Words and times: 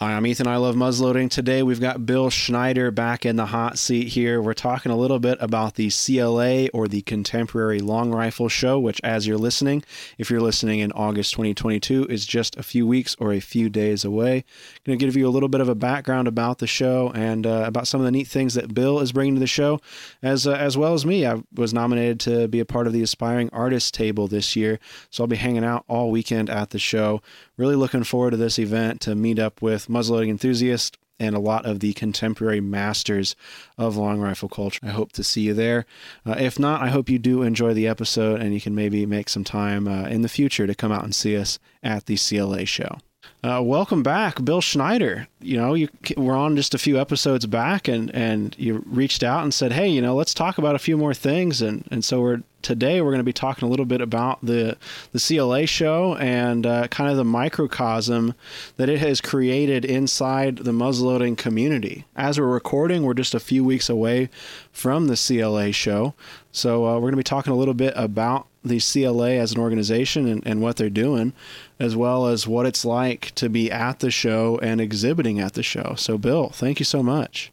Hi, 0.00 0.14
I'm 0.14 0.26
Ethan. 0.26 0.48
I 0.48 0.56
love 0.56 0.74
muzzleloading. 0.74 1.30
Today 1.30 1.62
we've 1.62 1.80
got 1.80 2.04
Bill 2.04 2.28
Schneider 2.28 2.90
back 2.90 3.24
in 3.24 3.36
the 3.36 3.46
hot 3.46 3.78
seat 3.78 4.08
here. 4.08 4.42
We're 4.42 4.52
talking 4.52 4.90
a 4.90 4.96
little 4.96 5.20
bit 5.20 5.38
about 5.40 5.76
the 5.76 5.88
CLA 5.88 6.66
or 6.74 6.88
the 6.88 7.02
Contemporary 7.02 7.78
Long 7.78 8.10
Rifle 8.10 8.48
Show, 8.48 8.80
which, 8.80 9.00
as 9.04 9.24
you're 9.24 9.38
listening, 9.38 9.84
if 10.18 10.30
you're 10.30 10.40
listening 10.40 10.80
in 10.80 10.90
August 10.90 11.34
2022, 11.34 12.06
is 12.06 12.26
just 12.26 12.56
a 12.56 12.64
few 12.64 12.88
weeks 12.88 13.14
or 13.20 13.32
a 13.32 13.38
few 13.38 13.70
days 13.70 14.04
away. 14.04 14.38
I'm 14.38 14.82
going 14.84 14.98
to 14.98 15.06
give 15.06 15.14
you 15.14 15.28
a 15.28 15.30
little 15.30 15.48
bit 15.48 15.60
of 15.60 15.68
a 15.68 15.76
background 15.76 16.26
about 16.26 16.58
the 16.58 16.66
show 16.66 17.12
and 17.14 17.46
uh, 17.46 17.62
about 17.64 17.86
some 17.86 18.00
of 18.00 18.04
the 18.04 18.10
neat 18.10 18.26
things 18.26 18.54
that 18.54 18.74
Bill 18.74 18.98
is 18.98 19.12
bringing 19.12 19.34
to 19.34 19.40
the 19.40 19.46
show, 19.46 19.80
as 20.24 20.44
uh, 20.44 20.54
as 20.54 20.76
well 20.76 20.94
as 20.94 21.06
me. 21.06 21.24
I 21.24 21.40
was 21.54 21.72
nominated 21.72 22.18
to 22.20 22.48
be 22.48 22.58
a 22.58 22.64
part 22.64 22.88
of 22.88 22.92
the 22.92 23.02
Aspiring 23.04 23.48
Artist 23.52 23.94
Table 23.94 24.26
this 24.26 24.56
year, 24.56 24.80
so 25.10 25.22
I'll 25.22 25.28
be 25.28 25.36
hanging 25.36 25.64
out 25.64 25.84
all 25.86 26.10
weekend 26.10 26.50
at 26.50 26.70
the 26.70 26.80
show. 26.80 27.22
Really 27.56 27.76
looking 27.76 28.02
forward 28.02 28.32
to 28.32 28.36
this 28.36 28.58
event 28.58 29.00
to 29.02 29.14
meet 29.14 29.38
up 29.38 29.62
with 29.62 29.83
muzzleloading 29.88 30.28
enthusiasts 30.28 30.96
and 31.18 31.34
a 31.34 31.40
lot 31.40 31.64
of 31.64 31.80
the 31.80 31.92
contemporary 31.92 32.60
masters 32.60 33.36
of 33.78 33.96
long 33.96 34.20
rifle 34.20 34.48
culture. 34.48 34.80
I 34.82 34.90
hope 34.90 35.12
to 35.12 35.24
see 35.24 35.42
you 35.42 35.54
there. 35.54 35.86
Uh, 36.26 36.34
if 36.38 36.58
not, 36.58 36.82
I 36.82 36.88
hope 36.88 37.08
you 37.08 37.18
do 37.18 37.42
enjoy 37.42 37.72
the 37.72 37.86
episode 37.86 38.40
and 38.40 38.52
you 38.52 38.60
can 38.60 38.74
maybe 38.74 39.06
make 39.06 39.28
some 39.28 39.44
time 39.44 39.86
uh, 39.86 40.08
in 40.08 40.22
the 40.22 40.28
future 40.28 40.66
to 40.66 40.74
come 40.74 40.92
out 40.92 41.04
and 41.04 41.14
see 41.14 41.36
us 41.36 41.58
at 41.82 42.06
the 42.06 42.16
CLA 42.16 42.66
show. 42.66 42.98
Uh, 43.44 43.60
welcome 43.60 44.02
back, 44.02 44.42
Bill 44.42 44.62
Schneider. 44.62 45.28
You 45.38 45.58
know, 45.58 45.74
you 45.74 45.90
were 46.16 46.34
on 46.34 46.56
just 46.56 46.74
a 46.74 46.78
few 46.78 46.98
episodes 46.98 47.44
back, 47.44 47.88
and 47.88 48.10
and 48.14 48.56
you 48.58 48.82
reached 48.86 49.22
out 49.22 49.42
and 49.42 49.52
said, 49.52 49.70
"Hey, 49.70 49.86
you 49.86 50.00
know, 50.00 50.14
let's 50.14 50.32
talk 50.32 50.56
about 50.56 50.74
a 50.74 50.78
few 50.78 50.96
more 50.96 51.12
things." 51.12 51.60
And 51.60 51.86
and 51.90 52.02
so 52.02 52.22
we're 52.22 52.42
today 52.62 53.02
we're 53.02 53.10
going 53.10 53.18
to 53.18 53.22
be 53.22 53.34
talking 53.34 53.68
a 53.68 53.70
little 53.70 53.84
bit 53.84 54.00
about 54.00 54.38
the 54.42 54.78
the 55.12 55.20
CLA 55.20 55.66
show 55.66 56.16
and 56.16 56.64
uh, 56.64 56.88
kind 56.88 57.10
of 57.10 57.18
the 57.18 57.24
microcosm 57.24 58.32
that 58.78 58.88
it 58.88 59.00
has 59.00 59.20
created 59.20 59.84
inside 59.84 60.56
the 60.56 60.72
muzzleloading 60.72 61.36
community. 61.36 62.06
As 62.16 62.40
we're 62.40 62.46
recording, 62.46 63.02
we're 63.02 63.12
just 63.12 63.34
a 63.34 63.40
few 63.40 63.62
weeks 63.62 63.90
away 63.90 64.30
from 64.72 65.06
the 65.06 65.16
CLA 65.16 65.70
show, 65.72 66.14
so 66.50 66.86
uh, 66.86 66.94
we're 66.94 67.10
going 67.10 67.12
to 67.12 67.18
be 67.18 67.22
talking 67.22 67.52
a 67.52 67.56
little 67.56 67.74
bit 67.74 67.92
about 67.94 68.46
the 68.64 68.80
CLA 68.80 69.32
as 69.32 69.52
an 69.52 69.60
organization 69.60 70.26
and, 70.26 70.42
and 70.46 70.62
what 70.62 70.76
they're 70.76 70.88
doing, 70.88 71.34
as 71.78 71.96
well 71.96 72.26
as 72.26 72.46
what 72.46 72.66
it's 72.66 72.84
like 72.84 73.32
to 73.34 73.48
be 73.48 73.70
at 73.70 74.00
the 74.00 74.10
show 74.10 74.58
and 74.62 74.80
exhibiting 74.80 75.40
at 75.40 75.54
the 75.54 75.62
show. 75.62 75.94
So, 75.96 76.18
Bill, 76.18 76.50
thank 76.50 76.78
you 76.78 76.84
so 76.84 77.02
much. 77.02 77.50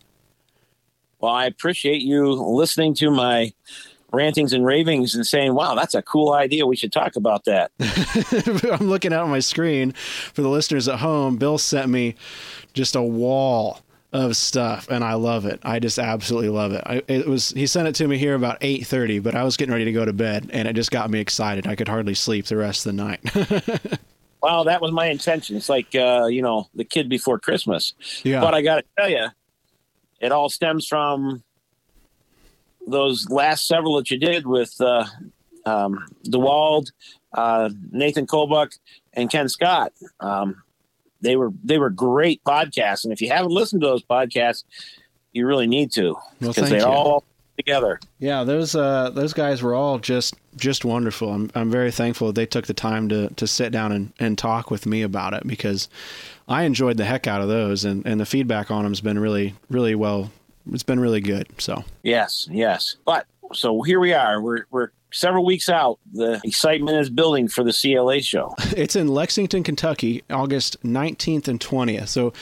Well, 1.20 1.32
I 1.32 1.46
appreciate 1.46 2.02
you 2.02 2.34
listening 2.34 2.94
to 2.96 3.12
my 3.12 3.54
rantings 4.12 4.54
and 4.54 4.66
ravings 4.66 5.16
and 5.16 5.26
saying, 5.26 5.54
wow, 5.54 5.76
that's 5.76 5.96
a 5.96 6.02
cool 6.02 6.34
idea. 6.34 6.66
We 6.66 6.76
should 6.76 6.92
talk 6.92 7.16
about 7.16 7.46
that. 7.46 7.72
I'm 8.80 8.90
looking 8.90 9.14
out 9.14 9.24
on 9.24 9.30
my 9.30 9.40
screen 9.40 9.94
for 9.94 10.42
the 10.42 10.50
listeners 10.50 10.88
at 10.88 11.00
home. 11.00 11.38
Bill 11.38 11.58
sent 11.58 11.90
me 11.90 12.16
just 12.74 12.96
a 12.96 13.02
wall 13.02 13.82
of 14.14 14.36
stuff 14.36 14.90
and 14.90 15.04
I 15.04 15.14
love 15.14 15.46
it. 15.46 15.60
I 15.64 15.80
just 15.80 15.98
absolutely 15.98 16.50
love 16.50 16.74
it. 16.74 16.84
I, 16.86 17.02
it 17.08 17.28
was 17.28 17.52
he 17.52 17.66
sent 17.66 17.88
it 17.88 17.96
to 17.96 18.08
me 18.08 18.18
here 18.18 18.36
about 18.36 18.60
8:30, 18.60 19.24
but 19.24 19.36
I 19.36 19.44
was 19.44 19.56
getting 19.56 19.72
ready 19.72 19.86
to 19.86 19.94
go 19.94 20.04
to 20.04 20.12
bed 20.12 20.50
and 20.52 20.68
it 20.68 20.74
just 20.74 20.92
got 20.92 21.10
me 21.10 21.20
excited. 21.20 21.66
I 21.66 21.76
could 21.76 21.88
hardly 21.88 22.14
sleep 22.14 22.46
the 22.46 22.58
rest 22.58 22.86
of 22.86 22.96
the 22.96 23.04
night. 23.04 24.00
well, 24.42 24.64
that 24.66 24.82
was 24.82 24.92
my 24.92 25.08
intention. 25.08 25.56
It's 25.56 25.70
like 25.70 25.94
uh, 25.96 26.28
you 26.30 26.42
know, 26.42 26.68
the 26.74 26.84
kid 26.84 27.10
before 27.10 27.40
Christmas. 27.40 27.94
Yeah. 28.24 28.42
But 28.42 28.54
I 28.54 28.62
got 28.62 28.78
to 28.78 28.84
tell 28.98 29.10
you, 29.10 29.28
it 30.20 30.32
all 30.32 30.50
stems 30.50 30.88
from 30.88 31.44
those 32.88 33.30
last 33.30 33.68
several 33.68 33.98
that 33.98 34.10
you 34.10 34.18
did 34.18 34.48
with 34.48 34.74
uh, 34.80 35.06
um, 35.66 36.06
DeWald, 36.26 36.92
uh, 37.34 37.70
Nathan 37.92 38.26
Kolbuck, 38.26 38.78
and 39.14 39.30
Ken 39.30 39.48
Scott. 39.50 39.94
Um, 40.20 40.64
they 41.22 41.36
were 41.36 41.52
they 41.64 41.78
were 41.78 41.90
great 41.90 42.44
podcasts, 42.44 43.04
and 43.04 43.14
if 43.14 43.22
you 43.22 43.30
haven't 43.30 43.52
listened 43.52 43.82
to 43.82 43.88
those 43.88 44.04
podcasts, 44.04 44.64
you 45.34 45.46
really 45.46 45.68
need 45.68 45.92
to 45.94 46.16
because 46.40 46.70
they're 46.70 46.80
you. 46.80 46.86
all 46.86 47.24
together. 47.64 48.00
Yeah, 48.20 48.44
those 48.44 48.76
uh, 48.76 49.10
those 49.12 49.34
guys 49.34 49.62
were 49.62 49.74
all 49.74 50.00
just 50.00 50.36
just 50.56 50.86
wonderful. 50.86 51.32
I'm 51.32 51.52
I'm 51.56 51.72
very 51.72 51.92
thankful 51.92 52.28
that 52.28 52.36
they 52.36 52.46
took 52.46 52.68
the 52.68 52.74
time 52.74 53.10
to 53.10 53.30
to 53.30 53.48
sit 53.48 53.72
down 53.72 53.92
and, 53.92 54.14
and 54.20 54.38
talk 54.38 54.72
with 54.72 54.86
me 54.86 55.02
about 55.02 55.34
it 55.34 55.46
because 55.48 55.90
I 56.48 56.64
enjoyed 56.64 56.98
the 56.98 57.06
heck 57.06 57.28
out 57.28 57.42
of 57.42 57.48
those, 57.48 57.86
and, 57.86 58.06
and 58.06 58.20
the 58.20 58.26
feedback 58.26 58.72
on 58.72 58.84
them 58.84 58.92
has 58.92 59.02
been 59.02 59.20
really 59.20 59.56
really 59.70 59.96
well 59.96 60.32
it's 60.72 60.84
been 60.84 61.00
really 61.00 61.22
good. 61.22 61.48
So 61.60 61.84
yes, 62.04 62.48
yes. 62.52 62.98
But 63.06 63.26
so 63.54 63.82
here 63.82 64.00
we 64.00 64.14
are. 64.14 64.42
We're 64.42 64.66
we're 64.72 64.90
several 65.12 65.46
weeks 65.46 65.70
out. 65.70 66.00
The 66.14 66.40
excitement 66.44 66.98
is 66.98 67.10
building 67.10 67.48
for 67.48 67.64
the 67.64 67.74
CLA 67.74 68.22
show. 68.22 68.56
It's 68.78 68.96
in 68.96 69.10
Lexington, 69.10 69.64
Kentucky, 69.64 70.24
August 70.30 70.82
19th 70.84 71.48
and 71.48 71.60
20th. 71.60 72.08
So 72.08 72.34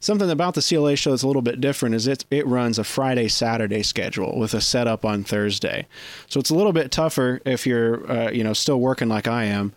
something 0.00 0.30
about 0.30 0.54
the 0.54 0.62
CLA 0.62 0.96
show 0.96 1.10
that's 1.10 1.22
a 1.22 1.26
little 1.26 1.42
bit 1.42 1.60
different 1.60 1.94
is 1.94 2.06
it 2.06 2.24
it 2.30 2.46
runs 2.46 2.78
a 2.78 2.84
Friday 2.84 3.28
Saturday 3.28 3.82
schedule 3.82 4.38
with 4.38 4.54
a 4.54 4.60
setup 4.60 5.04
on 5.04 5.24
Thursday. 5.24 5.86
So 6.28 6.40
it's 6.40 6.50
a 6.50 6.54
little 6.54 6.72
bit 6.72 6.90
tougher 6.90 7.40
if 7.44 7.66
you're 7.66 8.10
uh, 8.10 8.30
you 8.30 8.44
know 8.44 8.52
still 8.52 8.80
working 8.80 9.08
like 9.08 9.26
I 9.26 9.44
am. 9.44 9.72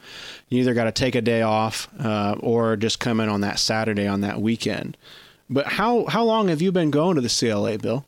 You 0.49 0.59
either 0.59 0.73
got 0.73 0.85
to 0.85 0.91
take 0.91 1.15
a 1.15 1.21
day 1.21 1.41
off 1.41 1.87
uh, 1.99 2.35
or 2.39 2.75
just 2.75 2.99
come 2.99 3.19
in 3.19 3.29
on 3.29 3.41
that 3.41 3.59
Saturday 3.59 4.07
on 4.07 4.21
that 4.21 4.41
weekend. 4.41 4.97
But 5.49 5.67
how 5.67 6.05
how 6.05 6.23
long 6.23 6.47
have 6.47 6.61
you 6.61 6.71
been 6.71 6.91
going 6.91 7.15
to 7.15 7.21
the 7.21 7.29
CLA, 7.29 7.77
Bill? 7.77 8.05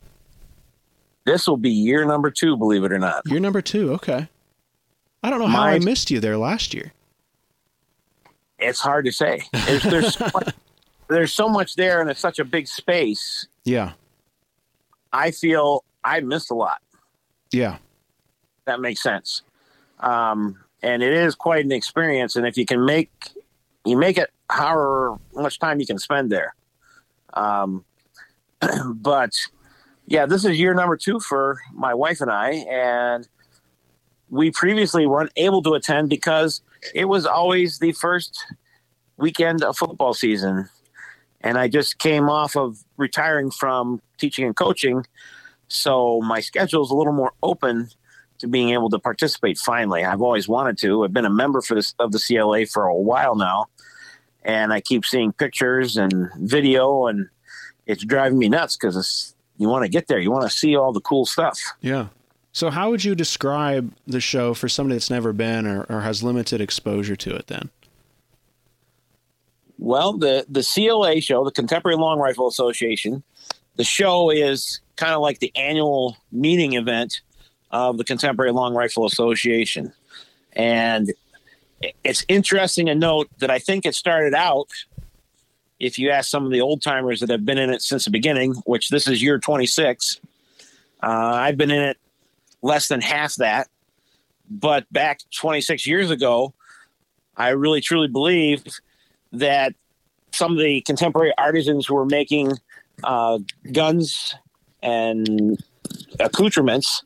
This 1.26 1.48
will 1.48 1.58
be 1.58 1.70
year 1.70 2.06
number 2.06 2.30
two, 2.30 2.58
believe 2.58 2.84
it 2.84 2.92
or 2.92 3.00
not. 3.00 3.22
Year 3.26 3.40
number 3.40 3.62
two, 3.62 3.94
okay. 3.94 4.28
I 5.24 5.30
don't 5.30 5.40
know 5.40 5.48
how 5.48 5.62
My, 5.62 5.74
I 5.74 5.80
missed 5.80 6.12
you 6.12 6.20
there 6.20 6.38
last 6.38 6.74
year. 6.74 6.92
It's 8.60 8.82
hard 8.82 9.06
to 9.06 9.12
say. 9.12 9.42
There's 9.66 9.84
there's 9.84 10.14
so 10.18 10.30
much, 10.34 10.54
there's 11.14 11.34
so 11.34 11.48
much 11.48 11.76
there, 11.76 12.02
and 12.02 12.10
it's 12.10 12.20
such 12.20 12.40
a 12.40 12.46
big 12.46 12.68
space. 12.68 13.48
Yeah. 13.64 13.94
I 15.12 15.32
feel 15.32 15.84
I 16.04 16.20
missed 16.22 16.52
a 16.52 16.56
lot. 16.56 16.82
Yeah. 17.52 17.78
That 18.66 18.82
makes 18.82 19.02
sense. 19.02 19.44
Um, 20.00 20.58
and 20.82 21.02
it 21.02 21.14
is 21.14 21.36
quite 21.36 21.64
an 21.64 21.72
experience. 21.72 22.36
And 22.36 22.46
if 22.46 22.58
you 22.58 22.66
can 22.66 22.86
make 22.86 23.12
you 23.86 23.98
make 23.98 24.18
it 24.18 24.32
however 24.50 25.18
much 25.34 25.60
time 25.60 25.80
you 25.80 25.86
can 25.86 25.98
spend 25.98 26.32
there. 26.32 26.56
Um, 27.34 27.86
but 28.96 29.38
yeah, 30.08 30.26
this 30.26 30.46
is 30.46 30.60
year 30.60 30.74
number 30.74 30.98
two 30.98 31.20
for 31.20 31.60
my 31.74 31.94
wife 31.94 32.22
and 32.22 32.32
I, 32.32 32.52
and 32.70 33.28
we 34.30 34.52
previously 34.52 35.06
weren't 35.06 35.32
able 35.36 35.62
to 35.64 35.74
attend 35.74 36.10
because 36.10 36.62
it 36.94 37.06
was 37.06 37.26
always 37.26 37.80
the 37.80 37.92
first 37.94 38.46
weekend 39.18 39.64
of 39.64 39.78
football 39.78 40.14
season. 40.14 40.70
And 41.44 41.58
I 41.58 41.68
just 41.68 42.00
came 42.00 42.30
off 42.30 42.56
of 42.56 42.84
retiring 42.98 43.52
from 43.52 44.02
teaching 44.18 44.46
and 44.46 44.56
coaching. 44.56 45.06
So 45.68 46.22
my 46.22 46.40
schedule 46.40 46.84
is 46.84 46.90
a 46.90 46.96
little 46.96 47.14
more 47.14 47.34
open 47.44 47.90
to 48.40 48.48
being 48.48 48.70
able 48.70 48.90
to 48.90 49.00
participate 49.00 49.58
finally. 49.58 50.06
I've 50.06 50.22
always 50.22 50.48
wanted 50.48 50.78
to. 50.80 51.04
I've 51.04 51.14
been 51.14 51.26
a 51.26 51.30
member 51.30 51.62
for 51.62 51.76
this 51.76 51.94
of 52.00 52.12
the 52.12 52.20
CLA 52.20 52.66
for 52.66 52.86
a 52.86 52.96
while 52.96 53.36
now 53.36 53.68
and 54.46 54.74
I 54.74 54.82
keep 54.82 55.06
seeing 55.06 55.32
pictures 55.32 55.98
and 55.98 56.30
video, 56.38 57.08
and 57.08 57.30
it's 57.86 58.04
driving 58.04 58.38
me 58.38 58.50
nuts 58.50 58.78
because 58.78 59.36
you 59.58 59.70
want 59.70 59.84
to 59.84 59.90
get 59.90 60.08
there, 60.08 60.20
you 60.20 60.32
want 60.32 60.50
to 60.50 60.56
see 60.56 60.76
all 60.76 60.92
the 60.92 61.02
cool 61.02 61.26
stuff. 61.26 61.60
Yeah. 61.82 62.08
So, 62.52 62.70
how 62.70 62.92
would 62.92 63.04
you 63.04 63.16
describe 63.16 63.94
the 64.06 64.22
show 64.22 64.54
for 64.54 64.70
somebody 64.70 64.96
that's 64.96 65.10
never 65.10 65.34
been 65.34 65.66
or, 65.66 65.84
or 65.90 66.02
has 66.02 66.22
limited 66.22 66.62
exposure 66.62 67.16
to 67.16 67.36
it? 67.36 67.48
Then. 67.48 67.70
Well, 69.78 70.14
the 70.14 70.46
the 70.50 70.64
CLA 70.64 71.22
show, 71.22 71.44
the 71.44 71.52
Contemporary 71.52 71.98
Long 71.98 72.20
Rifle 72.20 72.48
Association, 72.48 73.24
the 73.76 73.84
show 73.84 74.30
is 74.30 74.82
kind 74.96 75.14
of 75.14 75.22
like 75.22 75.40
the 75.40 75.52
annual 75.56 76.18
meeting 76.32 76.74
event 76.74 77.22
of 77.72 77.98
the 77.98 78.04
Contemporary 78.04 78.52
Long 78.52 78.74
Rifle 78.74 79.06
Association, 79.06 79.92
and 80.54 81.12
it's 82.04 82.26
interesting 82.28 82.86
to 82.86 82.96
note 82.96 83.30
that 83.40 83.50
I 83.50 83.60
think 83.60 83.86
it 83.86 83.96
started 83.96 84.34
out. 84.34 84.70
If 85.80 86.00
you 86.00 86.12
ask 86.12 86.30
some 86.30 86.46
of 86.46 86.52
the 86.52 86.62
old 86.62 86.82
timers 86.82 87.20
that 87.20 87.30
have 87.30 87.46
been 87.46 87.58
in 87.58 87.70
it 87.70 87.82
since 87.82 88.06
the 88.06 88.12
beginning, 88.12 88.54
which 88.66 88.90
this 88.90 89.08
is 89.08 89.22
year 89.22 89.38
26, 89.38 90.22
uh, 91.02 91.08
I've 91.08 91.58
been 91.58 91.72
in 91.72 91.82
it 91.82 91.98
less 92.62 92.88
than 92.88 93.02
half 93.02 93.36
that. 93.36 93.68
But 94.50 94.92
back 94.94 95.20
26 95.36 95.86
years 95.86 96.10
ago, 96.10 96.54
I 97.36 97.50
really 97.50 97.82
truly 97.82 98.08
believe 98.08 98.64
that 99.34 99.74
some 100.32 100.54
of 100.54 100.60
the 100.60 100.82
contemporary 100.82 101.34
artisans 101.38 101.86
who 101.86 101.96
were 101.96 102.06
making 102.06 102.54
uh, 103.04 103.40
guns 103.72 104.36
and 104.82 105.62
accoutrements 106.20 107.04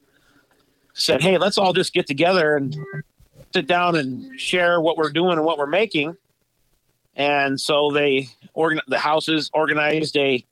said, 0.94 1.21
"Hey, 1.21 1.38
let's 1.38 1.57
all 1.57 1.74
just 1.74 1.94
get 1.94 2.07
together 2.07 2.56
and 2.56 2.75
sit 3.53 3.68
down 3.68 3.95
and 3.95 4.39
share 4.39 4.79
what 4.79 4.97
we're 4.97 5.12
doing 5.12 5.33
and 5.33 5.44
what 5.44 5.57
we're 5.57 5.65
making. 5.65 6.15
And 7.15 7.59
so 7.59 7.91
they 7.91 8.27
organ 8.53 8.81
the 8.88 9.00
houses 9.00 9.50
organized 9.53 10.15
a 10.18 10.45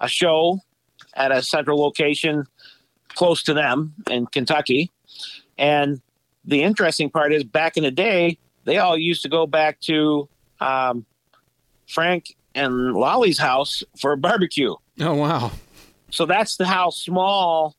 a 0.00 0.08
show 0.08 0.60
at 1.14 1.32
a 1.32 1.42
central 1.42 1.78
location 1.80 2.46
close 3.08 3.42
to 3.44 3.54
them 3.54 3.94
in 4.10 4.26
Kentucky. 4.26 4.90
And 5.56 6.00
the 6.44 6.62
interesting 6.62 7.10
part 7.10 7.32
is 7.32 7.44
back 7.44 7.76
in 7.76 7.82
the 7.82 7.90
day, 7.90 8.38
they 8.64 8.78
all 8.78 8.96
used 8.96 9.22
to 9.22 9.28
go 9.28 9.46
back 9.46 9.80
to 9.82 10.28
um, 10.60 11.04
Frank 11.88 12.36
and 12.54 12.92
Lolly's 12.92 13.38
house 13.38 13.82
for 13.98 14.12
a 14.12 14.16
barbecue. 14.16 14.74
Oh 15.00 15.14
wow! 15.14 15.52
So 16.10 16.26
that's 16.26 16.56
the 16.56 16.66
how 16.66 16.90
small 16.90 17.74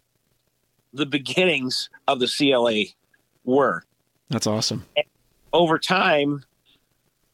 the 0.94 1.06
beginnings 1.06 1.90
of 2.08 2.20
the 2.20 2.28
CLA 2.28 2.94
were. 3.44 3.84
That's 4.30 4.48
awesome. 4.48 4.86
Over 5.54 5.80
time, 5.80 6.44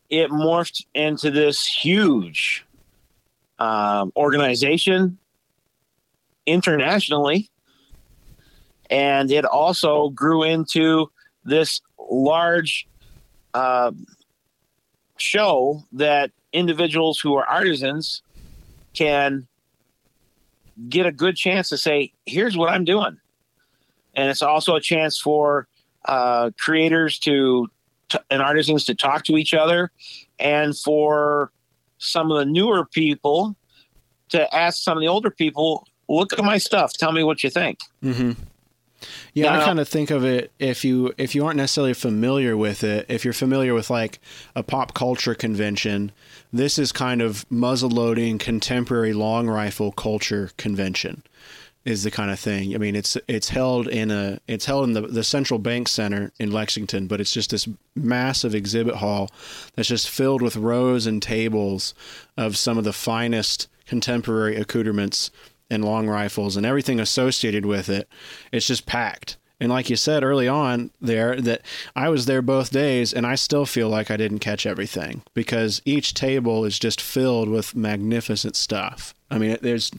it 0.10 0.30
morphed 0.30 0.86
into 0.94 1.32
this 1.32 1.66
huge 1.66 2.66
um, 3.60 4.12
organization 4.16 5.18
internationally, 6.46 7.50
and 8.90 9.32
it 9.32 9.46
also 9.46 10.10
grew 10.10 10.44
into 10.44 11.10
this 11.44 11.82
large 12.10 12.88
uh, 13.54 13.92
show 15.18 15.84
that 15.94 16.32
individuals 16.56 17.20
who 17.20 17.36
are 17.36 17.46
artisans 17.46 18.22
can 18.94 19.48
get 20.90 21.06
a 21.06 21.12
good 21.12 21.36
chance 21.36 21.70
to 21.70 21.78
say, 21.78 22.12
"Here's 22.26 22.58
what 22.58 22.70
I'm 22.70 22.86
doing," 22.86 23.18
and 24.14 24.30
it's 24.30 24.42
also 24.42 24.76
a 24.76 24.82
chance 24.82 25.20
for 25.20 25.68
uh, 26.06 26.52
creators 26.60 27.18
to 27.20 27.68
t- 28.10 28.20
and 28.30 28.42
artisans 28.42 28.86
to 28.86 28.96
talk 28.96 29.24
to 29.26 29.38
each 29.38 29.54
other, 29.54 29.92
and 30.40 30.78
for 30.78 31.52
some 31.98 32.32
of 32.32 32.38
the 32.38 32.46
newer 32.46 32.86
people 32.86 33.56
to 34.30 34.54
ask 34.56 34.84
some 34.84 34.98
of 34.98 35.02
the 35.02 35.08
older 35.08 35.30
people, 35.32 35.88
"Look 36.10 36.34
at 36.34 36.44
my 36.44 36.58
stuff. 36.58 36.94
Tell 36.94 37.12
me 37.12 37.24
what 37.24 37.44
you 37.44 37.50
think." 37.50 37.80
Mm-hmm. 38.04 38.32
Yeah, 39.34 39.52
Now- 39.52 39.62
I 39.62 39.66
kind 39.66 39.80
of 39.80 39.88
think 39.88 40.10
of 40.10 40.24
it 40.26 40.52
if 40.60 40.84
you 40.86 41.14
if 41.18 41.36
you 41.36 41.46
aren't 41.46 41.58
necessarily 41.58 41.94
familiar 41.94 42.56
with 42.58 42.84
it, 42.84 43.06
if 43.10 43.24
you're 43.24 43.34
familiar 43.34 43.74
with 43.74 43.90
like 43.90 44.20
a 44.56 44.64
pop 44.64 44.94
culture 44.94 45.36
convention, 45.36 46.12
this 46.58 46.80
is 46.80 46.92
kind 46.92 47.22
of 47.22 47.46
muzzle 47.52 47.90
loading 47.90 48.38
contemporary 48.38 49.14
long 49.14 49.48
rifle 49.48 49.92
culture 49.92 50.52
convention 50.58 51.24
is 51.84 52.04
the 52.04 52.12
kind 52.12 52.32
of 52.32 52.40
thing. 52.40 52.74
I 52.74 52.78
mean, 52.80 52.96
it's 52.96 53.18
it's 53.28 53.50
held 53.50 53.88
in 53.88 54.10
a 54.10 54.40
it's 54.48 54.66
held 54.66 54.86
in 54.86 54.94
the 54.94 55.02
the 55.02 55.24
Central 55.24 55.60
Bank 55.60 55.88
Center 55.88 56.32
in 56.40 56.52
Lexington, 56.52 57.08
but 57.08 57.22
it's 57.22 57.32
just 57.32 57.52
this 57.52 57.68
massive 57.96 58.56
exhibit 58.56 58.96
hall 58.96 59.30
that's 59.76 59.90
just 59.90 60.10
filled 60.10 60.42
with 60.42 60.56
rows 60.56 61.06
and 61.06 61.22
tables 61.22 61.94
of 62.38 62.58
some 62.58 62.78
of 62.78 62.84
the 62.84 62.94
finest 62.94 63.68
contemporary 63.86 64.56
accoutrements 64.56 65.30
and 65.70 65.84
long 65.84 66.08
rifles 66.08 66.58
and 66.58 66.66
everything 66.66 67.00
associated 67.00 67.66
with 67.66 67.90
it. 67.90 68.08
It's 68.52 68.68
just 68.68 68.86
packed. 68.86 69.38
And 69.60 69.72
like 69.72 69.90
you 69.90 69.96
said 69.96 70.24
early 70.24 70.48
on 70.48 70.92
there, 71.00 71.40
that 71.42 71.62
I 71.96 72.10
was 72.10 72.26
there 72.26 72.42
both 72.42 72.72
days 72.72 73.14
and 73.14 73.26
I 73.26 73.36
still 73.36 73.66
feel 73.66 73.90
like 73.90 74.12
I 74.12 74.18
didn't 74.18 74.40
catch 74.40 74.66
everything 74.66 75.22
because 75.34 75.82
each 75.86 76.14
table 76.14 76.66
is 76.66 76.78
just 76.78 77.00
filled 77.00 77.50
with 77.50 77.76
magnificent 77.76 78.56
stuff. 78.56 79.14
I 79.32 79.38
mean, 79.38 79.58
there's 79.62 79.92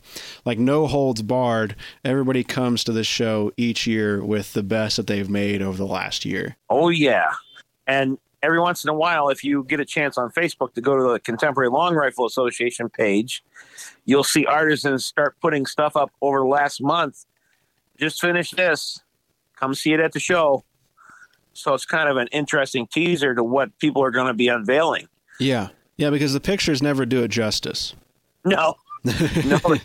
like 0.44 0.58
no 0.58 0.87
holds 0.87 1.23
barred. 1.23 1.75
Everybody 2.05 2.44
comes 2.44 2.85
to 2.85 2.93
this 2.93 3.06
show 3.06 3.50
each 3.56 3.87
year 3.87 4.25
with 4.25 4.53
the 4.53 4.62
best 4.62 4.99
that 4.99 5.06
they've 5.06 5.29
made 5.29 5.62
over 5.62 5.76
the 5.76 5.87
last 5.87 6.25
year. 6.25 6.56
Oh 6.70 6.91
yeah, 6.91 7.32
and 7.87 8.19
every 8.43 8.61
once 8.61 8.85
in 8.85 8.91
a 8.91 8.94
while, 8.94 9.29
if 9.29 9.43
you 9.43 9.64
get 9.64 9.81
a 9.81 9.85
chance 9.85 10.17
on 10.17 10.31
Facebook 10.31 10.75
to 10.75 10.81
go 10.81 10.97
to 10.97 11.12
the 11.12 11.20
Contemporary 11.20 11.70
Long 11.70 11.94
Rifle 11.94 12.26
Association 12.26 12.88
page, 12.88 13.43
you'll 14.05 14.25
see 14.25 14.47
artisans 14.47 15.05
start 15.05 15.37
putting 15.41 15.67
stuff 15.67 15.97
up 15.97 16.12
over 16.23 16.38
the 16.38 16.47
last 16.47 16.81
month. 16.81 17.26
Just 17.99 18.20
finished 18.20 18.56
this. 18.56 19.03
Come 19.56 19.75
see 19.75 19.93
it 19.93 20.00
at 20.00 20.12
the 20.12 20.20
show. 20.20 20.64
So 21.53 21.73
it's 21.75 21.87
kind 21.87 22.08
of 22.08 22.17
an 22.19 22.29
interesting 22.29 22.87
teaser 22.87 23.35
to 23.35 23.43
what 23.43 23.76
people 23.79 24.03
are 24.03 24.11
going 24.11 24.26
to 24.26 24.35
be 24.35 24.49
unveiling. 24.49 25.08
Yeah. 25.41 25.69
Yeah, 25.97 26.11
because 26.11 26.35
the 26.35 26.41
pictures 26.41 26.82
never 26.82 27.06
do 27.06 27.23
it 27.23 27.29
justice. 27.29 27.94
No, 28.44 28.75
no, 29.05 29.12
they- 29.12 29.81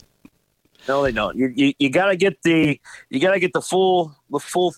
no, 0.87 1.03
they 1.03 1.11
don't. 1.11 1.37
You 1.37 1.53
you, 1.55 1.73
you 1.79 1.89
got 1.89 2.07
to 2.07 2.15
get 2.17 2.41
the 2.43 2.79
you 3.09 3.19
got 3.19 3.31
to 3.33 3.39
get 3.39 3.53
the 3.53 3.61
full 3.61 4.15
the 4.29 4.39
full 4.39 4.73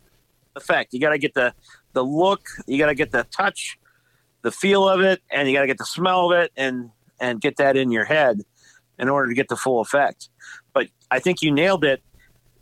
effect. 0.56 0.94
You 0.94 1.00
got 1.00 1.10
to 1.12 1.18
get 1.18 1.34
the 1.34 1.54
the 1.94 2.04
look. 2.04 2.45
You 2.68 2.78
got 2.78 2.88
to 2.88 2.95
get 2.95 3.12
the 3.12 3.24
touch, 3.31 3.80
the 4.42 4.51
feel 4.51 4.88
of 4.88 5.00
it, 5.01 5.22
and 5.31 5.48
you 5.48 5.56
got 5.56 5.62
to 5.62 5.68
get 5.68 5.78
the 5.78 5.86
smell 5.86 6.31
of 6.31 6.38
it, 6.38 6.51
and 6.57 6.92
and 7.19 7.40
get 7.42 7.56
that 7.57 7.78
in 7.78 7.90
your 7.90 8.04
head 8.06 8.42
in 9.00 9.07
order 9.10 9.30
to 9.30 9.34
get 9.34 9.48
the 9.48 9.56
full 9.56 9.80
effect. 9.81 10.30
But 10.74 10.88
I 11.10 11.19
think 11.19 11.42
you 11.42 11.51
nailed 11.51 11.84
it. 11.86 12.04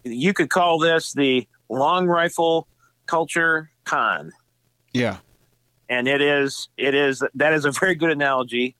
You 0.03 0.33
could 0.33 0.49
call 0.49 0.77
this 0.79 1.11
the 1.13 1.47
long 1.71 2.05
rifle 2.07 2.67
culture 3.07 3.71
con 3.85 4.31
Yeah. 4.93 5.17
and 5.89 6.07
it 6.07 6.21
is 6.21 6.69
it 6.77 6.93
is 6.93 7.23
that 7.33 7.53
is 7.53 7.65
a 7.65 7.71
very 7.71 7.95
good 7.95 8.11
analogy 8.11 8.75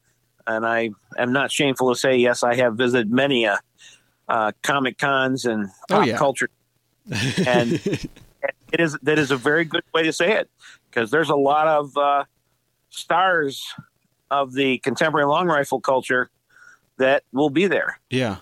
and 0.45 0.65
i 0.65 0.89
am 1.17 1.31
not 1.33 1.51
shameful 1.51 1.93
to 1.93 1.99
say 1.99 2.15
yes 2.17 2.43
i 2.43 2.55
have 2.55 2.75
visited 2.75 3.11
many 3.11 3.45
uh, 3.47 3.57
uh, 4.27 4.51
comic 4.63 4.97
cons 4.97 5.45
and 5.45 5.67
Oh, 5.89 5.95
pop 5.95 6.07
yeah. 6.07 6.17
culture 6.17 6.49
And- 7.45 7.79
it 8.73 8.79
is 8.79 8.97
that 9.03 9.19
is 9.19 9.31
a 9.31 9.37
very 9.37 9.65
good 9.65 9.83
way 9.93 10.03
to 10.03 10.13
say 10.13 10.33
it 10.33 10.49
because 10.89 11.11
there's 11.11 11.29
a 11.29 11.35
lot 11.35 11.67
of 11.67 11.95
uh, 11.97 12.23
stars 12.89 13.63
of 14.29 14.53
the 14.53 14.77
contemporary 14.79 15.25
long 15.27 15.47
rifle 15.47 15.79
culture 15.81 16.29
that 16.97 17.23
will 17.33 17.49
be 17.49 17.67
there 17.67 17.99
Yeah. 18.09 18.37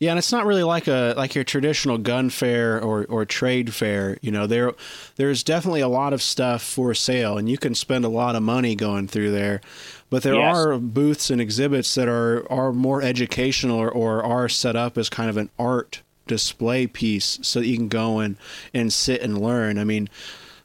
Yeah, 0.00 0.10
and 0.10 0.18
it's 0.18 0.30
not 0.30 0.46
really 0.46 0.62
like 0.62 0.86
a 0.86 1.14
like 1.16 1.34
your 1.34 1.42
traditional 1.42 1.98
gun 1.98 2.30
fair 2.30 2.80
or, 2.80 3.04
or 3.06 3.24
trade 3.24 3.74
fair. 3.74 4.16
You 4.22 4.30
know, 4.30 4.46
there 4.46 4.72
there's 5.16 5.42
definitely 5.42 5.80
a 5.80 5.88
lot 5.88 6.12
of 6.12 6.22
stuff 6.22 6.62
for 6.62 6.94
sale, 6.94 7.36
and 7.36 7.48
you 7.48 7.58
can 7.58 7.74
spend 7.74 8.04
a 8.04 8.08
lot 8.08 8.36
of 8.36 8.42
money 8.42 8.76
going 8.76 9.08
through 9.08 9.32
there. 9.32 9.60
But 10.08 10.22
there 10.22 10.36
Yes. 10.36 10.56
are 10.56 10.78
booths 10.78 11.30
and 11.30 11.40
exhibits 11.40 11.94
that 11.96 12.06
are 12.08 12.46
are 12.50 12.72
more 12.72 13.02
educational 13.02 13.76
or, 13.78 13.90
or 13.90 14.22
are 14.22 14.48
set 14.48 14.76
up 14.76 14.96
as 14.96 15.08
kind 15.08 15.28
of 15.28 15.36
an 15.36 15.50
art 15.58 16.02
display 16.28 16.86
piece, 16.86 17.38
so 17.42 17.58
that 17.58 17.66
you 17.66 17.76
can 17.76 17.88
go 17.88 18.20
and 18.20 18.36
and 18.72 18.92
sit 18.92 19.20
and 19.20 19.40
learn. 19.40 19.78
I 19.78 19.84
mean. 19.84 20.08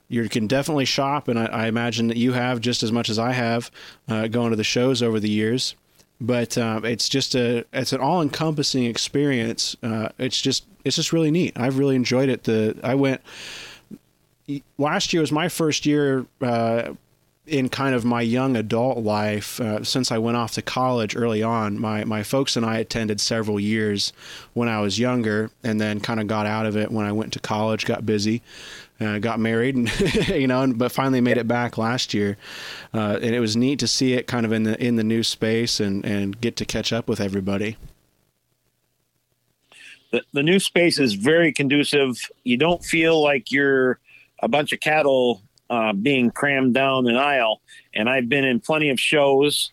You 0.10 0.30
can 0.30 0.46
definitely 0.46 0.86
shop, 0.86 1.28
and 1.28 1.40
I, 1.40 1.46
I 1.46 1.68
imagine 1.68 2.06
that 2.10 2.18
you 2.18 2.34
have 2.34 2.62
just 2.62 2.84
as 2.84 2.92
much 2.92 3.10
as 3.10 3.18
I 3.18 3.32
have 3.32 3.72
uh, 4.08 4.28
going 4.28 4.52
to 4.52 4.56
the 4.56 4.64
shows 4.64 5.02
over 5.02 5.20
the 5.20 5.30
years 5.30 5.74
but 6.24 6.58
um, 6.58 6.86
it's 6.86 7.10
just 7.10 7.36
a 7.36 7.66
it's 7.74 7.92
an 7.92 8.00
all 8.00 8.22
encompassing 8.22 8.86
experience. 8.86 9.76
Uh, 9.84 10.08
it's 10.18 10.42
just 10.42 10.66
it's 10.86 10.96
just 10.96 11.12
really 11.12 11.30
neat. 11.32 11.52
I've 11.58 11.78
really 11.78 11.98
enjoyed 11.98 12.30
it. 12.30 12.46
The 12.46 12.80
I 12.82 12.96
went 12.96 13.22
last 14.78 15.12
year 15.12 15.22
was 15.22 15.34
my 15.34 15.50
first 15.50 15.86
year 15.86 16.26
uh, 16.42 16.94
in 17.46 17.68
kind 17.68 17.94
of 17.94 18.06
my 18.06 18.22
young 18.22 18.56
adult 18.56 19.00
life 19.00 19.60
uh, 19.60 19.84
since 19.84 20.12
I 20.12 20.18
went 20.18 20.38
off 20.38 20.54
to 20.54 20.62
college 20.62 21.16
early 21.16 21.44
on. 21.44 21.80
My 21.80 22.04
my 22.06 22.24
folks 22.24 22.56
and 22.56 22.66
I 22.66 22.78
attended 22.78 23.20
several 23.20 23.60
years 23.60 24.14
when 24.54 24.70
I 24.70 24.80
was 24.82 25.00
younger, 25.00 25.52
and 25.64 25.80
then 25.80 26.00
kind 26.00 26.20
of 26.20 26.28
got 26.28 26.46
out 26.46 26.66
of 26.66 26.78
it 26.78 26.92
when 26.92 27.06
I 27.06 27.12
went 27.12 27.34
to 27.34 27.40
college. 27.40 27.86
Got 27.86 28.06
busy. 28.06 28.42
Uh, 29.02 29.18
got 29.18 29.40
married 29.40 29.76
and 29.76 29.90
you 30.30 30.48
know 30.48 30.62
and, 30.62 30.78
but 30.78 30.92
finally 30.92 31.20
made 31.20 31.38
it 31.38 31.48
back 31.48 31.80
last 31.80 32.14
year 32.14 32.38
uh, 32.94 33.18
and 33.22 33.36
it 33.36 33.40
was 33.40 33.58
neat 33.58 33.80
to 33.80 33.88
see 33.88 34.14
it 34.14 34.28
kind 34.28 34.46
of 34.46 34.54
in 34.54 34.64
the 34.64 34.82
in 34.82 34.96
the 34.96 35.04
new 35.04 35.24
space 35.24 35.80
and 35.80 36.06
and 36.06 36.40
get 36.40 36.56
to 36.56 36.64
catch 36.64 36.94
up 36.94 37.10
with 37.10 37.20
everybody 37.20 37.76
the, 40.14 40.24
the 40.32 40.44
new 40.44 40.60
space 40.60 41.00
is 41.00 41.16
very 41.16 41.52
conducive. 41.52 42.30
You 42.44 42.56
don't 42.56 42.86
feel 42.86 43.22
like 43.22 43.52
you're 43.52 44.00
a 44.44 44.48
bunch 44.48 44.72
of 44.72 44.80
cattle 44.80 45.42
uh, 45.70 45.94
being 45.94 46.32
crammed 46.32 46.74
down 46.74 47.08
an 47.08 47.16
aisle. 47.16 47.62
And 47.94 48.10
I've 48.10 48.30
been 48.30 48.44
in 48.46 48.60
plenty 48.60 48.90
of 48.90 49.00
shows, 49.00 49.72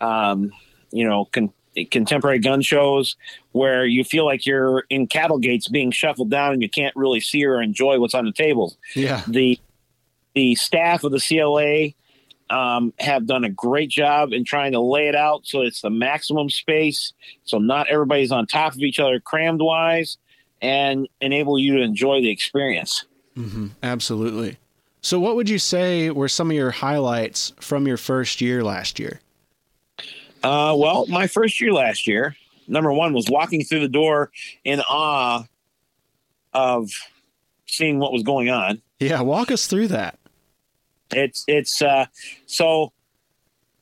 um, 0.00 0.52
you 0.90 1.06
know, 1.08 1.26
con- 1.26 1.52
contemporary 1.90 2.38
gun 2.38 2.62
shows 2.62 3.16
where 3.52 3.84
you 3.84 4.04
feel 4.04 4.24
like 4.24 4.46
you're 4.46 4.84
in 4.88 5.06
cattle 5.06 5.38
gates 5.38 5.68
being 5.68 5.90
shuffled 5.90 6.30
down 6.30 6.52
and 6.52 6.62
you 6.62 6.70
can't 6.70 6.94
really 6.96 7.20
see 7.20 7.44
or 7.44 7.60
enjoy 7.60 7.98
what's 7.98 8.14
on 8.14 8.24
the 8.24 8.32
tables. 8.32 8.76
yeah 8.94 9.22
The 9.28 9.58
the 10.34 10.54
staff 10.54 11.02
of 11.02 11.12
the 11.12 11.18
CLA 11.18 11.94
um, 12.54 12.92
have 12.98 13.26
done 13.26 13.42
a 13.42 13.50
great 13.50 13.88
job 13.90 14.32
in 14.32 14.44
trying 14.44 14.72
to 14.72 14.80
lay 14.80 15.08
it 15.08 15.16
out 15.16 15.46
so 15.46 15.62
it's 15.62 15.80
the 15.80 15.90
maximum 15.90 16.50
space, 16.50 17.12
so 17.44 17.58
not 17.58 17.88
everybody's 17.88 18.30
on 18.30 18.46
top 18.46 18.74
of 18.74 18.80
each 18.80 19.00
other, 19.00 19.18
crammed 19.18 19.60
wise, 19.62 20.18
and 20.62 21.08
enable 21.20 21.58
you 21.58 21.76
to 21.76 21.82
enjoy 21.82 22.20
the 22.20 22.30
experience. 22.30 23.04
hmm 23.34 23.68
absolutely 23.82 24.58
so 25.06 25.20
what 25.20 25.36
would 25.36 25.48
you 25.48 25.58
say 25.58 26.10
were 26.10 26.28
some 26.28 26.50
of 26.50 26.56
your 26.56 26.72
highlights 26.72 27.52
from 27.60 27.86
your 27.86 27.96
first 27.96 28.40
year 28.40 28.64
last 28.64 28.98
year 28.98 29.20
Uh, 30.42 30.74
well, 30.76 31.06
my 31.06 31.26
first 31.26 31.60
year 31.60 31.72
last 31.72 32.06
year, 32.06 32.36
number 32.68 32.92
one 32.92 33.12
was 33.12 33.26
walking 33.30 33.62
through 33.64 33.80
the 33.80 33.88
door 33.88 34.30
in 34.64 34.80
awe 34.80 35.44
of 36.52 36.90
seeing 37.66 37.98
what 37.98 38.12
was 38.12 38.22
going 38.22 38.48
on. 38.50 38.82
yeah 38.98 39.20
walk 39.20 39.50
us 39.50 39.66
through 39.68 39.88
that 39.88 40.18
It's 41.12 41.44
it's 41.46 41.80
uh, 41.82 42.06
so 42.46 42.92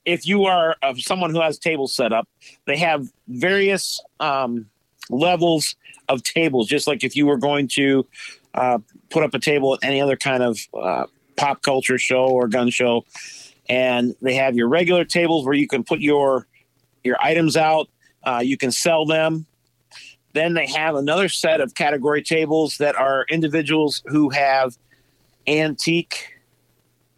if 0.04 0.26
you 0.26 0.44
are 0.44 0.76
of 0.82 1.00
someone 1.00 1.30
who 1.34 1.40
has 1.40 1.58
tables 1.58 1.94
set 1.96 2.12
up, 2.12 2.28
they 2.66 2.76
have 2.76 3.08
various 3.28 4.02
um, 4.20 4.66
levels 5.08 5.76
of 6.10 6.22
tables. 6.22 6.68
Just 6.68 6.86
like 6.86 7.02
if 7.02 7.16
you 7.16 7.24
were 7.26 7.38
going 7.38 7.68
to 7.68 8.06
uh, 8.52 8.78
put 9.10 9.22
up 9.22 9.34
a 9.34 9.38
table 9.38 9.74
at 9.74 9.80
any 9.82 10.00
other 10.00 10.16
kind 10.16 10.42
of 10.42 10.58
uh, 10.74 11.06
pop 11.36 11.62
culture 11.62 11.98
show 11.98 12.26
or 12.26 12.48
gun 12.48 12.70
show, 12.70 13.04
and 13.68 14.14
they 14.22 14.34
have 14.34 14.56
your 14.56 14.68
regular 14.68 15.04
tables 15.04 15.44
where 15.44 15.54
you 15.54 15.68
can 15.68 15.84
put 15.84 16.00
your 16.00 16.46
your 17.02 17.16
items 17.22 17.56
out. 17.56 17.88
Uh, 18.22 18.40
you 18.42 18.56
can 18.56 18.72
sell 18.72 19.04
them. 19.04 19.46
Then 20.32 20.54
they 20.54 20.66
have 20.66 20.96
another 20.96 21.28
set 21.28 21.60
of 21.60 21.74
category 21.74 22.22
tables 22.22 22.78
that 22.78 22.96
are 22.96 23.24
individuals 23.30 24.02
who 24.06 24.30
have 24.30 24.76
antique 25.46 26.30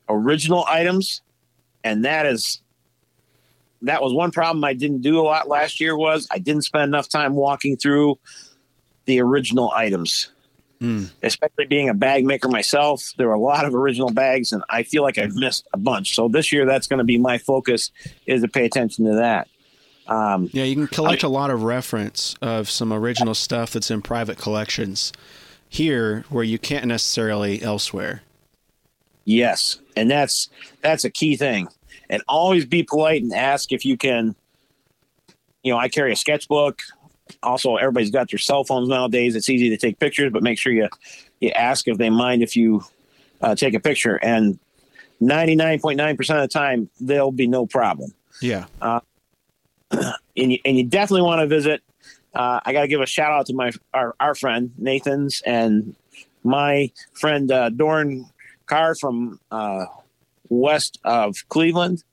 original 0.09 0.65
items 0.69 1.23
and 1.87 2.05
that 2.05 2.27
is 2.27 2.61
that 3.83 4.03
was 4.03 4.13
one 4.13 4.33
problem 4.33 4.65
I 4.65 4.75
didn't 4.75 5.03
do 5.03 5.21
a 5.21 5.23
lot 5.23 5.49
last 5.49 5.81
year 5.81 5.97
was 5.97 6.27
I 6.31 6.39
didn't 6.39 6.63
spend 6.63 6.85
enough 6.85 7.09
time 7.09 7.35
walking 7.35 7.77
through 7.77 8.19
the 9.05 9.21
original 9.21 9.71
items. 9.71 10.33
Mm. 10.81 11.11
Especially 11.23 11.67
being 11.67 11.89
a 11.89 11.95
bag 11.95 12.25
maker 12.25 12.49
myself, 12.49 13.13
there 13.17 13.29
were 13.29 13.35
a 13.35 13.41
lot 13.41 13.65
of 13.65 13.75
original 13.75 14.11
bags, 14.11 14.53
and 14.53 14.63
I 14.69 14.83
feel 14.83 15.03
like 15.03 15.17
I've 15.17 15.35
missed 15.35 15.67
a 15.73 15.79
bunch. 15.79 16.15
So 16.15 16.29
this 16.29 16.53
year, 16.53 16.67
that's 16.67 16.87
going 16.87 16.99
to 16.99 17.05
be 17.05 17.19
my 17.19 17.39
focus 17.39 17.91
is 18.27 18.43
to 18.43 18.49
pay 18.49 18.67
attention 18.67 19.07
to 19.07 19.15
that. 19.15 19.49
Um, 20.07 20.51
yeah, 20.53 20.65
you 20.65 20.75
can 20.75 20.87
collect 20.87 21.25
I, 21.25 21.29
a 21.29 21.31
lot 21.31 21.51
of 21.51 21.63
reference 21.63 22.37
of 22.43 22.71
some 22.71 22.93
original 22.93 23.35
stuff 23.35 23.73
that's 23.73 23.91
in 23.91 24.03
private 24.03 24.39
collections 24.39 25.13
here, 25.69 26.25
where 26.29 26.45
you 26.45 26.59
can't 26.59 26.85
necessarily 26.85 27.63
elsewhere. 27.63 28.23
Yes, 29.25 29.81
and 29.97 30.11
that's 30.11 30.51
that's 30.83 31.05
a 31.05 31.11
key 31.11 31.37
thing. 31.37 31.69
And 32.09 32.23
always 32.29 32.65
be 32.67 32.83
polite 32.83 33.23
and 33.23 33.33
ask 33.33 33.73
if 33.73 33.85
you 33.85 33.97
can. 33.97 34.37
You 35.65 35.73
know, 35.73 35.79
I 35.79 35.89
carry 35.89 36.13
a 36.13 36.17
sketchbook. 36.17 36.83
Also, 37.43 37.77
everybody's 37.77 38.11
got 38.11 38.31
their 38.31 38.39
cell 38.39 38.65
phones 38.65 38.89
nowadays. 38.89 39.35
It's 39.35 39.49
easy 39.49 39.69
to 39.71 39.77
take 39.77 39.99
pictures, 39.99 40.33
but 40.33 40.43
make 40.43 40.59
sure 40.59 40.73
you 40.73 40.89
you 41.41 41.51
ask 41.51 41.87
if 41.89 41.99
they 41.99 42.11
mind 42.11 42.43
if 42.43 42.57
you 42.57 42.85
uh, 43.41 43.55
take 43.55 43.75
a 43.75 43.81
picture. 43.81 44.17
And 44.17 44.59
ninety 45.21 45.55
nine 45.55 45.81
point 45.81 45.97
nine 45.97 46.17
percent 46.17 46.41
of 46.41 46.49
the 46.49 46.53
time, 46.53 46.89
there'll 47.01 47.33
be 47.33 47.47
no 47.47 47.67
problem. 47.67 48.13
Yeah. 48.41 48.67
Uh, 48.81 49.01
and 49.91 50.13
you, 50.53 50.59
and 50.65 50.77
you 50.77 50.85
definitely 50.85 51.23
want 51.23 51.41
to 51.41 51.47
visit. 51.47 51.83
Uh, 52.35 52.61
I 52.65 52.73
got 52.73 52.83
to 52.83 52.89
give 52.89 53.01
a 53.01 53.07
shout 53.07 53.33
out 53.33 53.47
to 53.47 53.55
my 53.55 53.73
our, 53.95 54.15
our 54.21 54.35
friend 54.35 54.73
Nathan's 54.77 55.43
and 55.43 55.95
my 56.45 56.91
friend 57.15 57.51
uh, 57.51 57.71
Dorn 57.71 58.27
Carr 58.67 58.95
from 58.95 59.41
uh, 59.51 59.87
west 60.49 60.99
of 61.05 61.37
Cleveland, 61.49 62.05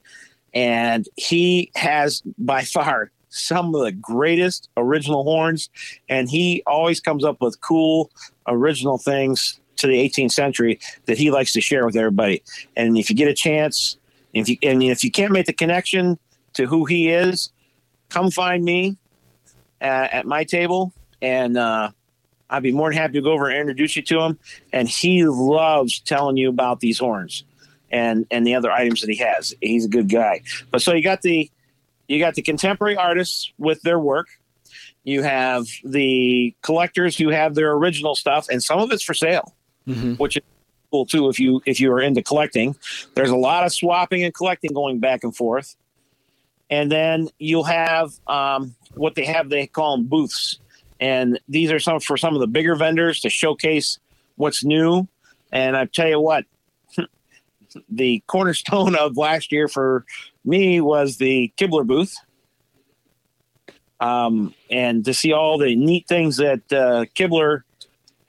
and 0.53 1.07
he 1.15 1.71
has 1.75 2.23
by 2.37 2.63
far 2.63 3.11
some 3.33 3.73
of 3.73 3.81
the 3.81 3.91
greatest 3.91 4.69
original 4.77 5.23
horns, 5.23 5.69
and 6.07 6.29
he 6.29 6.61
always 6.67 6.99
comes 6.99 7.25
up 7.25 7.41
with 7.41 7.59
cool 7.61 8.11
original 8.47 8.97
things 8.97 9.59
to 9.77 9.87
the 9.87 9.95
18th 9.95 10.31
century 10.31 10.79
that 11.05 11.17
he 11.17 11.31
likes 11.31 11.51
to 11.53 11.61
share 11.61 11.85
with 11.85 11.95
everybody. 11.95 12.43
And 12.75 12.97
if 12.97 13.09
you 13.09 13.15
get 13.15 13.27
a 13.27 13.33
chance, 13.33 13.97
if 14.33 14.47
you 14.47 14.57
and 14.63 14.83
if 14.83 15.03
you 15.03 15.11
can't 15.11 15.31
make 15.31 15.47
the 15.47 15.53
connection 15.53 16.19
to 16.53 16.67
who 16.67 16.85
he 16.85 17.09
is, 17.09 17.51
come 18.09 18.29
find 18.29 18.63
me 18.63 18.97
at, 19.81 20.13
at 20.13 20.25
my 20.25 20.43
table, 20.43 20.93
and 21.21 21.57
uh, 21.57 21.89
I'd 22.49 22.63
be 22.63 22.71
more 22.71 22.89
than 22.89 22.97
happy 22.97 23.13
to 23.13 23.21
go 23.21 23.31
over 23.31 23.49
and 23.49 23.59
introduce 23.59 23.95
you 23.95 24.03
to 24.03 24.21
him. 24.21 24.39
And 24.71 24.87
he 24.87 25.25
loves 25.25 25.99
telling 25.99 26.37
you 26.37 26.49
about 26.49 26.81
these 26.81 26.99
horns 26.99 27.43
and 27.91 28.27
and 28.29 28.45
the 28.45 28.53
other 28.53 28.71
items 28.71 29.01
that 29.01 29.09
he 29.09 29.17
has. 29.17 29.55
He's 29.59 29.85
a 29.85 29.89
good 29.89 30.09
guy. 30.09 30.41
But 30.69 30.83
so 30.83 30.93
you 30.93 31.01
got 31.01 31.23
the 31.23 31.49
you 32.07 32.19
got 32.19 32.35
the 32.35 32.41
contemporary 32.41 32.95
artists 32.95 33.51
with 33.57 33.81
their 33.81 33.99
work. 33.99 34.27
You 35.03 35.23
have 35.23 35.65
the 35.83 36.55
collectors 36.61 37.17
who 37.17 37.29
have 37.29 37.55
their 37.55 37.71
original 37.73 38.15
stuff, 38.15 38.47
and 38.49 38.63
some 38.63 38.79
of 38.79 38.91
it's 38.91 39.03
for 39.03 39.13
sale, 39.13 39.53
mm-hmm. 39.87 40.13
which 40.13 40.37
is 40.37 40.43
cool 40.91 41.05
too. 41.05 41.29
If 41.29 41.39
you 41.39 41.61
if 41.65 41.79
you 41.79 41.91
are 41.91 42.01
into 42.01 42.21
collecting, 42.21 42.75
there's 43.15 43.29
a 43.29 43.35
lot 43.35 43.65
of 43.65 43.73
swapping 43.73 44.23
and 44.23 44.33
collecting 44.33 44.73
going 44.73 44.99
back 44.99 45.23
and 45.23 45.35
forth. 45.35 45.75
And 46.69 46.91
then 46.91 47.29
you'll 47.37 47.65
have 47.65 48.13
um, 48.25 48.75
what 48.95 49.15
they 49.15 49.25
have. 49.25 49.49
They 49.49 49.67
call 49.67 49.97
them 49.97 50.07
booths 50.07 50.59
and 51.03 51.37
these 51.49 51.69
are 51.69 51.79
some 51.79 51.99
for 51.99 52.15
some 52.15 52.33
of 52.33 52.39
the 52.39 52.47
bigger 52.47 52.75
vendors 52.75 53.19
to 53.21 53.29
showcase 53.29 53.99
what's 54.37 54.63
new. 54.63 55.05
And 55.51 55.75
I 55.75 55.83
tell 55.83 56.07
you 56.07 56.21
what, 56.21 56.45
the 57.89 58.23
cornerstone 58.27 58.95
of 58.95 59.17
last 59.17 59.51
year 59.51 59.67
for 59.67 60.05
me 60.45 60.81
was 60.81 61.17
the 61.17 61.51
Kibler 61.57 61.85
booth. 61.85 62.15
Um, 63.99 64.53
and 64.69 65.05
to 65.05 65.13
see 65.13 65.31
all 65.31 65.57
the 65.57 65.75
neat 65.75 66.07
things 66.07 66.37
that 66.37 66.61
uh, 66.73 67.05
Kibler 67.15 67.63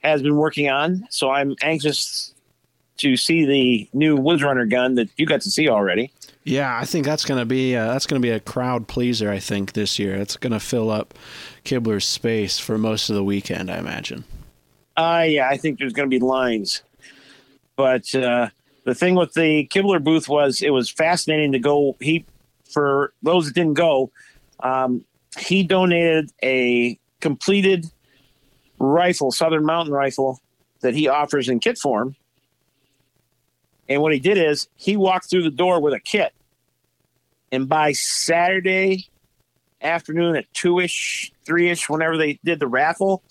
has 0.01 0.21
been 0.21 0.37
working 0.37 0.69
on. 0.69 1.05
So 1.09 1.31
I'm 1.31 1.55
anxious 1.61 2.33
to 2.97 3.17
see 3.17 3.45
the 3.45 3.89
new 3.93 4.15
Woods 4.15 4.41
Runner 4.41 4.65
gun 4.65 4.95
that 4.95 5.09
you 5.17 5.25
got 5.25 5.41
to 5.41 5.51
see 5.51 5.67
already. 5.67 6.11
Yeah, 6.43 6.77
I 6.77 6.85
think 6.85 7.05
that's 7.05 7.25
going 7.25 7.39
to 7.39 7.45
be 7.45 7.75
uh, 7.75 7.87
that's 7.87 8.05
going 8.05 8.21
to 8.21 8.25
be 8.25 8.31
a 8.31 8.39
crowd 8.39 8.87
pleaser. 8.87 9.31
I 9.31 9.39
think 9.39 9.73
this 9.73 9.97
year 9.97 10.13
it's 10.15 10.37
going 10.37 10.53
to 10.53 10.59
fill 10.59 10.91
up 10.91 11.15
Kibler's 11.65 12.05
space 12.05 12.59
for 12.59 12.77
most 12.77 13.09
of 13.09 13.15
the 13.15 13.23
weekend. 13.23 13.71
I 13.71 13.79
imagine. 13.79 14.23
Uh, 14.95 15.25
yeah, 15.27 15.49
I 15.49 15.57
think 15.57 15.79
there's 15.79 15.91
going 15.91 16.09
to 16.09 16.19
be 16.19 16.23
lines, 16.23 16.83
but 17.75 18.13
uh, 18.13 18.49
the 18.85 18.95
thing 18.95 19.15
with 19.15 19.33
the 19.33 19.67
Kibler 19.67 20.03
booth 20.03 20.29
was 20.29 20.61
it 20.61 20.71
was 20.71 20.89
fascinating 20.89 21.51
to 21.51 21.59
go. 21.59 21.95
He 21.99 22.25
for 22.71 23.13
those 23.21 23.45
that 23.45 23.53
didn't 23.53 23.75
go, 23.75 24.11
um, 24.61 25.05
he 25.37 25.63
donated 25.63 26.31
a 26.41 26.97
completed 27.19 27.85
rifle, 28.79 29.31
Southern 29.31 29.65
Mountain 29.65 29.93
rifle, 29.93 30.39
that 30.81 30.93
he 30.93 31.07
offers 31.07 31.49
in 31.49 31.59
kit 31.59 31.77
form 31.77 32.15
and 33.87 34.01
what 34.01 34.13
he 34.13 34.19
did 34.19 34.37
is 34.37 34.67
he 34.75 34.97
walked 34.97 35.29
through 35.29 35.43
the 35.43 35.51
door 35.51 35.79
with 35.79 35.93
a 35.93 35.99
kit. 35.99 36.33
And 37.51 37.69
by 37.69 37.91
Saturday 37.91 39.07
afternoon 39.81 40.35
at 40.35 40.51
two 40.53 40.79
ish, 40.79 41.31
three 41.45 41.69
ish, 41.69 41.89
whenever 41.89 42.17
they 42.17 42.39
did 42.43 42.59
the 42.59 42.67
raffle, 42.67 43.23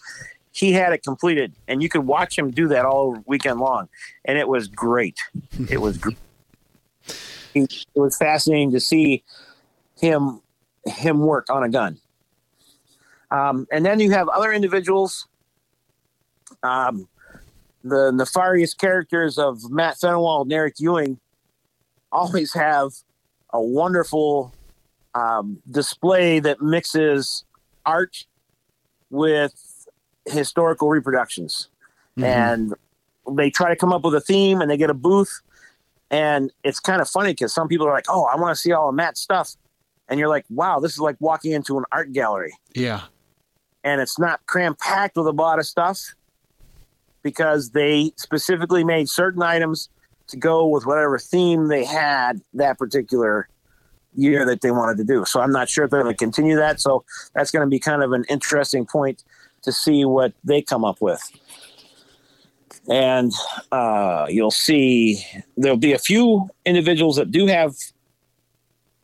he 0.54 0.72
had 0.72 0.92
it 0.92 1.02
completed. 1.02 1.52
And 1.66 1.82
you 1.82 1.88
could 1.88 2.06
watch 2.06 2.38
him 2.38 2.50
do 2.50 2.68
that 2.68 2.84
all 2.84 3.22
weekend 3.26 3.60
long. 3.60 3.88
And 4.24 4.38
it 4.38 4.48
was 4.48 4.68
great. 4.68 5.18
It 5.68 5.80
was 5.80 5.98
great. 5.98 6.16
it 7.54 7.84
was 7.94 8.16
fascinating 8.16 8.72
to 8.72 8.80
see 8.80 9.22
him 10.00 10.40
him 10.86 11.20
work 11.20 11.48
on 11.50 11.62
a 11.62 11.68
gun. 11.68 11.98
Um, 13.30 13.66
and 13.72 13.84
then 13.84 14.00
you 14.00 14.10
have 14.12 14.28
other 14.28 14.52
individuals. 14.52 15.26
Um, 16.62 17.08
the 17.82 18.12
nefarious 18.12 18.74
characters 18.74 19.38
of 19.38 19.70
Matt 19.70 19.96
Fenwald 19.96 20.42
and 20.42 20.52
Eric 20.52 20.74
Ewing 20.78 21.18
always 22.12 22.52
have 22.54 22.92
a 23.52 23.60
wonderful 23.60 24.54
um, 25.14 25.62
display 25.70 26.38
that 26.40 26.60
mixes 26.60 27.44
art 27.86 28.26
with 29.10 29.52
historical 30.26 30.88
reproductions. 30.88 31.68
Mm-hmm. 32.16 32.24
And 32.24 32.74
they 33.36 33.50
try 33.50 33.70
to 33.70 33.76
come 33.76 33.92
up 33.92 34.04
with 34.04 34.14
a 34.14 34.20
theme 34.20 34.60
and 34.60 34.70
they 34.70 34.76
get 34.76 34.90
a 34.90 34.94
booth. 34.94 35.40
And 36.10 36.52
it's 36.62 36.80
kind 36.80 37.00
of 37.00 37.08
funny 37.08 37.32
because 37.32 37.52
some 37.52 37.68
people 37.68 37.86
are 37.86 37.92
like, 37.92 38.06
oh, 38.08 38.24
I 38.24 38.36
want 38.36 38.54
to 38.54 38.60
see 38.60 38.72
all 38.72 38.88
of 38.88 38.94
Matt's 38.94 39.20
stuff. 39.20 39.56
And 40.08 40.20
you're 40.20 40.28
like, 40.28 40.44
wow, 40.50 40.80
this 40.80 40.92
is 40.92 41.00
like 41.00 41.16
walking 41.18 41.52
into 41.52 41.78
an 41.78 41.84
art 41.90 42.12
gallery. 42.12 42.52
Yeah. 42.74 43.02
And 43.82 44.00
it's 44.00 44.18
not 44.18 44.44
cram 44.46 44.76
packed 44.78 45.16
with 45.16 45.26
a 45.26 45.32
lot 45.32 45.58
of 45.58 45.66
stuff 45.66 46.14
because 47.22 47.70
they 47.70 48.12
specifically 48.16 48.84
made 48.84 49.08
certain 49.08 49.42
items 49.42 49.88
to 50.28 50.36
go 50.36 50.66
with 50.66 50.86
whatever 50.86 51.18
theme 51.18 51.68
they 51.68 51.84
had 51.84 52.40
that 52.54 52.78
particular 52.78 53.48
year 54.14 54.46
that 54.46 54.60
they 54.60 54.70
wanted 54.70 54.96
to 54.98 55.04
do. 55.04 55.24
So 55.24 55.40
I'm 55.40 55.52
not 55.52 55.68
sure 55.68 55.84
if 55.84 55.90
they're 55.90 56.02
going 56.02 56.14
to 56.14 56.16
continue 56.16 56.56
that. 56.56 56.80
So 56.80 57.04
that's 57.34 57.50
going 57.50 57.66
to 57.66 57.70
be 57.70 57.78
kind 57.78 58.02
of 58.02 58.12
an 58.12 58.24
interesting 58.28 58.86
point 58.86 59.24
to 59.64 59.72
see 59.72 60.04
what 60.04 60.32
they 60.44 60.62
come 60.62 60.84
up 60.84 61.00
with. 61.00 61.20
And 62.88 63.32
uh, 63.72 64.26
you'll 64.28 64.50
see 64.50 65.24
there'll 65.56 65.76
be 65.76 65.92
a 65.92 65.98
few 65.98 66.50
individuals 66.66 67.16
that 67.16 67.30
do 67.30 67.46
have 67.46 67.74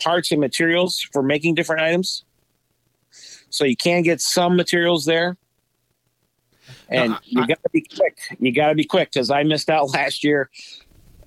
parts 0.02 0.31
and 0.33 0.40
materials 0.40 1.00
for 1.12 1.23
making 1.23 1.55
different 1.55 1.83
items. 1.83 2.25
So 3.49 3.64
you 3.64 3.76
can 3.76 4.02
get 4.02 4.21
some 4.21 4.57
materials 4.57 5.05
there 5.07 5.37
and 6.90 7.17
you 7.25 7.47
got 7.47 7.62
to 7.62 7.71
be 7.73 7.83
quick. 7.83 8.19
You 8.38 8.52
got 8.52 8.69
to 8.69 8.75
be 8.75 8.85
quick 8.85 9.12
because 9.12 9.31
I 9.31 9.43
missed 9.45 9.71
out 9.71 9.90
last 9.95 10.25
year. 10.25 10.50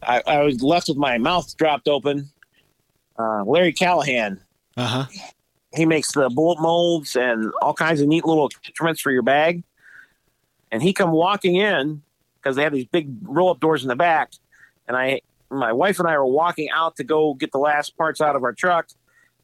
I, 0.02 0.22
I, 0.28 0.44
was 0.44 0.62
left 0.62 0.90
with 0.90 0.98
my 0.98 1.18
mouth 1.18 1.56
dropped 1.56 1.88
open. 1.88 2.30
Uh, 3.18 3.44
Larry 3.46 3.72
Callahan. 3.72 4.42
Uh 4.76 4.86
huh. 4.86 5.06
He 5.74 5.86
makes 5.86 6.12
the 6.12 6.30
bullet 6.30 6.60
molds 6.60 7.16
and 7.16 7.52
all 7.62 7.74
kinds 7.74 8.00
of 8.02 8.08
neat 8.08 8.26
little 8.26 8.50
instruments 8.66 9.02
for 9.02 9.12
your 9.12 9.24
bag. 9.24 9.64
And 10.72 10.82
he 10.82 10.94
come 10.94 11.12
walking 11.12 11.56
in 11.56 12.02
because 12.36 12.56
they 12.56 12.64
have 12.64 12.74
these 12.74 12.86
big 12.86 13.10
roll 13.24 13.50
up 13.52 13.60
doors 13.60 13.84
in 13.84 13.90
the 13.90 13.96
back. 13.96 14.34
And 14.88 14.96
I, 14.96 15.22
my 15.50 15.72
wife 15.72 16.00
and 16.00 16.08
I 16.08 16.18
were 16.18 16.26
walking 16.26 16.70
out 16.70 16.96
to 16.98 17.04
go 17.04 17.34
get 17.34 17.52
the 17.52 17.60
last 17.60 17.98
parts 17.98 18.22
out 18.22 18.36
of 18.36 18.44
our 18.44 18.54
truck. 18.54 18.90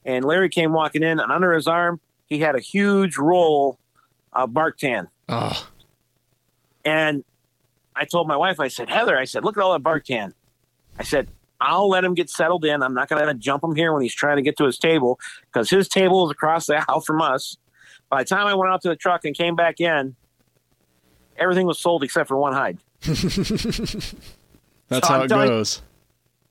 And 0.06 0.24
Larry 0.24 0.50
came 0.50 0.72
walking 0.72 1.04
in, 1.04 1.20
and 1.20 1.32
under 1.32 1.54
his 1.54 1.68
arm, 1.68 2.00
he 2.26 2.40
had 2.40 2.56
a 2.56 2.60
huge 2.60 3.18
roll 3.18 3.80
of 4.34 4.54
bark 4.54 4.78
tan. 4.78 5.08
Oh. 5.28 5.68
And 6.86 7.24
I 7.96 8.06
told 8.06 8.28
my 8.28 8.38
wife, 8.38 8.60
I 8.60 8.70
said, 8.70 8.90
Heather, 8.90 9.18
I 9.18 9.26
said, 9.26 9.44
look 9.44 9.58
at 9.58 9.64
all 9.64 9.74
that 9.74 9.84
bark 9.84 10.06
tan. 10.06 10.34
I 10.98 11.04
said, 11.04 11.28
I'll 11.62 11.90
let 11.90 12.04
him 12.04 12.14
get 12.14 12.30
settled 12.30 12.64
in. 12.66 12.82
I'm 12.82 12.94
not 12.94 13.10
going 13.10 13.26
to 13.26 13.34
jump 13.34 13.64
him 13.64 13.76
here 13.76 13.92
when 13.94 14.02
he's 14.02 14.14
trying 14.14 14.38
to 14.38 14.42
get 14.42 14.58
to 14.58 14.66
his 14.66 14.78
table 14.78 15.20
because 15.52 15.70
his 15.70 15.88
table 15.88 16.26
is 16.26 16.32
across 16.32 16.68
the 16.68 16.84
aisle 16.90 17.02
from 17.02 17.22
us. 17.22 17.58
By 18.10 18.24
the 18.24 18.30
time 18.30 18.48
I 18.48 18.54
went 18.56 18.72
out 18.72 18.82
to 18.84 18.90
the 18.90 18.96
truck 18.96 19.26
and 19.26 19.36
came 19.36 19.56
back 19.56 19.80
in, 19.80 20.16
everything 21.38 21.68
was 21.68 21.80
sold 21.80 22.04
except 22.04 22.28
for 22.28 22.38
one 22.38 22.54
hide. 22.54 22.78
That's 23.02 23.18
So 25.08 25.14
how 25.14 25.16
I'm 25.20 25.22
it 25.24 25.28
telling 25.28 25.46
you- 25.48 25.50
goes. 25.58 25.82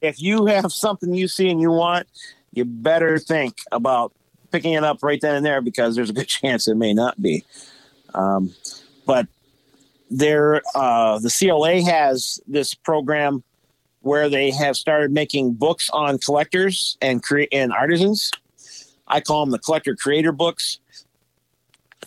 If 0.00 0.22
you 0.22 0.46
have 0.46 0.70
something 0.72 1.12
you 1.12 1.26
see 1.26 1.50
and 1.50 1.60
you 1.60 1.72
want, 1.72 2.06
you 2.52 2.64
better 2.64 3.18
think 3.18 3.56
about 3.72 4.12
picking 4.52 4.74
it 4.74 4.84
up 4.84 5.02
right 5.02 5.20
then 5.20 5.34
and 5.34 5.44
there 5.44 5.60
because 5.60 5.96
there's 5.96 6.10
a 6.10 6.12
good 6.12 6.28
chance 6.28 6.68
it 6.68 6.76
may 6.76 6.94
not 6.94 7.20
be. 7.20 7.42
Um, 8.14 8.54
but 9.06 9.26
there, 10.08 10.62
uh, 10.76 11.18
the 11.18 11.30
CLA 11.30 11.82
has 11.82 12.38
this 12.46 12.74
program 12.74 13.42
where 14.00 14.28
they 14.28 14.50
have 14.50 14.76
started 14.76 15.12
making 15.12 15.54
books 15.54 15.90
on 15.90 16.18
collectors 16.18 16.96
and 17.00 17.22
create 17.22 17.48
and 17.52 17.72
artisans. 17.72 18.30
I 19.06 19.20
call 19.20 19.44
them 19.44 19.50
the 19.50 19.58
collector 19.58 19.96
creator 19.96 20.32
books. 20.32 20.78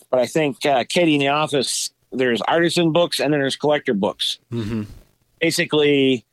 But 0.10 0.20
I 0.20 0.26
think 0.26 0.66
uh, 0.66 0.84
Katie 0.88 1.16
in 1.16 1.20
the 1.20 1.30
office, 1.30 1.90
there's 2.12 2.42
artisan 2.42 2.92
books 2.92 3.20
and 3.20 3.34
then 3.34 3.40
there's 3.40 3.56
collector 3.56 3.94
books. 3.94 4.40
hmm 4.50 4.84
Basically, 5.40 6.24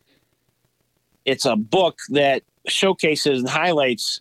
it's 1.25 1.47
a 1.47 1.57
book 1.57 1.99
that 2.11 2.43
showcases 2.67 3.41
and 3.41 3.49
highlights 3.49 4.21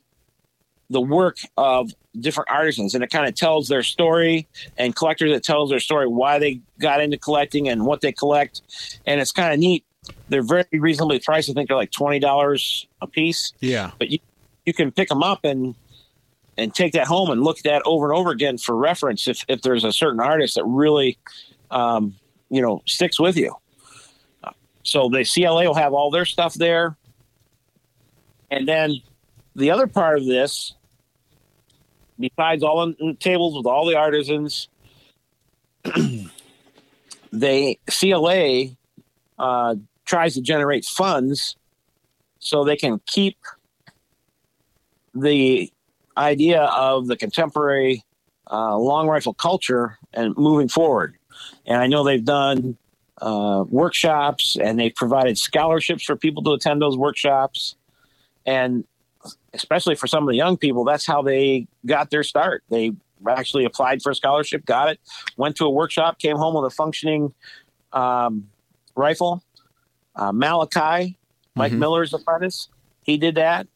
the 0.89 1.01
work 1.01 1.37
of 1.57 1.91
different 2.19 2.49
artisans 2.49 2.95
and 2.95 3.03
it 3.03 3.09
kind 3.09 3.27
of 3.27 3.35
tells 3.35 3.67
their 3.67 3.83
story 3.83 4.47
and 4.77 4.95
collectors 4.95 5.31
that 5.31 5.43
tells 5.43 5.69
their 5.69 5.79
story 5.79 6.07
why 6.07 6.39
they 6.39 6.59
got 6.79 7.01
into 7.01 7.17
collecting 7.17 7.69
and 7.69 7.85
what 7.85 8.01
they 8.01 8.11
collect 8.11 8.61
and 9.05 9.21
it's 9.21 9.31
kind 9.31 9.53
of 9.53 9.59
neat 9.59 9.83
they're 10.29 10.43
very 10.43 10.65
reasonably 10.73 11.19
priced. 11.19 11.49
I 11.49 11.53
think 11.53 11.67
they're 11.67 11.77
like 11.77 11.91
$20 11.91 12.85
a 13.01 13.07
piece. 13.07 13.53
Yeah. 13.59 13.91
but 13.97 14.09
you, 14.09 14.19
you 14.65 14.73
can 14.73 14.91
pick 14.91 15.09
them 15.09 15.23
up 15.23 15.45
and 15.45 15.75
and 16.59 16.73
take 16.73 16.93
that 16.93 17.05
home 17.05 17.29
and 17.29 17.43
look 17.43 17.59
at 17.59 17.63
that 17.65 17.83
over 17.85 18.09
and 18.11 18.17
over 18.17 18.31
again 18.31 18.57
for 18.57 18.75
reference 18.75 19.27
if, 19.27 19.45
if 19.47 19.61
there's 19.61 19.83
a 19.83 19.93
certain 19.93 20.19
artist 20.19 20.55
that 20.55 20.65
really 20.65 21.17
um, 21.69 22.15
you 22.49 22.61
know 22.61 22.81
sticks 22.85 23.19
with 23.19 23.37
you. 23.37 23.55
So 24.83 25.09
the 25.09 25.23
cla 25.23 25.65
will 25.65 25.75
have 25.75 25.93
all 25.93 26.09
their 26.11 26.25
stuff 26.25 26.53
there. 26.53 26.95
And 28.49 28.67
then 28.67 29.01
the 29.55 29.71
other 29.71 29.85
part 29.85 30.17
of 30.17 30.25
this 30.25 30.73
besides 32.19 32.63
all 32.63 32.85
the 32.85 33.15
tables 33.19 33.55
with 33.55 33.65
all 33.65 33.85
the 33.85 33.95
artisans 33.95 34.69
they 37.31 37.77
cla 37.87 38.65
uh, 39.37 39.75
tries 40.07 40.33
to 40.35 40.41
generate 40.41 40.85
funds 40.85 41.55
so 42.39 42.63
they 42.63 42.75
can 42.75 42.99
keep 43.05 43.37
the 45.13 45.71
idea 46.15 46.63
of 46.63 47.07
the 47.07 47.15
contemporary 47.15 48.03
uh, 48.49 48.77
long 48.77 49.07
rifle 49.07 49.33
culture 49.33 49.97
and 50.13 50.35
moving 50.37 50.67
forward. 50.67 51.15
And 51.65 51.77
I 51.77 51.87
know 51.87 52.03
they've 52.03 52.23
done 52.23 52.77
uh, 53.21 53.65
workshops 53.67 54.57
and 54.61 54.79
they've 54.79 54.95
provided 54.95 55.37
scholarships 55.37 56.03
for 56.03 56.15
people 56.15 56.43
to 56.43 56.51
attend 56.51 56.81
those 56.81 56.97
workshops. 56.97 57.75
And 58.45 58.85
especially 59.53 59.95
for 59.95 60.07
some 60.07 60.23
of 60.23 60.29
the 60.29 60.35
young 60.35 60.57
people, 60.57 60.83
that's 60.83 61.05
how 61.05 61.21
they 61.21 61.67
got 61.85 62.09
their 62.09 62.23
start. 62.23 62.63
They 62.69 62.93
actually 63.27 63.65
applied 63.65 64.01
for 64.01 64.11
a 64.11 64.15
scholarship, 64.15 64.65
got 64.65 64.89
it, 64.89 64.99
went 65.35 65.55
to 65.57 65.65
a 65.65 65.69
workshop, 65.69 66.19
came 66.19 66.37
home 66.37 66.55
with 66.55 66.71
a 66.71 66.75
functioning 66.75 67.33
um, 67.91 68.47
rifle. 68.95 69.43
Uh, 70.17 70.31
Malachi, 70.33 71.15
Mike 71.55 71.71
Mhm. 71.71 71.77
Miller's 71.77 72.13
apprentice, 72.13 72.67
he 73.03 73.17
did 73.17 73.35
that. 73.35 73.67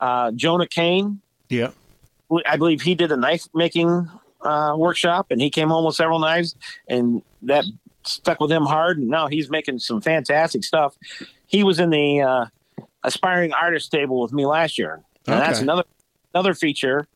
Uh, 0.00 0.30
Jonah 0.32 0.66
Kane, 0.66 1.20
Yeah. 1.50 1.70
I 2.46 2.56
believe 2.56 2.82
he 2.82 2.94
did 2.94 3.10
a 3.12 3.16
knife 3.16 3.48
making 3.54 4.08
uh, 4.42 4.74
workshop, 4.78 5.26
and 5.30 5.40
he 5.40 5.50
came 5.50 5.68
home 5.68 5.84
with 5.84 5.96
several 5.96 6.20
knives, 6.20 6.54
and 6.88 7.22
that 7.42 7.64
stuck 8.04 8.38
with 8.38 8.52
him 8.52 8.64
hard. 8.64 8.98
And 8.98 9.08
now 9.08 9.26
he's 9.26 9.50
making 9.50 9.80
some 9.80 10.00
fantastic 10.00 10.62
stuff. 10.62 10.96
He 11.46 11.64
was 11.64 11.80
in 11.80 11.90
the 11.90 12.20
uh, 12.20 12.46
aspiring 13.02 13.52
artist 13.52 13.90
table 13.90 14.20
with 14.20 14.32
me 14.32 14.46
last 14.46 14.78
year, 14.78 15.02
and 15.26 15.40
that's 15.40 15.58
another 15.60 15.82
another 16.34 16.54
feature. 16.54 17.08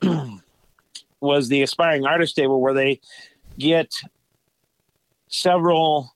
was 1.20 1.48
the 1.48 1.62
aspiring 1.62 2.04
artist 2.06 2.36
table 2.36 2.60
where 2.60 2.74
they 2.74 3.00
get 3.58 3.92
several 5.28 6.14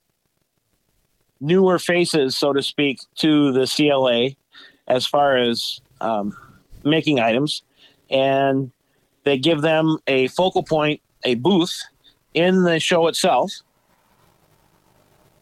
newer 1.39 1.79
faces, 1.79 2.37
so 2.37 2.53
to 2.53 2.61
speak, 2.61 2.99
to 3.17 3.51
the 3.51 3.65
CLA 3.65 4.35
as 4.87 5.05
far 5.05 5.37
as 5.37 5.81
um, 6.01 6.35
making 6.83 7.19
items, 7.19 7.63
and 8.09 8.71
they 9.23 9.37
give 9.37 9.61
them 9.61 9.97
a 10.07 10.27
focal 10.29 10.63
point, 10.63 11.01
a 11.23 11.35
booth 11.35 11.83
in 12.33 12.63
the 12.63 12.79
show 12.79 13.07
itself. 13.07 13.51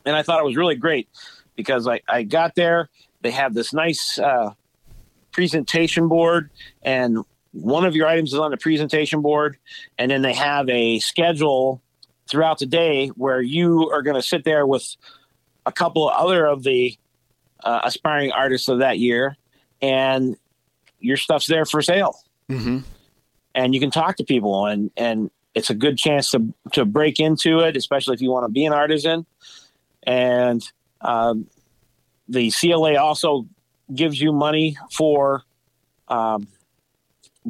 And 0.06 0.16
I 0.16 0.24
thought 0.24 0.40
it 0.40 0.46
was 0.46 0.56
really 0.56 0.76
great 0.76 1.08
because 1.56 1.88
I, 1.88 2.02
I 2.08 2.24
got 2.24 2.56
there. 2.56 2.90
They 3.22 3.32
have 3.32 3.54
this 3.54 3.74
nice 3.74 4.20
uh, 4.20 4.54
presentation 5.32 6.08
board, 6.08 6.50
and 6.84 7.20
one 7.52 7.86
of 7.86 7.96
your 7.96 8.08
items 8.08 8.34
is 8.34 8.40
on 8.40 8.52
the 8.52 8.58
presentation 8.58 9.22
board, 9.22 9.58
and 9.98 10.12
then 10.12 10.22
they 10.22 10.34
have 10.34 10.70
a 10.70 11.00
schedule 11.00 11.82
throughout 12.28 12.60
the 12.60 12.66
day 12.66 13.08
where 13.10 13.42
you 13.42 13.90
are 13.92 14.02
going 14.02 14.16
to 14.16 14.22
sit 14.22 14.44
there 14.44 14.66
with 14.66 14.96
a 15.65 15.71
couple 15.71 16.10
of 16.10 16.15
other 16.15 16.45
of 16.45 16.63
the 16.63 16.97
uh, 17.63 17.82
aspiring 17.84 18.32
artists 18.32 18.67
of 18.67 18.80
that 18.80 18.99
year, 18.99 19.38
and 19.82 20.38
your 20.99 21.17
stuff's 21.17 21.47
there 21.47 21.65
for 21.65 21.82
sale. 21.82 22.17
Hmm 22.49 22.80
and 23.56 23.73
you 23.73 23.80
can 23.80 23.89
talk 23.89 24.17
to 24.17 24.23
people 24.23 24.67
and 24.67 24.91
and 24.95 25.32
it's 25.56 25.69
a 25.69 25.73
good 25.73 25.97
chance 25.97 26.30
to 26.30 26.54
to 26.73 26.86
break 26.86 27.19
into 27.19 27.60
it 27.60 27.75
especially 27.75 28.13
if 28.13 28.21
you 28.21 28.30
want 28.30 28.45
to 28.45 28.51
be 28.51 28.65
an 28.65 28.73
artisan. 28.73 29.25
And 30.04 30.63
um, 31.01 31.47
the 32.28 32.51
cla 32.51 32.97
also 32.97 33.47
gives 33.93 34.21
you 34.21 34.32
money 34.32 34.78
for 34.91 35.41
um, 36.10 36.47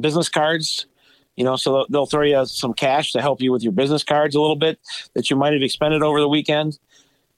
business 0.00 0.30
cards. 0.30 0.86
You 1.34 1.44
know 1.44 1.56
so 1.56 1.84
they'll 1.90 2.06
throw 2.06 2.22
you 2.22 2.46
some 2.46 2.72
cash 2.72 3.12
to 3.12 3.20
help 3.20 3.42
you 3.42 3.52
with 3.52 3.62
your 3.62 3.72
business 3.72 4.02
cards 4.02 4.34
a 4.34 4.40
little 4.40 4.56
bit 4.56 4.78
that 5.14 5.28
you 5.28 5.36
might 5.36 5.52
have 5.52 5.62
expended 5.62 6.02
over 6.02 6.18
the 6.18 6.28
weekend 6.28 6.78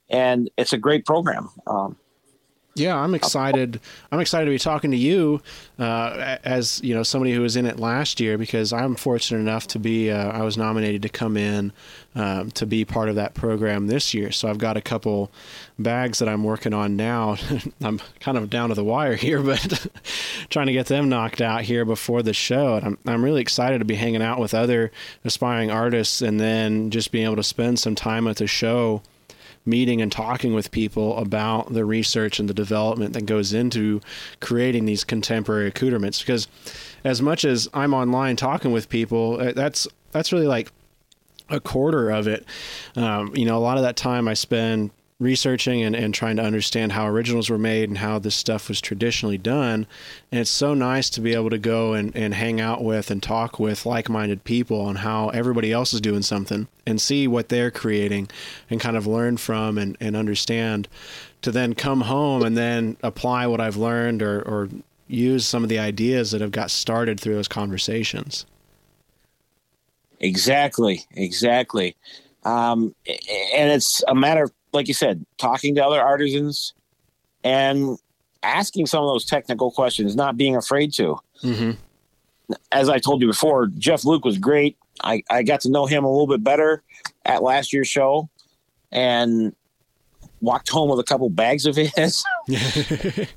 and 0.09 0.49
it's 0.57 0.73
a 0.73 0.77
great 0.77 1.05
program 1.05 1.49
um, 1.67 1.95
Yeah, 2.75 2.97
I'm 2.97 3.13
excited. 3.13 3.81
I'm 4.11 4.21
excited 4.21 4.45
to 4.45 4.51
be 4.51 4.59
talking 4.59 4.91
to 4.91 4.97
you 4.97 5.41
uh, 5.79 6.37
as 6.45 6.79
you 6.81 6.95
know 6.95 7.03
somebody 7.03 7.33
who 7.33 7.41
was 7.41 7.57
in 7.57 7.65
it 7.65 7.77
last 7.77 8.19
year 8.21 8.37
because 8.37 8.71
I'm 8.71 8.95
fortunate 8.95 9.39
enough 9.39 9.67
to 9.69 9.79
be. 9.79 10.09
Uh, 10.09 10.29
I 10.29 10.43
was 10.43 10.55
nominated 10.55 11.01
to 11.01 11.09
come 11.09 11.35
in 11.35 11.73
um, 12.15 12.51
to 12.51 12.65
be 12.65 12.85
part 12.85 13.09
of 13.09 13.15
that 13.15 13.33
program 13.33 13.87
this 13.87 14.13
year. 14.13 14.31
So 14.31 14.47
I've 14.47 14.59
got 14.59 14.77
a 14.77 14.81
couple 14.81 15.29
bags 15.77 16.19
that 16.19 16.29
I'm 16.29 16.43
working 16.43 16.73
on 16.73 16.95
now. 16.95 17.35
I'm 17.81 17.99
kind 18.21 18.37
of 18.37 18.49
down 18.49 18.69
to 18.69 18.75
the 18.75 18.83
wire 18.83 19.15
here, 19.15 19.41
but 19.43 19.87
trying 20.49 20.67
to 20.67 20.73
get 20.73 20.85
them 20.85 21.09
knocked 21.09 21.41
out 21.41 21.63
here 21.63 21.83
before 21.83 22.21
the 22.23 22.33
show. 22.33 22.75
And 22.75 22.85
I'm 22.85 22.97
I'm 23.05 23.25
really 23.25 23.41
excited 23.41 23.79
to 23.79 23.85
be 23.85 23.95
hanging 23.95 24.21
out 24.21 24.39
with 24.39 24.53
other 24.53 24.91
aspiring 25.25 25.69
artists 25.69 26.21
and 26.21 26.39
then 26.39 26.91
just 26.91 27.11
being 27.11 27.25
able 27.25 27.35
to 27.37 27.43
spend 27.43 27.79
some 27.79 27.95
time 27.95 28.25
at 28.27 28.37
the 28.37 28.47
show 28.47 29.01
meeting 29.65 30.01
and 30.01 30.11
talking 30.11 30.53
with 30.53 30.71
people 30.71 31.17
about 31.17 31.73
the 31.73 31.85
research 31.85 32.39
and 32.39 32.49
the 32.49 32.53
development 32.53 33.13
that 33.13 33.25
goes 33.25 33.53
into 33.53 34.01
creating 34.39 34.85
these 34.85 35.03
contemporary 35.03 35.67
accoutrements. 35.67 36.19
Because 36.19 36.47
as 37.03 37.21
much 37.21 37.45
as 37.45 37.67
I'm 37.73 37.93
online 37.93 38.35
talking 38.35 38.71
with 38.71 38.89
people 38.89 39.39
uh, 39.39 39.53
that's 39.53 39.87
that's 40.11 40.31
really 40.33 40.47
like 40.47 40.71
a 41.49 41.59
quarter 41.59 42.09
of 42.09 42.27
it. 42.27 42.45
Um, 42.95 43.35
you 43.35 43.45
know 43.45 43.57
a 43.57 43.59
lot 43.59 43.77
of 43.77 43.83
that 43.83 43.95
time 43.95 44.27
I 44.27 44.33
spend 44.33 44.91
researching 45.19 45.83
and, 45.83 45.95
and 45.95 46.13
trying 46.13 46.37
to 46.37 46.41
understand 46.41 46.93
how 46.93 47.05
originals 47.05 47.49
were 47.49 47.57
made 47.57 47.89
and 47.89 47.97
how 47.97 48.17
this 48.17 48.35
stuff 48.35 48.69
was 48.69 48.79
traditionally 48.79 49.37
done 49.37 49.85
and 50.31 50.39
it's 50.39 50.49
so 50.49 50.73
nice 50.73 51.09
to 51.09 51.19
be 51.19 51.33
able 51.33 51.49
to 51.49 51.57
go 51.57 51.93
and, 51.93 52.15
and 52.15 52.33
hang 52.33 52.61
out 52.61 52.81
with 52.81 53.11
and 53.11 53.21
talk 53.21 53.59
with 53.59 53.85
like-minded 53.85 54.45
people 54.45 54.79
on 54.79 54.95
how 54.95 55.27
everybody 55.29 55.73
else 55.73 55.93
is 55.93 55.99
doing 55.99 56.21
something 56.21 56.67
and 56.85 57.01
see 57.01 57.27
what 57.27 57.49
they're 57.49 57.69
creating 57.69 58.29
and 58.69 58.79
kind 58.79 58.95
of 58.95 59.05
learn 59.05 59.35
from 59.35 59.77
and, 59.77 59.97
and 59.99 60.15
understand 60.15 60.87
to 61.41 61.51
then 61.51 61.75
come 61.75 62.01
home 62.01 62.41
and 62.41 62.57
then 62.57 62.95
apply 63.03 63.45
what 63.45 63.59
I've 63.59 63.77
learned 63.77 64.21
or, 64.21 64.41
or 64.41 64.69
use 65.07 65.45
some 65.45 65.63
of 65.63 65.69
the 65.69 65.79
ideas 65.79 66.31
that 66.31 66.39
have 66.39 66.51
got 66.51 66.71
started 66.71 67.19
through 67.19 67.35
those 67.35 67.47
conversations. 67.49 68.45
Exactly, 70.21 71.05
exactly. 71.11 71.95
Um, 72.43 72.95
and 73.07 73.71
it's 73.71 74.03
a 74.07 74.15
matter 74.15 74.43
of, 74.43 74.51
like 74.73 74.87
you 74.87 74.93
said, 74.93 75.25
talking 75.37 75.75
to 75.75 75.85
other 75.85 76.01
artisans 76.01 76.73
and 77.43 77.97
asking 78.43 78.85
some 78.85 79.03
of 79.03 79.09
those 79.09 79.25
technical 79.25 79.71
questions, 79.71 80.15
not 80.15 80.37
being 80.37 80.55
afraid 80.55 80.93
to. 80.93 81.17
Mm-hmm. 81.43 81.71
As 82.71 82.89
I 82.89 82.99
told 82.99 83.21
you 83.21 83.27
before, 83.27 83.67
Jeff 83.67 84.05
Luke 84.05 84.25
was 84.25 84.37
great. 84.37 84.77
I, 85.03 85.23
I 85.29 85.43
got 85.43 85.61
to 85.61 85.69
know 85.69 85.85
him 85.85 86.03
a 86.03 86.09
little 86.09 86.27
bit 86.27 86.43
better 86.43 86.83
at 87.25 87.43
last 87.43 87.71
year's 87.73 87.87
show. 87.87 88.29
And 88.91 89.55
walked 90.41 90.69
home 90.69 90.89
with 90.89 90.99
a 90.99 91.03
couple 91.03 91.29
bags 91.29 91.65
of 91.65 91.75
his. 91.75 92.23
it, 92.47 93.29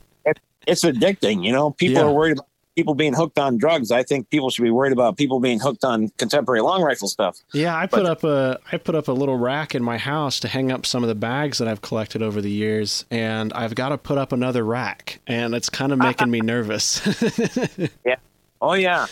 it's 0.66 0.84
addicting, 0.84 1.44
you 1.44 1.52
know. 1.52 1.72
People 1.72 2.02
Yeah. 2.02 2.08
are 2.08 2.12
worried 2.12 2.32
about 2.32 2.46
people 2.76 2.94
being 2.94 3.12
hooked 3.14 3.38
on 3.38 3.58
drugs. 3.58 3.90
I 3.90 4.02
think 4.02 4.30
people 4.30 4.48
should 4.50 4.62
be 4.62 4.70
worried 4.70 4.92
about 4.92 5.16
people 5.16 5.40
being 5.40 5.60
hooked 5.60 5.84
on 5.84 6.08
contemporary 6.18 6.62
long 6.62 6.82
rifle 6.82 7.06
stuff. 7.08 7.38
Yeah, 7.52 7.76
I 7.76 7.86
put 7.86 8.04
But- 8.04 8.06
up 8.06 8.24
a 8.24 8.58
I 8.72 8.76
put 8.78 8.94
up 8.94 9.08
a 9.08 9.12
little 9.12 9.36
rack 9.36 9.74
in 9.74 9.82
my 9.82 9.98
house 9.98 10.40
to 10.40 10.48
hang 10.48 10.72
up 10.72 10.86
some 10.86 11.02
of 11.02 11.08
the 11.08 11.14
bags 11.14 11.58
that 11.58 11.68
I've 11.68 11.82
collected 11.82 12.22
over 12.22 12.40
the 12.40 12.50
years, 12.50 13.04
and 13.10 13.52
I've 13.52 13.74
got 13.74 13.90
to 13.90 13.98
put 13.98 14.16
up 14.18 14.32
another 14.32 14.64
rack, 14.64 15.20
and 15.26 15.54
it's 15.54 15.68
kind 15.68 15.92
of 15.92 15.98
making 15.98 16.30
me 16.30 16.40
nervous. 16.40 17.00
Yeah. 18.06 18.16
Oh 18.60 18.74
yeah, 18.74 19.06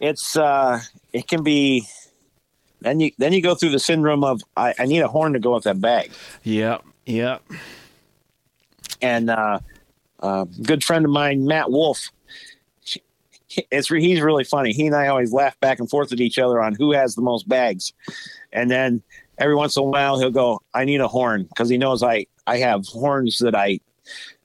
it's 0.00 0.36
uh, 0.36 0.80
it 1.12 1.28
can 1.28 1.42
be. 1.42 1.86
Then 2.80 3.00
you 3.00 3.10
then 3.18 3.32
you 3.32 3.42
go 3.42 3.54
through 3.54 3.70
the 3.70 3.78
syndrome 3.78 4.24
of 4.24 4.42
I, 4.56 4.74
I 4.78 4.86
need 4.86 5.00
a 5.00 5.08
horn 5.08 5.32
to 5.34 5.38
go 5.38 5.54
with 5.54 5.64
that 5.64 5.80
bag. 5.80 6.10
yep, 6.44 6.82
yep. 7.04 7.42
and 9.02 9.30
uh, 9.30 9.58
uh, 10.20 10.44
good 10.62 10.82
friend 10.84 11.04
of 11.04 11.10
mine, 11.10 11.46
Matt 11.46 11.70
Wolf. 11.70 12.10
It's 13.70 13.88
he's 13.88 14.20
really 14.20 14.44
funny. 14.44 14.72
He 14.72 14.86
and 14.86 14.94
I 14.94 15.08
always 15.08 15.32
laugh 15.32 15.58
back 15.60 15.78
and 15.78 15.88
forth 15.88 16.12
at 16.12 16.20
each 16.20 16.38
other 16.38 16.60
on 16.60 16.74
who 16.74 16.92
has 16.92 17.14
the 17.14 17.22
most 17.22 17.48
bags, 17.48 17.92
and 18.52 18.70
then 18.70 19.02
every 19.38 19.54
once 19.54 19.76
in 19.76 19.82
a 19.82 19.86
while 19.86 20.18
he'll 20.18 20.30
go, 20.30 20.60
"I 20.74 20.84
need 20.84 21.00
a 21.00 21.08
horn," 21.08 21.44
because 21.44 21.68
he 21.68 21.78
knows 21.78 22.02
I 22.02 22.26
I 22.46 22.58
have 22.58 22.86
horns 22.86 23.38
that 23.38 23.54
I 23.54 23.80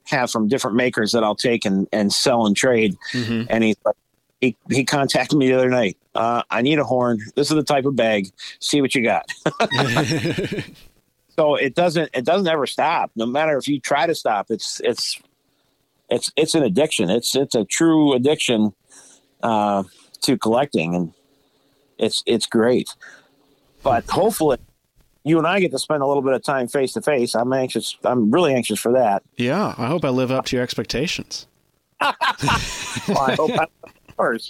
have 0.06 0.32
from 0.32 0.48
different 0.48 0.76
makers 0.76 1.12
that 1.12 1.24
I'll 1.24 1.36
take 1.36 1.66
and, 1.66 1.88
and 1.92 2.12
sell 2.12 2.46
and 2.46 2.56
trade. 2.56 2.98
hmm 3.12 3.44
And 3.50 3.64
he's 3.64 3.78
like, 3.86 3.96
he 4.42 4.56
he 4.70 4.84
contacted 4.84 5.38
me 5.38 5.48
the 5.48 5.58
other 5.58 5.70
night. 5.70 5.98
Uh, 6.16 6.42
I 6.50 6.62
need 6.62 6.80
a 6.80 6.84
horn. 6.84 7.20
This 7.36 7.52
is 7.52 7.56
the 7.56 7.64
type 7.64 7.86
of 7.86 7.96
bag. 7.96 8.28
See 8.60 8.82
what 8.82 8.96
you 8.96 9.04
got. 9.04 9.32
so 11.36 11.56
it 11.56 11.76
doesn't 11.76 12.10
it 12.14 12.26
doesn't 12.26 12.48
ever 12.48 12.68
stop 12.68 13.12
no 13.16 13.26
matter 13.26 13.58
if 13.58 13.68
you 13.68 13.80
try 13.80 14.06
to 14.06 14.14
stop 14.14 14.48
it's 14.50 14.82
it's 14.84 15.20
it's 16.10 16.32
it's 16.36 16.56
an 16.56 16.64
addiction 16.64 17.10
it's 17.10 17.36
it's 17.36 17.56
a 17.56 17.66
true 17.66 18.14
addiction 18.14 18.74
uh 19.44 19.84
to 20.22 20.38
collecting 20.38 20.96
and 20.96 21.14
it's 21.98 22.24
it's 22.26 22.46
great. 22.46 22.96
But 23.84 24.10
hopefully 24.10 24.58
you 25.24 25.38
and 25.38 25.46
i 25.46 25.60
get 25.60 25.72
to 25.72 25.80
spend 25.80 26.02
a 26.02 26.06
little 26.08 26.24
bit 26.24 26.34
of 26.34 26.44
time 26.44 26.68
face 26.68 26.94
to 26.94 27.02
face. 27.02 27.36
I'm 27.36 27.52
anxious 27.54 27.96
i'm 28.04 28.32
really 28.32 28.54
anxious 28.54 28.80
for 28.80 28.92
that. 28.94 29.24
Yeah, 29.38 29.76
I 29.78 29.88
hope 29.88 30.04
I 30.06 30.10
live 30.10 30.32
up 30.32 30.46
to 30.48 30.56
your 30.56 30.64
expectations. 30.64 31.48
well, 32.02 32.16
i 32.22 33.36
hope 33.38 33.52
I, 33.52 33.68
course 34.18 34.50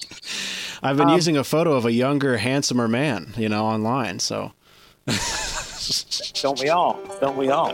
I've 0.83 0.97
been 0.97 1.09
Um, 1.09 1.15
using 1.15 1.37
a 1.37 1.43
photo 1.43 1.73
of 1.73 1.85
a 1.85 1.91
younger, 1.91 2.37
handsomer 2.37 2.87
man, 2.87 3.33
you 3.37 3.47
know, 3.49 3.65
online. 3.65 4.19
So. 4.19 4.51
Don't 6.41 6.59
we 6.59 6.69
all? 6.69 6.99
Don't 7.19 7.37
we 7.37 7.49
all 7.49 7.71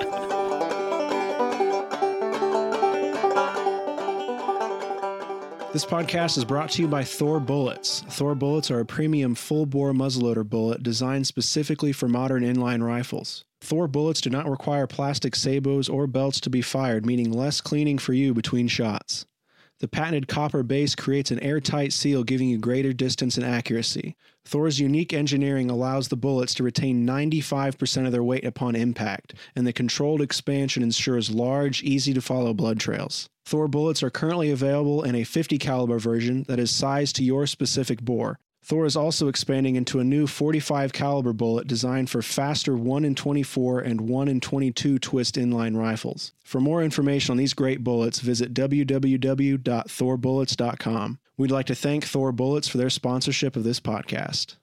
This 5.74 5.86
podcast 5.86 6.38
is 6.38 6.46
brought 6.46 6.72
to 6.72 6.82
you 6.82 6.88
by 6.88 7.04
Thor 7.04 7.42
Bullets. 7.42 8.02
Thor 8.10 8.36
Bullets 8.36 8.72
are 8.72 8.80
a 8.80 8.86
premium 8.86 9.36
full 9.36 9.66
bore 9.66 9.92
muzzleloader 9.92 10.48
bullet 10.48 10.82
designed 10.82 11.28
specifically 11.28 11.92
for 11.92 12.08
modern 12.08 12.42
inline 12.42 12.82
rifles. 12.82 13.44
Thor 13.60 13.90
bullets 13.90 14.22
do 14.22 14.30
not 14.30 14.50
require 14.50 14.88
plastic 14.88 15.36
sabots 15.36 15.90
or 15.90 16.08
belts 16.08 16.40
to 16.40 16.50
be 16.50 16.62
fired, 16.62 17.06
meaning 17.06 17.34
less 17.34 17.60
cleaning 17.60 17.98
for 17.98 18.14
you 18.14 18.34
between 18.34 18.70
shots. 18.70 19.26
The 19.80 19.90
patented 19.90 20.30
copper 20.30 20.64
base 20.64 20.96
creates 20.96 21.32
an 21.32 21.40
airtight 21.42 21.92
seal, 21.92 22.24
giving 22.24 22.48
you 22.48 22.58
greater 22.58 22.94
distance 22.94 23.36
and 23.36 23.46
accuracy. 23.46 24.16
Thor's 24.46 24.80
unique 24.80 25.12
engineering 25.14 25.70
allows 25.70 26.08
the 26.08 26.16
bullets 26.16 26.54
to 26.56 26.64
retain 26.64 27.06
95% 27.06 28.06
of 28.06 28.14
their 28.14 28.24
weight 28.24 28.46
upon 28.46 28.76
impact, 28.76 29.34
and 29.54 29.68
the 29.68 29.74
controlled 29.74 30.22
expansion 30.22 30.82
ensures 30.82 31.30
large, 31.30 31.84
easy 31.84 32.14
to 32.14 32.22
follow 32.22 32.54
blood 32.54 32.80
trails. 32.80 33.30
Thor 33.48 33.68
bullets 33.70 34.04
are 34.04 34.10
currently 34.10 34.52
available 34.52 35.04
in 35.04 35.16
a 35.16 35.24
50 35.24 35.58
caliber 35.58 36.00
version 36.00 36.44
that 36.50 36.60
is 36.60 36.70
sized 36.70 37.16
to 37.16 37.24
your 37.24 37.48
specific 37.48 38.02
bore. 38.02 38.38
Thor 38.62 38.86
is 38.86 38.98
also 38.98 39.30
expanding 39.30 39.78
into 39.78 40.02
a 40.02 40.04
new 40.04 40.28
45 40.28 40.92
caliber 40.92 41.32
bullet 41.32 41.66
designed 41.66 42.10
for 42.10 42.22
faster 42.22 42.76
1 42.76 43.06
in 43.06 43.16
24 43.16 43.80
and 43.80 44.02
1 44.02 44.28
in 44.28 44.42
22 44.42 45.00
twist 45.00 45.36
inline 45.36 45.78
rifles. 45.78 46.34
For 46.44 46.60
more 46.60 46.84
information 46.84 47.32
on 47.32 47.38
these 47.38 47.54
great 47.54 47.86
bullets, 47.86 48.20
visit 48.20 48.54
www.thorbullets.com. 48.54 51.20
We'd 51.38 51.52
like 51.52 51.68
to 51.68 51.76
thank 51.76 52.04
Thor 52.04 52.34
Bullets 52.34 52.68
for 52.68 52.78
their 52.78 52.90
sponsorship 52.90 53.56
of 53.56 53.64
this 53.64 53.80
podcast. 53.80 54.58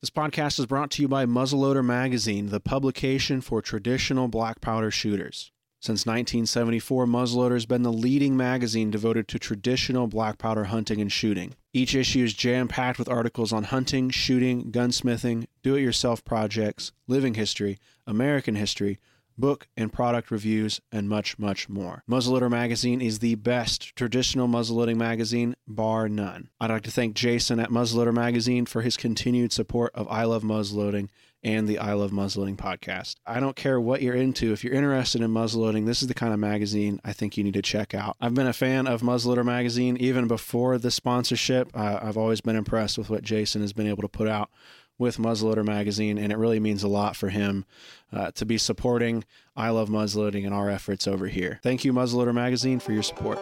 This 0.00 0.08
podcast 0.08 0.58
is 0.58 0.64
brought 0.64 0.90
to 0.92 1.02
you 1.02 1.08
by 1.08 1.26
Muzzleloader 1.26 1.84
Magazine, 1.84 2.46
the 2.46 2.60
publication 2.60 3.42
for 3.42 3.60
traditional 3.60 4.28
black 4.28 4.62
powder 4.62 4.90
shooters. 4.90 5.51
Since 5.82 6.06
1974, 6.06 7.06
Muzzleloader 7.06 7.54
has 7.54 7.66
been 7.66 7.82
the 7.82 7.92
leading 7.92 8.36
magazine 8.36 8.88
devoted 8.92 9.26
to 9.26 9.38
traditional 9.40 10.06
black 10.06 10.38
powder 10.38 10.62
hunting 10.64 11.00
and 11.00 11.10
shooting. 11.10 11.56
Each 11.72 11.96
issue 11.96 12.22
is 12.22 12.34
jam 12.34 12.68
packed 12.68 13.00
with 13.00 13.08
articles 13.08 13.52
on 13.52 13.64
hunting, 13.64 14.08
shooting, 14.08 14.70
gunsmithing, 14.70 15.46
do 15.64 15.74
it 15.74 15.80
yourself 15.80 16.24
projects, 16.24 16.92
living 17.08 17.34
history, 17.34 17.80
American 18.06 18.54
history, 18.54 19.00
book 19.36 19.66
and 19.76 19.92
product 19.92 20.30
reviews, 20.30 20.80
and 20.92 21.08
much, 21.08 21.36
much 21.36 21.68
more. 21.68 22.04
Muzzleloader 22.08 22.48
Magazine 22.48 23.00
is 23.00 23.18
the 23.18 23.34
best 23.34 23.96
traditional 23.96 24.46
muzzleloading 24.46 24.96
magazine, 24.96 25.56
bar 25.66 26.08
none. 26.08 26.48
I'd 26.60 26.70
like 26.70 26.82
to 26.82 26.92
thank 26.92 27.16
Jason 27.16 27.58
at 27.58 27.70
Muzzleloader 27.70 28.14
Magazine 28.14 28.66
for 28.66 28.82
his 28.82 28.96
continued 28.96 29.52
support 29.52 29.90
of 29.96 30.06
I 30.06 30.22
Love 30.24 30.44
Muzzleloading 30.44 31.08
and 31.42 31.68
the 31.68 31.78
I 31.78 31.92
Love 31.94 32.10
Muzzleloading 32.10 32.56
podcast. 32.56 33.16
I 33.26 33.40
don't 33.40 33.56
care 33.56 33.80
what 33.80 34.02
you're 34.02 34.14
into. 34.14 34.52
If 34.52 34.62
you're 34.62 34.74
interested 34.74 35.20
in 35.20 35.30
muzzleloading, 35.30 35.86
this 35.86 36.02
is 36.02 36.08
the 36.08 36.14
kind 36.14 36.32
of 36.32 36.38
magazine 36.38 37.00
I 37.04 37.12
think 37.12 37.36
you 37.36 37.44
need 37.44 37.54
to 37.54 37.62
check 37.62 37.94
out. 37.94 38.16
I've 38.20 38.34
been 38.34 38.46
a 38.46 38.52
fan 38.52 38.86
of 38.86 39.02
Muzzleloader 39.02 39.44
Magazine 39.44 39.96
even 39.96 40.28
before 40.28 40.78
the 40.78 40.90
sponsorship. 40.90 41.70
Uh, 41.74 41.98
I've 42.02 42.16
always 42.16 42.40
been 42.40 42.56
impressed 42.56 42.98
with 42.98 43.10
what 43.10 43.22
Jason 43.22 43.60
has 43.60 43.72
been 43.72 43.86
able 43.86 44.02
to 44.02 44.08
put 44.08 44.28
out 44.28 44.50
with 44.98 45.16
Muzzleloader 45.16 45.64
Magazine, 45.64 46.18
and 46.18 46.32
it 46.32 46.36
really 46.36 46.60
means 46.60 46.82
a 46.82 46.88
lot 46.88 47.16
for 47.16 47.28
him 47.28 47.64
uh, 48.12 48.30
to 48.32 48.44
be 48.44 48.58
supporting 48.58 49.24
I 49.56 49.70
Love 49.70 49.88
Muzzleloading 49.88 50.44
and 50.44 50.54
our 50.54 50.70
efforts 50.70 51.08
over 51.08 51.26
here. 51.26 51.58
Thank 51.62 51.84
you, 51.84 51.92
Muzzleloader 51.92 52.34
Magazine, 52.34 52.78
for 52.78 52.92
your 52.92 53.02
support. 53.02 53.38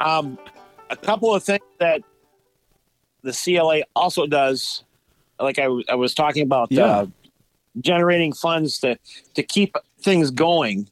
Um, 0.00 0.38
a 0.88 0.96
couple 0.96 1.34
of 1.34 1.44
things 1.44 1.60
that 1.78 2.02
the 3.22 3.32
CLA 3.32 3.82
also 3.94 4.26
does, 4.26 4.82
like 5.38 5.58
I 5.58 5.68
was 5.94 6.14
talking 6.14 6.42
about, 6.42 6.72
Yeah. 6.72 6.84
uh, 6.84 7.06
generating 7.80 8.32
funds 8.32 8.78
to 8.80 8.98
to 9.34 9.42
keep 9.42 9.76
things 10.02 10.30
going, 10.30 10.88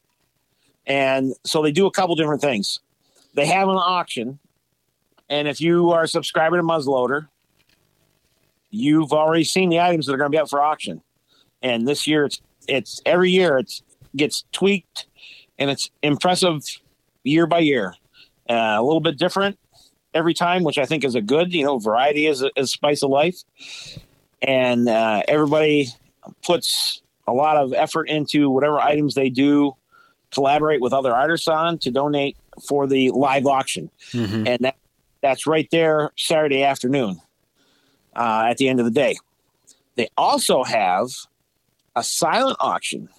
and 0.85 1.33
so 1.43 1.61
they 1.61 1.71
do 1.71 1.87
a 1.87 1.91
couple 1.91 2.15
different 2.15 2.41
things. 2.41 2.79
They 3.33 3.47
have 3.47 3.67
an 3.67 3.75
auction, 3.75 4.39
and 5.27 5.47
if 5.47 5.59
you 5.59 5.89
are 5.91 6.03
a 6.03 6.07
subscriber 6.07 6.55
to 6.57 6.63
Muzzleloader, 6.63 7.27
you've 8.69 9.11
already 9.11 9.43
seen 9.43 9.69
the 9.69 9.79
items 9.79 10.05
that 10.05 10.13
are 10.13 10.17
going 10.17 10.31
to 10.31 10.35
be 10.35 10.39
up 10.39 10.49
for 10.49 10.61
auction. 10.61 11.01
And 11.61 11.87
this 11.87 12.07
year, 12.07 12.25
it's 12.25 12.41
it's 12.67 13.01
every 13.05 13.31
year 13.31 13.57
it's 13.57 13.81
gets 14.15 14.45
tweaked, 14.51 15.07
and 15.57 15.69
it's 15.69 15.89
impressive 16.01 16.63
year 17.23 17.45
by 17.47 17.59
year 17.59 17.95
uh, 18.49 18.77
a 18.77 18.83
little 18.83 19.01
bit 19.01 19.17
different 19.17 19.57
every 20.13 20.33
time, 20.33 20.63
which 20.63 20.77
I 20.77 20.85
think 20.85 21.03
is 21.03 21.15
a 21.15 21.21
good, 21.21 21.53
you 21.53 21.63
know, 21.63 21.77
variety 21.77 22.25
is 22.25 22.41
a, 22.41 22.49
is 22.55 22.71
spice 22.71 23.03
of 23.03 23.09
life. 23.09 23.37
And 24.41 24.89
uh, 24.89 25.21
everybody 25.27 25.89
puts 26.43 27.01
a 27.27 27.33
lot 27.33 27.57
of 27.57 27.73
effort 27.73 28.09
into 28.09 28.49
whatever 28.49 28.79
items 28.79 29.13
they 29.13 29.29
do, 29.29 29.75
collaborate 30.31 30.81
with 30.81 30.93
other 30.93 31.13
artists 31.13 31.47
on 31.47 31.77
to 31.79 31.91
donate 31.91 32.37
for 32.67 32.87
the 32.87 33.11
live 33.11 33.45
auction. 33.45 33.89
Mhm. 34.11 34.47
And 34.47 34.59
that, 34.61 34.75
that's 35.21 35.45
right 35.45 35.67
there 35.71 36.11
Saturday 36.17 36.63
afternoon 36.63 37.21
uh, 38.15 38.47
at 38.49 38.57
the 38.57 38.67
end 38.67 38.79
of 38.79 38.85
the 38.85 38.91
day. 38.91 39.17
They 39.95 40.09
also 40.17 40.63
have 40.63 41.09
a 41.95 42.03
silent 42.03 42.57
auction. 42.59 43.09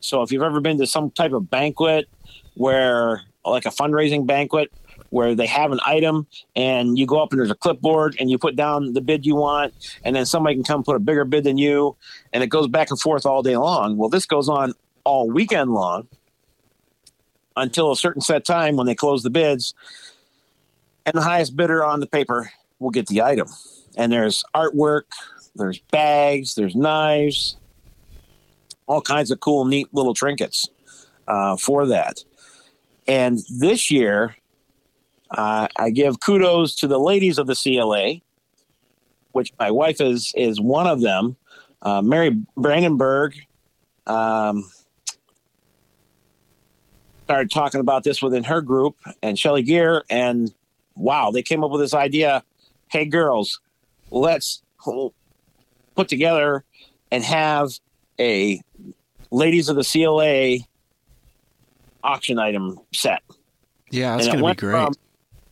So 0.00 0.22
if 0.22 0.32
you've 0.32 0.42
ever 0.42 0.60
been 0.60 0.78
to 0.78 0.86
some 0.86 1.10
type 1.10 1.32
of 1.32 1.50
banquet 1.50 2.08
where, 2.54 3.22
like 3.50 3.66
a 3.66 3.70
fundraising 3.70 4.26
banquet, 4.26 4.72
where 5.10 5.34
they 5.34 5.46
have 5.46 5.72
an 5.72 5.80
item 5.86 6.26
and 6.56 6.98
you 6.98 7.06
go 7.06 7.22
up 7.22 7.30
and 7.30 7.38
there's 7.38 7.50
a 7.50 7.54
clipboard 7.54 8.16
and 8.18 8.30
you 8.30 8.38
put 8.38 8.56
down 8.56 8.92
the 8.92 9.00
bid 9.00 9.24
you 9.24 9.36
want, 9.36 9.72
and 10.04 10.16
then 10.16 10.26
somebody 10.26 10.54
can 10.54 10.64
come 10.64 10.82
put 10.82 10.96
a 10.96 10.98
bigger 11.00 11.24
bid 11.24 11.44
than 11.44 11.58
you, 11.58 11.96
and 12.32 12.42
it 12.42 12.48
goes 12.48 12.66
back 12.66 12.90
and 12.90 13.00
forth 13.00 13.24
all 13.24 13.42
day 13.42 13.56
long. 13.56 13.96
Well, 13.96 14.08
this 14.08 14.26
goes 14.26 14.48
on 14.48 14.72
all 15.04 15.30
weekend 15.30 15.72
long 15.72 16.08
until 17.56 17.92
a 17.92 17.96
certain 17.96 18.20
set 18.20 18.44
time 18.44 18.76
when 18.76 18.86
they 18.86 18.94
close 18.94 19.22
the 19.22 19.30
bids, 19.30 19.74
and 21.04 21.14
the 21.14 21.22
highest 21.22 21.56
bidder 21.56 21.84
on 21.84 22.00
the 22.00 22.06
paper 22.06 22.50
will 22.78 22.90
get 22.90 23.06
the 23.06 23.22
item. 23.22 23.48
And 23.96 24.12
there's 24.12 24.44
artwork, 24.54 25.04
there's 25.54 25.78
bags, 25.78 26.54
there's 26.54 26.74
knives, 26.74 27.56
all 28.86 29.00
kinds 29.00 29.30
of 29.30 29.40
cool, 29.40 29.64
neat 29.64 29.88
little 29.92 30.14
trinkets 30.14 30.68
uh, 31.28 31.56
for 31.56 31.86
that. 31.86 32.24
And 33.08 33.40
this 33.58 33.90
year, 33.90 34.36
uh, 35.30 35.68
I 35.76 35.90
give 35.90 36.20
kudos 36.20 36.74
to 36.76 36.86
the 36.88 36.98
ladies 36.98 37.38
of 37.38 37.46
the 37.46 37.54
CLA 37.54 38.20
which 39.36 39.52
my 39.58 39.70
wife 39.70 40.00
is 40.00 40.32
is 40.34 40.58
one 40.58 40.86
of 40.86 41.02
them. 41.02 41.36
Uh, 41.82 42.00
Mary 42.00 42.30
Brandenburg 42.56 43.36
um, 44.06 44.68
started 47.24 47.50
talking 47.50 47.80
about 47.80 48.02
this 48.02 48.22
within 48.22 48.42
her 48.42 48.62
group, 48.62 48.96
and 49.22 49.38
Shelly 49.38 49.62
Gear, 49.62 50.04
and 50.08 50.52
wow, 50.96 51.30
they 51.30 51.42
came 51.42 51.62
up 51.62 51.70
with 51.70 51.82
this 51.82 51.92
idea. 51.92 52.42
Hey, 52.88 53.04
girls, 53.04 53.60
let's 54.10 54.62
put 55.94 56.08
together 56.08 56.64
and 57.10 57.22
have 57.22 57.72
a 58.18 58.62
ladies 59.30 59.68
of 59.68 59.76
the 59.76 59.84
CLA 59.84 60.64
auction 62.06 62.38
item 62.38 62.78
set. 62.92 63.22
Yeah, 63.90 64.16
that's 64.16 64.28
going 64.28 64.38
to 64.38 64.44
be 64.44 64.54
great. 64.54 64.72
From, 64.72 64.94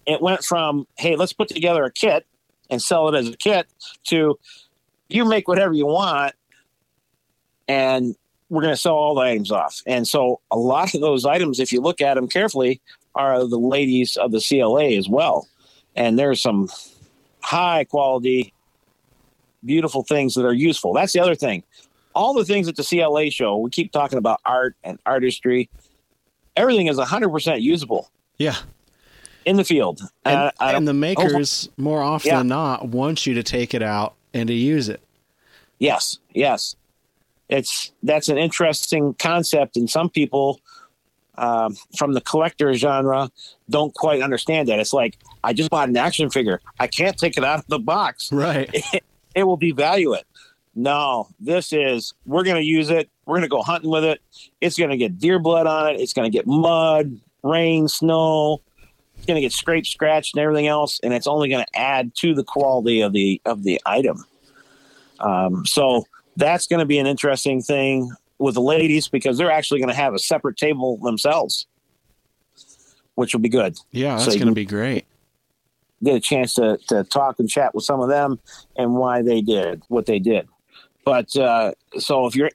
it 0.07 0.21
went 0.21 0.45
from, 0.45 0.87
hey, 0.97 1.17
let's 1.17 1.33
put 1.33 1.49
together 1.49 1.85
a 1.85 1.91
kit 1.91 2.27
and 2.71 2.81
sell 2.81 3.09
it 3.09 3.19
as 3.19 3.29
a 3.29 3.37
kit 3.37 3.67
to 4.05 4.39
you 5.09 5.25
make 5.25 5.49
whatever 5.49 5.73
you 5.73 5.87
want 5.87 6.35
and 7.69 8.15
we're 8.51 8.63
going 8.63 8.75
to 8.75 8.81
sell 8.81 8.95
all 8.95 9.15
the 9.15 9.23
items 9.23 9.51
off. 9.51 9.81
And 9.87 10.07
so 10.07 10.41
a 10.51 10.57
lot 10.57 10.95
of 10.95 11.01
those 11.01 11.25
items, 11.25 11.61
if 11.61 11.73
you 11.73 11.81
look 11.81 12.01
at 12.01 12.15
them 12.15 12.29
carefully, 12.29 12.81
are 13.15 13.47
the 13.47 13.59
ladies 13.59 14.17
of 14.17 14.33
the 14.33 14.41
CLA 14.41 14.93
as 14.97 15.09
well. 15.09 15.49
And 15.97 16.19
there's 16.19 16.43
some 16.43 16.69
high 17.41 17.85
quality, 17.85 18.53
beautiful 19.65 20.03
things 20.03 20.35
that 20.35 20.45
are 20.45 20.53
useful. 20.53 20.93
That's 20.93 21.13
the 21.13 21.21
other 21.21 21.35
thing. 21.35 21.63
All 22.15 22.35
the 22.35 22.45
things 22.45 22.69
at 22.69 22.77
the 22.77 22.85
CLA 22.85 23.31
show, 23.31 23.57
we 23.57 23.71
keep 23.71 23.93
talking 23.93 24.19
about 24.19 24.41
art 24.45 24.77
and 24.85 24.99
artistry. 25.07 25.69
Everything 26.57 26.87
is 26.87 26.99
100% 26.99 27.61
usable. 27.61 28.11
Yeah. 28.39 28.57
In 29.45 29.57
the 29.57 29.65
field. 29.65 30.01
And, 30.25 30.37
uh, 30.37 30.51
and 30.61 30.89
the 30.89 30.95
makers, 30.95 31.69
oh, 31.71 31.83
more 31.83 32.03
often 32.03 32.29
yeah. 32.29 32.39
than 32.39 32.49
not, 32.49 32.89
want 32.89 33.27
you 33.27 33.35
to 33.35 33.43
take 33.43 33.75
it 33.75 33.83
out 33.83 34.15
and 34.33 34.49
to 34.49 34.55
use 34.55 34.89
it. 34.89 35.01
Yes. 35.79 36.19
Yes. 36.33 36.77
It's 37.49 37.93
that's 38.03 38.29
an 38.29 38.39
interesting 38.39 39.15
concept, 39.15 39.77
and 39.77 39.89
some 39.89 40.09
people 40.09 40.61
um, 41.37 41.77
from 41.97 42.15
the 42.15 42.21
collector 42.21 42.73
genre 42.75 43.31
don't 43.69 43.93
quite 43.95 44.23
understand 44.23 44.69
that. 44.69 44.79
It's 44.79 44.93
like 44.93 45.19
I 45.43 45.53
just 45.53 45.71
bought 45.71 45.89
an 45.89 45.97
action 45.97 46.31
figure. 46.31 46.61
I 46.81 46.87
can't 46.87 47.19
take 47.19 47.37
it 47.37 47.45
out 47.45 47.59
of 47.59 47.67
the 47.67 47.79
box. 47.79 48.33
Right. 48.33 48.71
It, 48.73 49.05
it 49.35 49.45
will 49.45 49.59
devalue 49.59 50.17
it. 50.17 50.25
No, 50.75 51.29
this 51.39 51.73
is 51.73 52.15
we're 52.27 52.43
going 52.43 52.57
to 52.57 52.65
use 52.65 52.91
it. 52.91 53.09
We're 53.27 53.35
going 53.35 53.43
to 53.43 53.49
go 53.49 53.63
hunting 53.63 53.91
with 53.91 54.05
it. 54.05 54.21
It's 54.61 54.77
going 54.77 54.91
to 54.91 54.97
get 54.97 55.19
deer 55.19 55.39
blood 55.39 55.67
on 55.67 55.95
it. 55.95 56.01
It's 56.01 56.13
going 56.13 56.31
to 56.31 56.37
get 56.37 56.47
mud, 56.47 57.21
rain, 57.43 57.87
snow. 57.89 58.61
It's 59.17 59.27
going 59.27 59.37
to 59.37 59.41
get 59.41 59.53
scraped, 59.53 59.87
scratched, 59.87 60.35
and 60.35 60.43
everything 60.43 60.67
else, 60.67 61.01
and 61.03 61.15
it's 61.15 61.27
only 61.27 61.49
going 61.49 61.65
to 61.65 61.79
add 61.79 62.15
to 62.17 62.35
the 62.35 62.45
quality 62.45 63.01
of 63.01 63.13
the 63.13 63.41
of 63.45 63.63
the 63.63 63.81
item. 63.87 64.25
Um, 65.21 65.65
so 65.65 66.05
that's 66.37 66.67
going 66.67 66.81
to 66.81 66.87
be 66.87 66.99
an 66.99 67.07
interesting 67.07 67.63
thing 67.63 68.11
with 68.39 68.55
the 68.55 68.61
ladies 68.61 69.09
because 69.09 69.39
they're 69.39 69.51
actually 69.51 69.81
going 69.81 69.89
to 69.89 69.95
have 69.95 70.15
a 70.15 70.19
separate 70.19 70.57
table 70.57 70.99
themselves, 70.99 71.67
which 73.15 73.33
will 73.33 73.41
be 73.41 73.49
good. 73.49 73.77
Yeah, 73.93 74.17
that's 74.17 74.25
so 74.25 74.35
going 74.35 74.49
to 74.49 74.53
be 74.53 74.65
great. 74.65 75.07
Get 76.03 76.17
a 76.17 76.21
chance 76.21 76.55
to, 76.55 76.79
to 76.89 77.05
talk 77.05 77.39
and 77.39 77.49
chat 77.49 77.75
with 77.75 77.85
some 77.85 78.01
of 78.01 78.09
them 78.09 78.41
and 78.77 78.97
why 78.97 79.23
they 79.23 79.41
did 79.41 79.83
what 79.89 80.07
they 80.07 80.19
did. 80.19 80.49
But 81.05 81.37
uh, 81.37 81.73
so 81.99 82.27
if 82.27 82.35
you're 82.35 82.51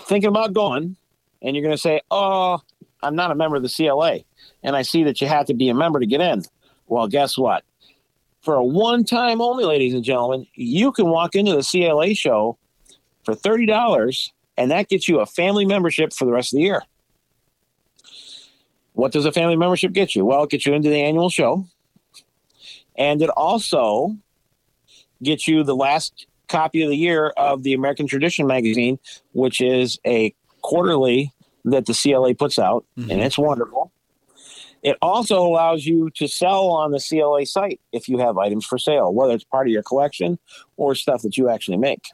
thinking 0.00 0.28
about 0.28 0.52
going 0.52 0.96
and 1.42 1.56
you're 1.56 1.62
going 1.62 1.74
to 1.74 1.80
say, 1.80 2.00
oh, 2.10 2.60
I'm 3.02 3.14
not 3.14 3.30
a 3.30 3.34
member 3.34 3.56
of 3.56 3.62
the 3.62 3.68
CLA, 3.68 4.20
and 4.62 4.76
I 4.76 4.82
see 4.82 5.04
that 5.04 5.20
you 5.20 5.26
have 5.26 5.46
to 5.46 5.54
be 5.54 5.68
a 5.68 5.74
member 5.74 6.00
to 6.00 6.06
get 6.06 6.20
in. 6.20 6.42
Well, 6.86 7.06
guess 7.08 7.36
what? 7.36 7.64
For 8.40 8.54
a 8.54 8.64
one 8.64 9.04
time 9.04 9.40
only, 9.40 9.64
ladies 9.64 9.94
and 9.94 10.04
gentlemen, 10.04 10.46
you 10.54 10.92
can 10.92 11.08
walk 11.08 11.34
into 11.34 11.54
the 11.54 11.62
CLA 11.62 12.14
show 12.14 12.58
for 13.24 13.34
$30, 13.34 14.30
and 14.56 14.70
that 14.70 14.88
gets 14.88 15.08
you 15.08 15.20
a 15.20 15.26
family 15.26 15.66
membership 15.66 16.12
for 16.12 16.24
the 16.24 16.32
rest 16.32 16.52
of 16.52 16.56
the 16.56 16.62
year. 16.62 16.82
What 18.94 19.12
does 19.12 19.26
a 19.26 19.32
family 19.32 19.56
membership 19.56 19.92
get 19.92 20.16
you? 20.16 20.24
Well, 20.24 20.44
it 20.44 20.50
gets 20.50 20.66
you 20.66 20.74
into 20.74 20.88
the 20.88 21.02
annual 21.02 21.30
show, 21.30 21.66
and 22.96 23.22
it 23.22 23.30
also 23.30 24.16
gets 25.22 25.46
you 25.46 25.62
the 25.62 25.76
last 25.76 26.26
copy 26.48 26.82
of 26.82 26.90
the 26.90 26.96
year 26.96 27.28
of 27.36 27.62
the 27.62 27.74
American 27.74 28.06
Tradition 28.06 28.46
magazine, 28.46 28.98
which 29.32 29.60
is 29.60 29.98
a 30.06 30.34
quarterly 30.62 31.32
that 31.64 31.86
the 31.86 31.94
CLA 31.94 32.34
puts 32.34 32.58
out, 32.58 32.84
mm-hmm. 32.96 33.10
and 33.10 33.20
it's 33.20 33.38
wonderful. 33.38 33.92
It 34.82 34.96
also 35.02 35.44
allows 35.44 35.86
you 35.86 36.10
to 36.16 36.28
sell 36.28 36.68
on 36.68 36.92
the 36.92 37.00
CLA 37.00 37.46
site 37.46 37.80
if 37.92 38.08
you 38.08 38.18
have 38.18 38.38
items 38.38 38.64
for 38.64 38.78
sale, 38.78 39.12
whether 39.12 39.34
it's 39.34 39.44
part 39.44 39.66
of 39.66 39.72
your 39.72 39.82
collection 39.82 40.38
or 40.76 40.94
stuff 40.94 41.22
that 41.22 41.36
you 41.36 41.48
actually 41.48 41.78
make. 41.78 42.06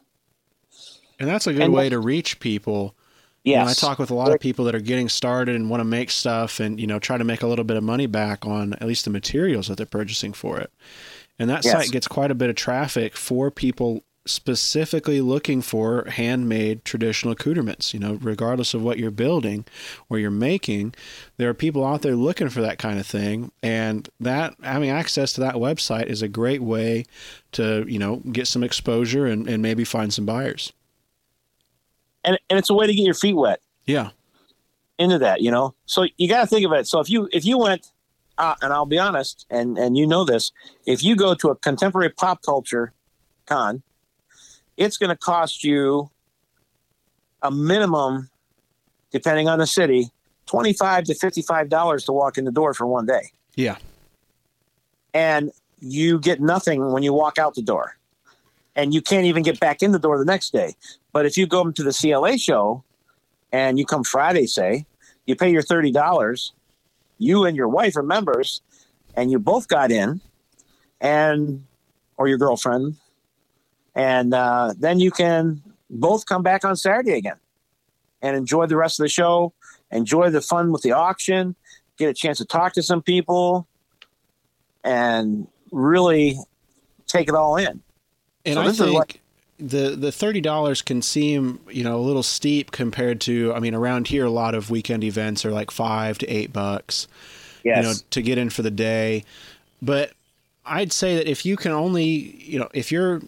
And 1.19 1.29
that's 1.29 1.47
a 1.47 1.53
good 1.53 1.61
and 1.63 1.73
way 1.73 1.89
to 1.89 1.99
reach 1.99 2.39
people. 2.39 2.95
You 3.43 3.57
know, 3.57 3.65
I 3.65 3.73
talk 3.73 3.99
with 3.99 4.09
a 4.09 4.15
lot 4.15 4.33
of 4.33 4.39
people 4.39 4.65
that 4.65 4.73
are 4.73 4.79
getting 4.79 5.07
started 5.07 5.55
and 5.55 5.69
want 5.69 5.79
to 5.79 5.85
make 5.85 6.09
stuff 6.09 6.59
and 6.59 6.79
you 6.79 6.87
know 6.87 6.97
try 6.97 7.15
to 7.15 7.23
make 7.23 7.43
a 7.43 7.47
little 7.47 7.63
bit 7.63 7.77
of 7.77 7.83
money 7.83 8.07
back 8.07 8.43
on 8.43 8.73
at 8.73 8.87
least 8.87 9.05
the 9.05 9.11
materials 9.11 9.67
that 9.67 9.77
they're 9.77 9.85
purchasing 9.85 10.33
for 10.33 10.59
it. 10.59 10.71
And 11.37 11.49
that 11.51 11.63
yes. 11.63 11.73
site 11.73 11.91
gets 11.91 12.07
quite 12.07 12.31
a 12.31 12.35
bit 12.35 12.49
of 12.49 12.55
traffic 12.55 13.15
for 13.15 13.51
people 13.51 14.03
specifically 14.25 15.21
looking 15.21 15.61
for 15.61 16.05
handmade 16.05 16.83
traditional 16.83 17.33
accoutrements. 17.33 17.93
You 17.93 17.99
know, 17.99 18.19
regardless 18.21 18.73
of 18.73 18.81
what 18.81 18.97
you're 18.97 19.11
building 19.11 19.65
or 20.09 20.19
you're 20.19 20.31
making, 20.31 20.95
there 21.37 21.49
are 21.49 21.53
people 21.53 21.85
out 21.85 22.01
there 22.01 22.15
looking 22.15 22.49
for 22.49 22.61
that 22.61 22.77
kind 22.77 22.99
of 22.99 23.05
thing. 23.05 23.51
And 23.61 24.09
that 24.19 24.55
having 24.63 24.89
access 24.89 25.33
to 25.33 25.41
that 25.41 25.55
website 25.55 26.07
is 26.07 26.21
a 26.21 26.27
great 26.27 26.61
way 26.61 27.05
to, 27.53 27.85
you 27.87 27.99
know, 27.99 28.17
get 28.31 28.47
some 28.47 28.63
exposure 28.63 29.25
and, 29.25 29.47
and 29.47 29.61
maybe 29.61 29.83
find 29.83 30.13
some 30.13 30.25
buyers 30.25 30.73
and 32.25 32.39
and 32.49 32.59
it's 32.59 32.69
a 32.69 32.73
way 32.73 32.87
to 32.87 32.93
get 32.93 33.03
your 33.03 33.13
feet 33.13 33.35
wet. 33.35 33.61
Yeah. 33.85 34.09
Into 34.97 35.19
that, 35.19 35.41
you 35.41 35.51
know. 35.51 35.75
So 35.85 36.07
you 36.17 36.27
got 36.27 36.41
to 36.41 36.47
think 36.47 36.65
of 36.65 36.73
it. 36.73 36.87
So 36.87 36.99
if 36.99 37.09
you 37.09 37.29
if 37.31 37.45
you 37.45 37.57
went, 37.57 37.91
uh, 38.37 38.55
and 38.61 38.73
I'll 38.73 38.85
be 38.85 38.99
honest, 38.99 39.45
and 39.49 39.77
and 39.77 39.97
you 39.97 40.07
know 40.07 40.25
this, 40.25 40.51
if 40.85 41.03
you 41.03 41.15
go 41.15 41.35
to 41.35 41.49
a 41.49 41.55
contemporary 41.55 42.09
pop 42.09 42.41
culture 42.41 42.93
con, 43.45 43.83
it's 44.77 44.97
going 44.97 45.09
to 45.09 45.15
cost 45.15 45.63
you 45.63 46.09
a 47.41 47.51
minimum, 47.51 48.29
depending 49.11 49.47
on 49.47 49.59
the 49.59 49.67
city, 49.67 50.09
twenty 50.45 50.73
five 50.73 51.05
to 51.05 51.15
fifty 51.15 51.41
five 51.41 51.69
dollars 51.69 52.05
to 52.05 52.11
walk 52.11 52.37
in 52.37 52.45
the 52.45 52.51
door 52.51 52.73
for 52.73 52.85
one 52.87 53.05
day. 53.05 53.31
Yeah. 53.55 53.77
And 55.13 55.51
you 55.79 56.19
get 56.19 56.41
nothing 56.41 56.91
when 56.91 57.03
you 57.03 57.13
walk 57.13 57.37
out 57.37 57.55
the 57.55 57.61
door 57.61 57.97
and 58.75 58.93
you 58.93 59.01
can't 59.01 59.25
even 59.25 59.43
get 59.43 59.59
back 59.59 59.81
in 59.81 59.91
the 59.91 59.99
door 59.99 60.17
the 60.17 60.25
next 60.25 60.51
day. 60.51 60.75
But 61.13 61.25
if 61.25 61.37
you 61.37 61.47
go 61.47 61.71
to 61.71 61.83
the 61.83 61.93
CLA 61.93 62.37
show 62.37 62.83
and 63.51 63.79
you 63.79 63.85
come 63.85 64.03
Friday, 64.03 64.47
say, 64.47 64.85
you 65.25 65.35
pay 65.35 65.49
your 65.51 65.61
$30, 65.61 66.51
you 67.17 67.45
and 67.45 67.55
your 67.55 67.69
wife 67.69 67.95
are 67.95 68.03
members, 68.03 68.61
and 69.15 69.31
you 69.31 69.39
both 69.39 69.67
got 69.67 69.91
in, 69.91 70.19
and 70.99 71.65
or 72.17 72.27
your 72.27 72.37
girlfriend, 72.37 72.97
and 73.95 74.33
uh, 74.33 74.73
then 74.77 74.99
you 74.99 75.11
can 75.11 75.61
both 75.89 76.25
come 76.25 76.43
back 76.43 76.65
on 76.65 76.75
Saturday 76.75 77.13
again 77.13 77.37
and 78.21 78.35
enjoy 78.35 78.65
the 78.65 78.75
rest 78.75 78.99
of 78.99 79.03
the 79.03 79.09
show, 79.09 79.53
enjoy 79.91 80.29
the 80.29 80.41
fun 80.41 80.71
with 80.71 80.81
the 80.81 80.91
auction, 80.91 81.55
get 81.97 82.09
a 82.09 82.13
chance 82.13 82.37
to 82.39 82.45
talk 82.45 82.73
to 82.73 82.83
some 82.83 83.01
people, 83.01 83.67
and 84.83 85.47
really 85.71 86.37
take 87.07 87.29
it 87.29 87.35
all 87.35 87.55
in. 87.55 87.81
And 88.45 88.55
so 88.55 88.61
I 88.61 88.71
think 88.71 88.93
what, 88.93 89.17
the 89.57 89.95
the 89.95 90.11
thirty 90.11 90.41
dollars 90.41 90.81
can 90.81 91.01
seem 91.01 91.59
you 91.69 91.83
know 91.83 91.97
a 91.97 92.01
little 92.01 92.23
steep 92.23 92.71
compared 92.71 93.21
to 93.21 93.53
I 93.53 93.59
mean 93.59 93.73
around 93.73 94.07
here 94.07 94.25
a 94.25 94.31
lot 94.31 94.53
of 94.53 94.69
weekend 94.69 95.03
events 95.03 95.45
are 95.45 95.51
like 95.51 95.71
five 95.71 96.17
to 96.19 96.27
eight 96.27 96.51
bucks, 96.51 97.07
yes. 97.63 97.77
you 97.77 97.83
know, 97.83 97.93
to 98.11 98.21
get 98.21 98.37
in 98.37 98.49
for 98.49 98.61
the 98.61 98.71
day. 98.71 99.23
But 99.81 100.11
I'd 100.65 100.91
say 100.91 101.15
that 101.15 101.29
if 101.29 101.45
you 101.45 101.55
can 101.55 101.71
only 101.71 102.05
you 102.05 102.59
know 102.59 102.69
if 102.73 102.91
you're 102.91 103.21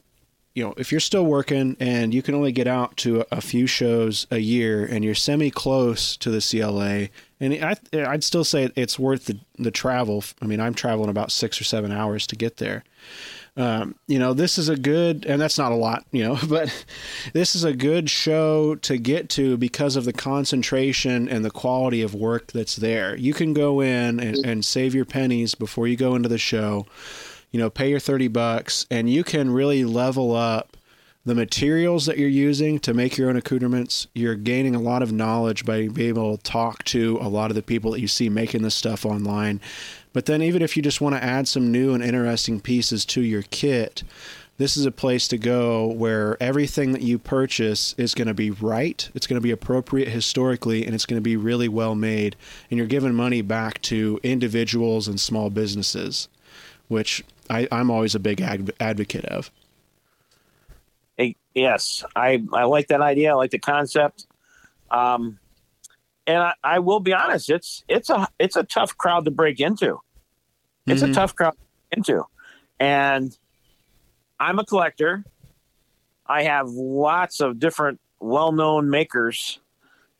you 0.58 0.64
know 0.64 0.74
if 0.76 0.92
you're 0.92 1.00
still 1.00 1.26
working 1.28 1.78
and 1.80 2.16
you 2.16 2.24
can 2.24 2.34
only 2.34 2.52
get 2.52 2.66
out 2.66 2.98
to 2.98 3.24
a, 3.32 3.40
few 3.40 3.68
shows 3.68 4.26
a 4.32 4.40
year 4.40 4.84
and 4.84 5.06
you're 5.06 5.14
semi 5.14 5.52
close 5.52 6.18
to 6.18 6.32
the 6.32 6.42
CLA 6.42 7.10
and 7.40 7.64
I, 7.64 7.76
I'd 8.12 8.24
still 8.24 8.44
say 8.44 8.72
it's 8.76 8.98
worth 8.98 9.26
the, 9.26 9.40
the 9.60 9.70
travel. 9.70 10.24
I 10.42 10.48
mean, 10.48 10.60
I'm 10.60 10.74
traveling 10.74 11.12
about 11.12 11.32
six 11.32 11.62
or 11.62 11.64
seven 11.64 11.92
hours 11.92 12.26
to 12.28 12.36
get 12.36 12.58
there 12.58 12.84
um, 13.58 13.96
you 14.06 14.20
know, 14.20 14.34
this 14.34 14.60
is 14.60 14.70
a 14.70 14.78
good, 14.78 15.26
and 15.26 15.42
that's 15.42 15.58
not 15.58 15.72
a 15.72 15.76
lot, 15.76 16.06
you 16.12 16.24
know, 16.24 16.38
but 16.48 16.86
this 17.34 17.56
is 17.56 17.64
a 17.64 17.74
good 17.74 18.10
show 18.10 18.76
to 18.76 18.98
get 18.98 19.30
to 19.32 19.58
because 19.58 19.96
of 19.96 20.06
the 20.06 20.14
concentration 20.14 21.28
and 21.28 21.44
the 21.44 21.52
quality 21.52 22.04
of 22.04 22.14
work 22.14 22.52
that's 22.52 22.76
there. 22.76 23.16
You 23.16 23.34
can 23.34 23.54
go 23.54 23.82
in 23.82 24.20
and, 24.20 24.38
and 24.46 24.64
save 24.64 24.94
your 24.94 25.06
pennies 25.06 25.56
before 25.56 25.88
you 25.88 25.98
go 25.98 26.16
into 26.16 26.30
the 26.30 26.38
show, 26.38 26.86
you 27.52 27.60
know, 27.60 27.70
pay 27.70 27.90
your 27.90 28.00
30 28.00 28.28
bucks, 28.28 28.86
and 28.90 29.10
you 29.10 29.24
can 29.24 29.52
really 29.52 29.84
level 29.84 30.36
up 30.36 30.76
the 31.26 31.36
materials 31.36 32.06
that 32.06 32.18
you're 32.18 32.30
using 32.30 32.80
to 32.80 32.94
make 32.94 33.18
your 33.18 33.30
own 33.30 33.36
accoutrements. 33.36 34.08
You're 34.14 34.36
gaining 34.36 34.76
a 34.76 34.82
lot 34.82 35.02
of 35.02 35.12
knowledge 35.12 35.66
by 35.66 35.90
being 35.90 36.10
able 36.10 36.38
to 36.38 36.44
talk 36.44 36.86
to 36.86 37.18
a 37.22 37.28
lot 37.28 37.52
of 37.52 37.56
the 37.56 37.62
people 37.62 37.92
that 37.92 38.00
you 38.00 38.08
see 38.08 38.30
making 38.30 38.62
this 38.62 38.76
stuff 38.76 39.06
online 39.06 39.60
but 40.18 40.26
then, 40.26 40.42
even 40.42 40.64
if 40.64 40.76
you 40.76 40.82
just 40.82 41.00
want 41.00 41.14
to 41.14 41.24
add 41.24 41.48
some 41.48 41.72
new 41.72 41.94
and 41.94 42.04
interesting 42.04 42.60
pieces 42.60 43.06
to 43.06 43.22
your 43.22 43.44
kit, 43.44 44.02
this 44.58 44.76
is 44.76 44.84
a 44.84 44.92
place 44.92 45.28
to 45.28 45.38
go 45.38 45.86
where 45.86 46.42
everything 46.42 46.92
that 46.94 47.04
you 47.04 47.20
purchase 47.20 47.94
is 48.00 48.16
going 48.16 48.28
to 48.28 48.34
be 48.34 48.50
right, 48.50 49.12
it's 49.14 49.28
going 49.28 49.38
to 49.38 49.44
be 49.44 49.52
appropriate 49.52 50.08
historically, 50.08 50.88
and 50.88 50.96
it's 50.96 51.06
going 51.06 51.20
to 51.20 51.24
be 51.24 51.38
really 51.38 51.68
well 51.68 51.94
made. 51.94 52.36
And 52.72 52.80
you're 52.80 52.88
giving 52.88 53.14
money 53.14 53.44
back 53.44 53.80
to 53.84 54.20
individuals 54.24 55.08
and 55.08 55.20
small 55.20 55.52
businesses, 55.52 56.30
which 56.88 57.24
I, 57.50 57.68
I'm 57.72 57.90
always 57.90 58.16
a 58.16 58.20
big 58.20 58.42
advocate 58.42 59.26
of. 59.26 59.52
Yes, 61.56 62.04
I, 62.16 62.44
I 62.54 62.66
like 62.66 62.90
that 62.90 63.02
idea. 63.02 63.32
I 63.32 63.34
like 63.34 63.50
the 63.50 63.58
concept. 63.58 64.28
Um, 64.92 65.40
and 66.28 66.38
I, 66.38 66.54
I 66.64 66.80
will 66.80 67.00
be 67.00 67.14
honest, 67.14 67.50
it's 67.50 67.84
it's 67.88 68.12
a 68.12 68.28
it's 68.38 68.56
a 68.56 68.62
tough 68.64 68.96
crowd 68.96 69.26
to 69.26 69.32
break 69.32 69.60
into. 69.60 70.00
It's 70.86 71.02
Mhm. 71.02 71.10
a 71.10 71.14
tough 71.14 71.36
crowd 71.36 71.54
to 71.54 71.58
break 71.58 71.98
into. 71.98 72.24
And 72.80 73.36
I'm 74.40 74.60
a 74.60 74.66
collector. 74.66 75.24
I 76.28 76.44
have 76.44 76.70
lots 76.70 77.40
of 77.40 77.58
different 77.58 78.00
well-known 78.20 78.92
makers 78.92 79.60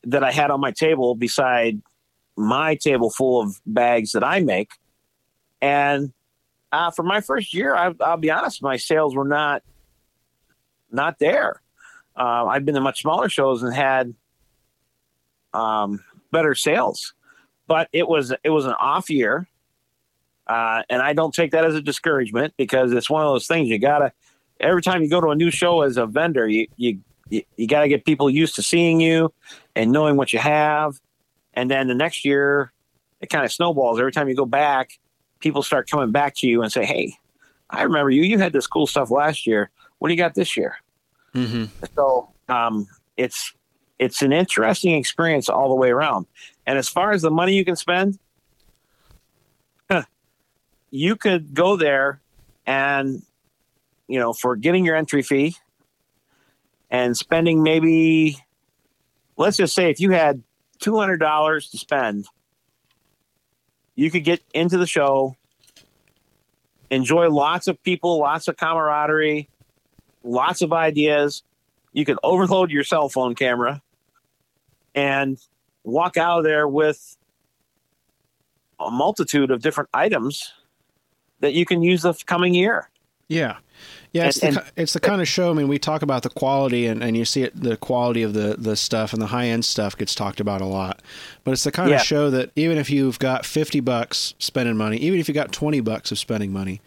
that 0.06 0.24
I 0.24 0.32
had 0.32 0.50
on 0.50 0.60
my 0.60 0.72
table 0.72 1.14
beside 1.14 1.82
my 2.36 2.74
table 2.74 3.12
full 3.12 3.42
of 3.42 3.62
bags 3.68 4.14
that 4.14 4.24
I 4.24 4.40
make. 4.40 4.72
And 5.62 6.14
uh, 6.72 6.92
for 6.92 7.04
my 7.04 7.22
first 7.22 7.54
year, 7.54 7.76
I, 7.76 7.94
I'll 8.02 8.18
be 8.18 8.32
honest, 8.32 8.62
my 8.62 8.78
sales 8.78 9.16
were 9.16 9.28
not 9.28 9.64
not 10.92 11.20
there. 11.20 11.62
Uh, 12.16 12.46
I've 12.46 12.66
been 12.66 12.76
to 12.76 12.82
much 12.82 13.02
smaller 13.02 13.30
shows 13.30 13.62
and 13.64 13.74
had 13.74 14.14
um, 15.54 16.04
better 16.32 16.56
sales, 16.56 17.14
but 17.68 17.90
it 17.94 18.08
was 18.08 18.34
it 18.44 18.50
was 18.50 18.66
an 18.66 18.74
off 18.74 19.10
year, 19.10 19.48
uh, 20.48 20.84
and 20.90 21.02
I 21.02 21.14
don't 21.14 21.34
take 21.34 21.52
that 21.52 21.64
as 21.64 21.76
a 21.76 21.82
discouragement 21.82 22.54
because 22.58 22.92
it's 22.92 23.10
one 23.10 23.24
of 23.24 23.30
those 23.30 23.48
things 23.48 23.70
you 23.70 23.80
gotta. 23.80 24.12
Every 24.60 24.82
time 24.82 25.04
you 25.04 25.10
go 25.10 25.22
to 25.22 25.28
a 25.28 25.36
new 25.36 25.52
show 25.52 25.82
as 25.82 25.98
a 25.98 26.06
vendor, 26.06 26.48
you 26.48 26.68
you 26.78 27.00
you, 27.30 27.44
you 27.56 27.68
got 27.68 27.82
to 27.82 27.90
get 27.90 28.06
people 28.06 28.30
used 28.30 28.56
to 28.56 28.64
seeing 28.64 29.00
you 29.00 29.34
and 29.76 29.92
knowing 29.92 30.16
what 30.16 30.34
you 30.34 30.40
have, 30.40 31.00
and 31.54 31.70
then 31.70 31.88
the 31.88 31.96
next 31.96 32.26
year 32.26 32.72
it 33.22 33.30
kind 33.30 33.46
of 33.46 33.52
snowballs. 33.52 34.00
Every 34.00 34.12
time 34.12 34.30
you 34.30 34.36
go 34.36 34.46
back, 34.46 34.92
people 35.40 35.64
start 35.64 35.90
coming 35.90 36.12
back 36.12 36.36
to 36.38 36.48
you 36.48 36.62
and 36.62 36.72
say, 36.72 36.86
"Hey, 36.86 37.14
I 37.70 37.84
remember 37.84 38.10
you. 38.10 38.24
You 38.24 38.40
had 38.40 38.54
this 38.54 38.68
cool 38.68 38.88
stuff 38.88 39.12
last 39.12 39.48
year. 39.48 39.70
What 40.00 40.10
do 40.10 40.14
you 40.14 40.18
got 40.18 40.36
this 40.36 40.56
year?" 40.58 40.78
Mm-hmm. 41.34 41.66
So 41.96 42.32
um, 42.50 42.88
it's 43.16 43.54
it's 44.00 44.22
an 44.22 44.34
interesting 44.34 44.96
experience 44.96 45.50
all 45.50 45.70
the 45.70 45.76
way 45.76 45.90
around. 45.90 46.28
And 46.66 46.78
as 46.78 46.90
far 46.90 47.12
as 47.12 47.22
the 47.22 47.32
money 47.32 47.54
you 47.54 47.66
can 47.66 47.76
spend, 47.76 48.20
huh, 49.90 50.04
you 50.92 51.16
could 51.16 51.54
go 51.54 51.76
there 51.76 52.22
and 52.66 53.22
you 54.08 54.20
know 54.20 54.34
for 54.34 54.56
getting 54.56 54.86
your 54.86 54.96
entry 54.96 55.22
fee 55.22 55.56
and 56.90 57.16
spending 57.18 57.64
maybe 57.64 58.38
let's 59.36 59.58
just 59.58 59.76
say 59.76 59.90
if 59.90 60.00
you 60.00 60.12
had 60.12 60.44
two 60.80 60.98
hundred 60.98 61.18
dollars 61.18 61.70
to 61.70 61.78
spend, 61.78 62.28
you 63.98 64.12
could 64.12 64.24
get 64.24 64.42
into 64.54 64.78
the 64.78 64.86
show, 64.86 65.36
enjoy 66.90 67.30
lots 67.30 67.68
of 67.68 67.82
people, 67.82 68.20
lots 68.20 68.48
of 68.48 68.56
camaraderie, 68.56 69.50
lots 70.24 70.62
of 70.62 70.72
ideas. 70.72 71.44
You 71.94 72.06
could 72.06 72.20
overload 72.24 72.70
your 72.70 72.84
cell 72.84 73.10
phone 73.10 73.34
camera 73.34 73.82
and 74.94 75.40
walk 75.84 76.16
out 76.16 76.38
of 76.38 76.44
there 76.44 76.68
with 76.68 77.18
a 78.80 78.92
multitude 78.92 79.50
of 79.50 79.64
different 79.64 79.90
items 79.96 80.54
that 81.40 81.54
you 81.54 81.66
can 81.66 81.82
use 81.82 82.04
the 82.04 82.14
coming 82.28 82.54
year. 82.54 82.90
Yeah. 83.28 83.58
Yeah, 84.14 84.28
it's 84.28 84.40
And- 84.44 84.56
the, 84.56 84.62
ki- 84.62 84.68
it's 84.78 84.94
the 84.94 85.00
kind 85.00 85.22
of 85.22 85.28
show. 85.28 85.52
I 85.52 85.54
mean, 85.54 85.68
we 85.68 85.78
talk 85.80 86.02
about 86.02 86.24
the 86.24 86.30
quality, 86.30 86.88
and, 86.88 87.04
and 87.04 87.16
you 87.18 87.26
see 87.26 87.44
it. 87.44 87.60
The 87.62 87.78
quality 87.78 88.24
of 88.24 88.34
the 88.34 88.56
the 88.58 88.76
stuff 88.76 89.14
and 89.14 89.22
the 89.22 89.28
high 89.28 89.46
end 89.48 89.66
stuff 89.66 89.98
gets 89.98 90.16
talked 90.16 90.40
about 90.40 90.62
a 90.62 90.66
lot. 90.66 91.02
But 91.44 91.52
it's 91.52 91.64
the 91.64 91.72
kind 91.72 91.90
Yeah. 91.90 91.98
of 91.98 92.02
show 92.04 92.30
that 92.32 92.52
even 92.56 92.78
if 92.78 92.90
you've 92.90 93.20
got 93.20 93.46
fifty 93.46 93.80
bucks 93.80 94.34
spending 94.40 94.78
money, 94.78 94.98
even 94.98 95.20
if 95.20 95.28
you 95.28 95.34
got 95.34 95.52
twenty 95.52 95.80
bucks 95.82 96.12
of 96.12 96.18
spending 96.20 96.52
money, 96.54 96.82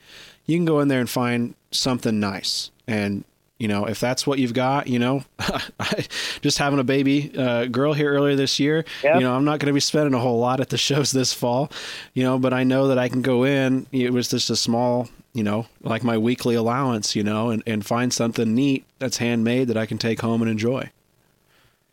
you 0.46 0.56
can 0.56 0.64
go 0.64 0.80
in 0.80 0.88
there 0.88 1.00
and 1.00 1.08
find 1.10 1.54
something 1.70 2.18
nice. 2.18 2.70
And 2.88 3.24
you 3.58 3.68
know, 3.68 3.84
if 3.84 4.00
that's 4.00 4.26
what 4.26 4.38
you've 4.38 4.54
got, 4.54 4.86
you 4.86 4.98
know, 4.98 5.22
just 6.40 6.56
having 6.56 6.78
a 6.78 6.84
baby 6.84 7.30
uh, 7.36 7.66
girl 7.66 7.92
here 7.92 8.10
earlier 8.10 8.34
this 8.34 8.58
year, 8.58 8.86
Yeah. 9.04 9.16
you 9.16 9.20
know, 9.20 9.34
I'm 9.34 9.44
not 9.44 9.58
going 9.58 9.66
to 9.66 9.74
be 9.74 9.80
spending 9.80 10.14
a 10.14 10.18
whole 10.18 10.38
lot 10.38 10.60
at 10.60 10.70
the 10.70 10.78
shows 10.88 11.12
this 11.12 11.34
fall, 11.34 11.70
you 12.14 12.22
know, 12.22 12.38
but 12.38 12.54
I 12.54 12.64
know 12.64 12.88
that 12.88 12.98
I 12.98 13.10
can 13.10 13.20
go 13.20 13.44
in. 13.44 13.86
It 13.92 14.14
was 14.14 14.28
just 14.28 14.48
a 14.48 14.56
small, 14.56 15.10
you 15.32 15.42
know, 15.42 15.66
like 15.82 16.02
my 16.02 16.18
weekly 16.18 16.54
allowance, 16.54 17.14
you 17.14 17.22
know, 17.22 17.50
and, 17.50 17.62
and 17.66 17.86
find 17.86 18.12
something 18.12 18.54
neat 18.54 18.84
that's 18.98 19.18
handmade 19.18 19.68
that 19.68 19.76
I 19.76 19.86
can 19.86 19.98
take 19.98 20.20
home 20.20 20.42
and 20.42 20.50
enjoy. 20.50 20.90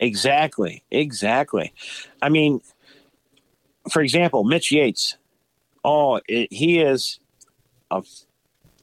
Exactly. 0.00 0.82
Exactly. 0.90 1.72
I 2.20 2.28
mean, 2.28 2.60
for 3.90 4.02
example, 4.02 4.44
Mitch 4.44 4.70
Yates. 4.72 5.16
Oh, 5.84 6.20
it, 6.26 6.52
he 6.52 6.80
is 6.80 7.20
a 7.90 8.02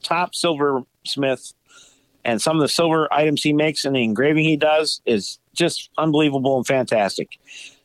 top 0.02 0.34
silversmith, 0.34 1.52
and 2.24 2.40
some 2.40 2.56
of 2.56 2.62
the 2.62 2.68
silver 2.68 3.12
items 3.12 3.42
he 3.42 3.52
makes 3.52 3.84
and 3.84 3.94
the 3.94 4.02
engraving 4.02 4.44
he 4.44 4.56
does 4.56 5.00
is 5.04 5.38
just 5.54 5.90
unbelievable 5.98 6.56
and 6.56 6.66
fantastic. 6.66 7.38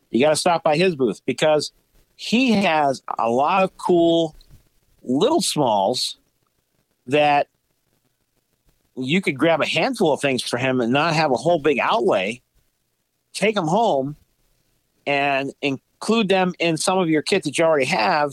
You 0.10 0.26
got 0.26 0.32
to 0.32 0.36
stop 0.36 0.64
by 0.64 0.78
his 0.78 0.96
booth 0.96 1.22
because 1.26 1.72
he 2.16 2.52
has 2.52 3.02
a 3.18 3.30
lot 3.30 3.64
of 3.64 3.78
cool 3.78 4.36
little 5.04 5.42
smalls 5.42 6.18
that 7.08 7.48
you 8.96 9.22
could 9.22 9.38
grab 9.38 9.62
a 9.62 9.66
handful 9.66 10.14
of 10.14 10.20
things 10.22 10.44
for 10.44 10.58
him 10.58 10.82
and 10.82 10.92
not 10.92 11.14
have 11.14 11.32
a 11.32 11.36
whole 11.36 11.60
big 11.60 11.80
outlay 11.80 12.42
take 13.34 13.56
them 13.56 13.68
home 13.68 14.16
and 15.08 15.54
include 15.62 16.28
them 16.28 16.54
in 16.60 16.76
some 16.76 16.98
of 17.00 17.10
your 17.10 17.22
kit 17.22 17.44
that 17.44 17.58
you 17.58 17.64
already 17.64 17.86
have, 17.86 18.32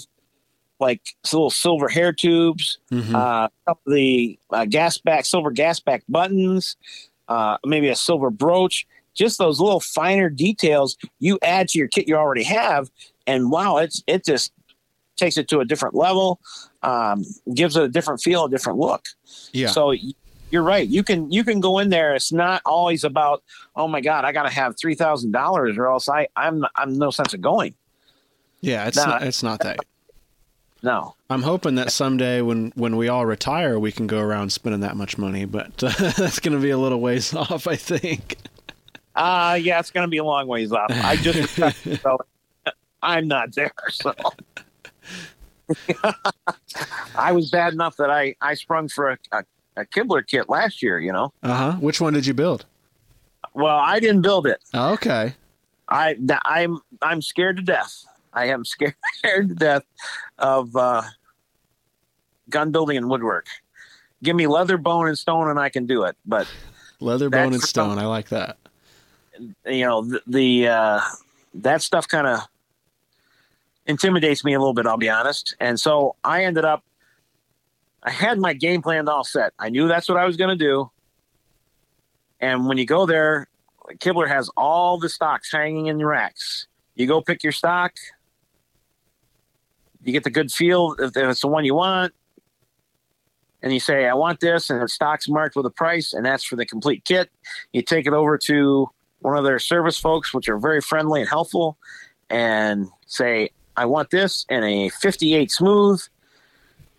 like 0.80 1.14
little 1.32 1.50
silver 1.50 1.88
hair 1.88 2.12
tubes, 2.12 2.78
Mhm. 2.90 3.14
uh, 3.14 3.48
the 3.86 4.36
uh, 4.50 4.64
gas 4.64 4.98
back, 4.98 5.24
silver 5.24 5.52
gas 5.52 5.78
back 5.78 6.02
buttons, 6.08 6.76
uh, 7.28 7.58
maybe 7.64 7.88
a 7.88 7.94
silver 7.96 8.28
brooch. 8.30 8.86
Just 9.14 9.38
those 9.38 9.60
little 9.60 9.80
finer 9.80 10.28
details 10.28 10.96
you 11.20 11.38
add 11.42 11.68
to 11.68 11.78
your 11.78 11.88
kit 11.88 12.08
you 12.08 12.16
already 12.16 12.42
have, 12.44 12.90
and 13.26 13.50
wow, 13.52 13.76
it's 13.76 14.02
it 14.08 14.24
just 14.24 14.52
takes 15.16 15.36
it 15.36 15.46
to 15.48 15.60
a 15.60 15.64
different 15.64 15.94
level, 15.94 16.40
um, 16.82 17.24
gives 17.54 17.76
it 17.76 17.82
a 17.82 17.88
different 17.88 18.20
feel, 18.20 18.44
a 18.44 18.50
different 18.50 18.78
look. 18.78 19.04
yeah. 19.52 19.68
So 19.68 19.94
you're 20.50 20.62
right. 20.62 20.88
You 20.88 21.02
can 21.02 21.30
you 21.30 21.44
can 21.44 21.60
go 21.60 21.78
in 21.78 21.90
there. 21.90 22.14
It's 22.14 22.32
not 22.32 22.62
always 22.64 23.04
about 23.04 23.42
oh 23.76 23.88
my 23.88 24.00
god, 24.00 24.24
I 24.24 24.32
got 24.32 24.44
to 24.44 24.50
have 24.50 24.76
three 24.78 24.94
thousand 24.94 25.32
dollars 25.32 25.76
or 25.76 25.88
else 25.88 26.08
I 26.08 26.28
I'm 26.36 26.64
I'm 26.74 26.98
no 26.98 27.10
sense 27.10 27.34
of 27.34 27.40
going. 27.40 27.74
yeah. 28.60 28.86
It's 28.86 28.96
nah. 28.96 29.06
not, 29.06 29.22
it's 29.22 29.42
not 29.42 29.60
that. 29.60 29.78
No, 30.82 31.16
I'm 31.28 31.42
hoping 31.42 31.74
that 31.74 31.90
someday 31.90 32.40
when, 32.40 32.72
when 32.76 32.96
we 32.96 33.08
all 33.08 33.26
retire, 33.26 33.80
we 33.80 33.90
can 33.90 34.06
go 34.06 34.20
around 34.20 34.52
spending 34.52 34.82
that 34.82 34.96
much 34.96 35.18
money, 35.18 35.44
but 35.44 35.82
uh, 35.82 35.90
that's 36.16 36.38
going 36.38 36.56
to 36.56 36.62
be 36.62 36.70
a 36.70 36.78
little 36.78 37.00
ways 37.00 37.34
off, 37.34 37.66
I 37.66 37.74
think. 37.74 38.36
uh 39.16 39.58
yeah, 39.60 39.80
it's 39.80 39.90
going 39.90 40.06
to 40.06 40.10
be 40.10 40.18
a 40.18 40.24
long 40.24 40.46
ways 40.46 40.70
off. 40.72 40.90
I 40.90 41.16
just 41.16 41.56
so 42.00 42.18
I'm 43.02 43.26
not 43.26 43.54
there. 43.54 43.72
So 43.90 44.14
I 47.16 47.32
was 47.32 47.50
bad 47.50 47.72
enough 47.72 47.96
that 47.96 48.10
I 48.10 48.34
I 48.40 48.54
sprung 48.54 48.88
for 48.88 49.10
a, 49.10 49.18
a, 49.32 49.44
a 49.76 49.84
Kibler 49.86 50.26
kit 50.26 50.48
last 50.48 50.82
year. 50.82 50.98
You 50.98 51.12
know, 51.12 51.32
Uh 51.42 51.54
huh. 51.54 51.72
Which 51.80 52.00
one 52.00 52.12
did 52.14 52.26
you 52.26 52.34
build? 52.34 52.64
well 53.54 53.76
I 53.78 53.98
didn't 54.00 54.22
build 54.22 54.46
it. 54.46 54.62
Oh, 54.74 54.92
okay. 54.94 55.34
I 55.88 56.16
I'm 56.44 56.80
I'm 57.02 57.22
scared 57.22 57.56
to 57.56 57.62
death. 57.62 58.04
I 58.32 58.46
am 58.46 58.64
scared, 58.64 58.94
scared 59.14 59.48
to 59.48 59.54
death 59.54 59.84
of 60.38 60.74
uh, 60.76 61.02
gun 62.50 62.70
building 62.72 62.96
and 62.96 63.08
woodwork. 63.08 63.46
Give 64.22 64.34
me 64.36 64.46
leather, 64.46 64.76
bone, 64.78 65.06
and 65.08 65.16
stone, 65.18 65.48
and 65.48 65.58
I 65.58 65.68
can 65.68 65.86
do 65.86 66.02
it. 66.04 66.16
But 66.26 66.46
Leather, 67.00 67.30
bone, 67.30 67.52
and 67.54 67.62
stone. 67.62 67.98
I 67.98 68.06
like 68.06 68.28
that. 68.30 68.58
you 69.64 69.84
know 69.84 70.02
the, 70.02 70.20
the 70.26 70.68
uh, 70.68 71.00
that 71.54 71.80
stuff 71.82 72.06
kind 72.08 72.26
of 72.26 72.40
intimidates 73.88 74.44
me 74.44 74.54
a 74.54 74.58
little 74.58 74.74
bit. 74.74 74.86
I'll 74.86 74.96
be 74.96 75.08
honest. 75.08 75.56
And 75.58 75.80
so 75.80 76.14
I 76.22 76.44
ended 76.44 76.64
up. 76.64 76.84
I 78.04 78.10
had 78.10 78.38
my 78.38 78.52
game 78.52 78.80
plan 78.80 79.08
all 79.08 79.24
set. 79.24 79.52
I 79.58 79.70
knew 79.70 79.88
that's 79.88 80.08
what 80.08 80.18
I 80.18 80.24
was 80.24 80.36
going 80.36 80.56
to 80.56 80.64
do. 80.64 80.90
And 82.40 82.68
when 82.68 82.78
you 82.78 82.86
go 82.86 83.06
there, 83.06 83.48
Kibler 83.94 84.28
has 84.28 84.48
all 84.56 84.98
the 84.98 85.08
stocks 85.08 85.50
hanging 85.50 85.86
in 85.86 86.04
racks. 86.04 86.68
You 86.94 87.08
go 87.08 87.20
pick 87.20 87.42
your 87.42 87.52
stock. 87.52 87.94
You 90.04 90.12
get 90.12 90.22
the 90.22 90.30
good 90.30 90.52
feel 90.52 90.94
if 91.00 91.16
it's 91.16 91.40
the 91.40 91.48
one 91.48 91.64
you 91.64 91.74
want. 91.74 92.14
And 93.62 93.72
you 93.72 93.80
say, 93.80 94.06
I 94.06 94.14
want 94.14 94.38
this, 94.38 94.70
and 94.70 94.80
the 94.80 94.86
stock's 94.86 95.28
marked 95.28 95.56
with 95.56 95.66
a 95.66 95.70
price, 95.70 96.12
and 96.12 96.24
that's 96.24 96.44
for 96.44 96.54
the 96.54 96.64
complete 96.64 97.04
kit. 97.04 97.28
You 97.72 97.82
take 97.82 98.06
it 98.06 98.12
over 98.12 98.38
to 98.38 98.88
one 99.18 99.36
of 99.36 99.42
their 99.42 99.58
service 99.58 99.98
folks, 99.98 100.32
which 100.32 100.48
are 100.48 100.58
very 100.58 100.80
friendly 100.80 101.20
and 101.20 101.28
helpful, 101.28 101.76
and 102.30 102.86
say, 103.06 103.50
I 103.78 103.84
want 103.86 104.10
this 104.10 104.44
in 104.48 104.64
a 104.64 104.88
58 104.88 105.50
smooth 105.52 106.02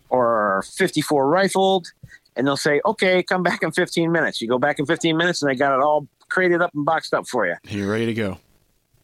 or 0.08 0.64
54 0.76 1.28
rifled. 1.28 1.92
and 2.36 2.46
they'll 2.46 2.56
say, 2.56 2.80
"Okay, 2.86 3.22
come 3.22 3.42
back 3.42 3.62
in 3.62 3.70
15 3.72 4.10
minutes." 4.10 4.40
You 4.40 4.48
go 4.48 4.58
back 4.58 4.78
in 4.78 4.86
15 4.86 5.16
minutes, 5.16 5.42
and 5.42 5.50
they 5.50 5.54
got 5.56 5.74
it 5.76 5.82
all 5.82 6.06
crated 6.28 6.62
up 6.62 6.72
and 6.74 6.84
boxed 6.86 7.12
up 7.12 7.26
for 7.26 7.44
you. 7.46 7.56
You're 7.68 7.90
ready 7.90 8.06
to 8.06 8.14
go. 8.14 8.38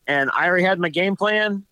And 0.07 0.31
I 0.33 0.47
already 0.47 0.65
had 0.65 0.79
my 0.79 0.89
game 0.89 1.17
plan 1.17 1.65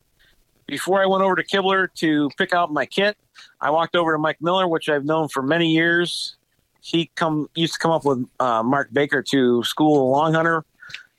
before 0.67 1.01
I 1.01 1.07
went 1.07 1.23
over 1.23 1.37
to 1.37 1.45
Kibler 1.45 1.89
to 1.95 2.29
pick 2.37 2.53
out 2.53 2.73
my 2.73 2.85
kit. 2.85 3.17
I 3.61 3.71
walked 3.71 3.95
over 3.97 4.13
to 4.13 4.19
Mike 4.19 4.43
Miller, 4.43 4.67
which 4.67 4.89
I've 4.89 5.05
known 5.05 5.29
for 5.29 5.43
many 5.43 5.69
years. 5.71 6.37
He 6.81 7.11
come 7.15 7.49
used 7.55 7.75
to 7.75 7.79
come 7.79 7.93
up 7.93 8.05
with 8.05 8.27
uh, 8.41 8.63
Mark 8.63 8.93
Baker 8.93 9.23
to 9.23 9.63
school 9.63 10.11
long 10.11 10.35
hunter, 10.35 10.65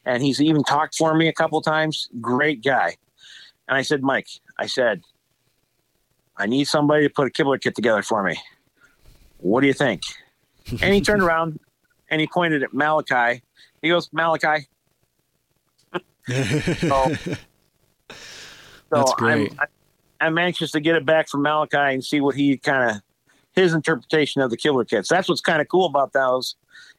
and 0.05 0.21
he's 0.21 0.41
even 0.41 0.63
talked 0.63 0.95
for 0.95 1.15
me 1.15 1.27
a 1.27 1.33
couple 1.33 1.59
times. 1.61 2.09
Great 2.21 2.61
guy. 2.61 2.97
And 3.67 3.75
I 3.77 3.81
said, 3.81 4.03
Mike, 4.03 4.27
I 4.57 4.67
said, 4.67 5.01
I 6.37 6.45
need 6.45 6.65
somebody 6.65 7.07
to 7.07 7.13
put 7.13 7.27
a 7.27 7.29
Kibler 7.29 7.59
kit 7.61 7.75
together 7.75 8.01
for 8.01 8.23
me. 8.23 8.37
What 9.37 9.61
do 9.61 9.67
you 9.67 9.73
think? 9.73 10.01
and 10.81 10.93
he 10.93 11.01
turned 11.01 11.21
around 11.21 11.59
and 12.09 12.21
he 12.21 12.27
pointed 12.27 12.63
at 12.63 12.73
Malachi. 12.73 13.41
He 13.81 13.89
goes, 13.89 14.09
Malachi. 14.11 14.67
so, 16.27 17.15
That's 18.89 19.13
great. 19.13 19.53
I'm, 19.59 19.67
I'm 20.19 20.37
anxious 20.37 20.71
to 20.71 20.79
get 20.79 20.95
it 20.95 21.05
back 21.05 21.29
from 21.29 21.43
Malachi 21.43 21.77
and 21.77 22.03
see 22.03 22.19
what 22.19 22.35
he 22.35 22.57
kind 22.57 22.91
of 22.91 23.01
his 23.53 23.73
interpretation 23.73 24.41
of 24.41 24.49
the 24.49 24.57
Kibler 24.57 24.87
kits. 24.87 25.07
That's 25.07 25.29
what's 25.29 25.41
kind 25.41 25.61
of 25.61 25.67
cool 25.67 25.85
about 25.85 26.13
those 26.13 26.55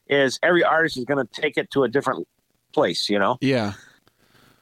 is 0.09 0.39
every 0.41 0.63
artist 0.63 0.97
is 0.97 1.05
going 1.05 1.25
to 1.25 1.41
take 1.41 1.57
it 1.57 1.69
to 1.71 1.83
a 1.83 1.89
different 1.89 2.27
place. 2.73 3.09
You 3.09 3.19
know, 3.19 3.37
yeah. 3.41 3.73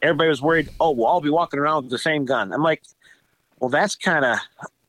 Everybody 0.01 0.29
was 0.29 0.41
worried. 0.41 0.69
Oh, 0.79 0.91
well, 0.91 1.07
I'll 1.07 1.21
be 1.21 1.29
walking 1.29 1.59
around 1.59 1.83
with 1.83 1.91
the 1.91 1.97
same 1.97 2.25
gun. 2.25 2.53
I'm 2.53 2.63
like, 2.63 2.83
well, 3.59 3.69
that's 3.69 3.95
kind 3.95 4.25
of 4.25 4.37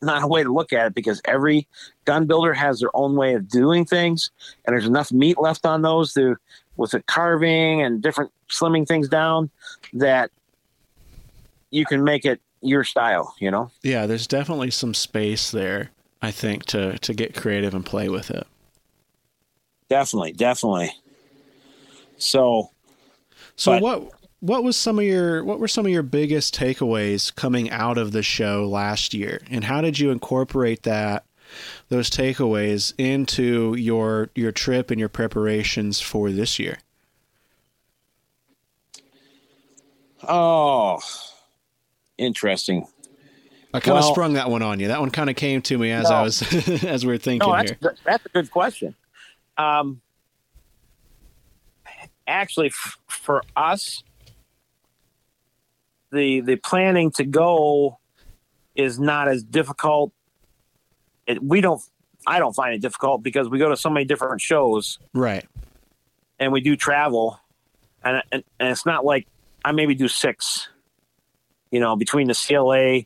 not 0.02 0.22
a 0.22 0.26
way 0.26 0.42
to 0.42 0.52
look 0.52 0.72
at 0.72 0.86
it 0.88 0.94
because 0.94 1.20
every 1.24 1.66
gun 2.04 2.26
builder 2.26 2.52
has 2.52 2.80
their 2.80 2.94
own 2.94 3.14
way 3.16 3.34
of 3.34 3.48
doing 3.48 3.84
things, 3.84 4.30
and 4.64 4.74
there's 4.74 4.86
enough 4.86 5.11
meat 5.12 5.38
left 5.38 5.64
on 5.66 5.82
those 5.82 6.12
to 6.14 6.36
with 6.76 6.90
the 6.90 7.00
carving 7.02 7.80
and 7.82 8.02
different 8.02 8.30
slimming 8.50 8.86
things 8.86 9.09
down 9.09 9.50
that 9.94 10.30
you 11.70 11.86
can 11.86 12.04
make 12.04 12.24
it 12.24 12.40
your 12.61 12.84
style. 12.84 13.34
You 13.38 13.50
know. 13.50 13.70
Yeah, 13.82 14.07
there's 14.07 14.26
definitely 14.26 14.70
some 14.70 14.92
space 14.94 15.50
there. 15.50 15.90
I 16.22 16.30
think 16.30 16.64
to 16.66 16.98
to 16.98 17.14
get 17.14 17.34
creative 17.34 17.74
and 17.74 17.84
play 17.84 18.09
with 18.09 18.30
it. 18.30 18.46
Definitely, 19.88 20.32
definitely. 20.32 20.90
So, 22.18 22.70
So 23.57 23.72
But- 23.72 23.82
what 23.82 24.16
what 24.41 24.62
was 24.62 24.76
some 24.76 24.99
of 24.99 25.05
your 25.05 25.43
what 25.45 25.59
were 25.59 25.68
some 25.68 25.87
of 25.87 25.93
your 25.93 26.03
biggest 26.03 26.55
takeaways 26.55 27.34
coming 27.34 27.70
out 27.70 27.99
of 27.99 28.12
the 28.12 28.22
show 28.22 28.66
last 28.68 29.14
year, 29.14 29.41
and 29.51 29.64
how 29.64 29.80
did 29.80 29.99
you 29.99 30.11
incorporate 30.11 30.82
that 30.82 31.24
those 31.89 32.11
takeaways 32.11 32.93
into 32.99 33.74
your 33.76 34.30
your 34.34 34.53
trip 34.53 34.91
and 34.91 35.01
your 35.01 35.09
preparations 35.09 36.01
for 36.01 36.30
this 36.30 36.59
year? 36.59 36.78
oh, 40.28 40.99
interesting. 42.18 42.87
I 43.74 43.80
kind 43.80 43.99
of 43.99 44.05
Well- 44.05 44.12
sprung 44.14 44.32
that 44.34 44.51
one 44.51 44.62
on 44.62 44.80
you. 44.80 44.89
That 44.89 45.01
one 45.01 45.11
kind 45.11 45.28
of 45.30 45.37
came 45.37 45.61
to 45.62 45.78
me 45.78 45.91
as 45.93 46.07
I 46.07 46.22
was 46.22 46.43
as 46.84 47.05
we 47.05 47.12
were 47.12 47.18
thinking 47.18 47.47
No, 47.49 47.55
that's 47.55 47.70
here. 47.70 47.78
good- 47.80 47.99
that's 48.05 48.26
a 48.26 48.28
good 48.30 48.51
question. 48.51 48.95
Um, 49.59 50.01
actually, 52.26 52.68
f- 52.68 52.99
for 53.07 53.43
us, 53.55 54.03
the 56.12 56.40
the 56.40 56.57
planning 56.57 57.11
to 57.12 57.24
go 57.24 57.98
is 58.74 58.98
not 58.98 59.28
as 59.28 59.42
difficult. 59.42 60.12
It, 61.26 61.42
we 61.42 61.61
don't. 61.61 61.80
I 62.26 62.38
don't 62.38 62.54
find 62.54 62.74
it 62.74 62.80
difficult 62.82 63.22
because 63.22 63.48
we 63.48 63.59
go 63.59 63.68
to 63.68 63.76
so 63.76 63.88
many 63.88 64.04
different 64.04 64.40
shows 64.40 64.98
Right. 65.14 65.46
and 66.40 66.52
we 66.52 66.61
do 66.61 66.74
travel, 66.76 67.38
and 68.04 68.22
and, 68.32 68.42
and 68.59 68.68
it's 68.70 68.84
not 68.86 69.04
like 69.04 69.26
I 69.64 69.72
maybe 69.72 69.94
do 69.94 70.09
six. 70.09 70.68
You 71.70 71.80
know, 71.80 71.96
between 71.96 72.28
the 72.28 72.34
CLA, 72.34 73.02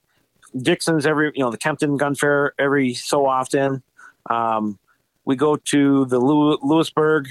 Dixon's 0.62 1.06
every 1.06 1.32
you 1.34 1.42
know 1.44 1.50
the 1.50 1.58
Kempton 1.58 1.96
Gun 1.96 2.14
Fair 2.14 2.52
every 2.58 2.94
so 2.94 3.26
often. 3.26 3.82
Um, 4.28 4.78
we 5.24 5.36
go 5.36 5.56
to 5.56 6.04
the 6.06 6.18
Lew- 6.18 6.58
Lewisburg 6.62 7.28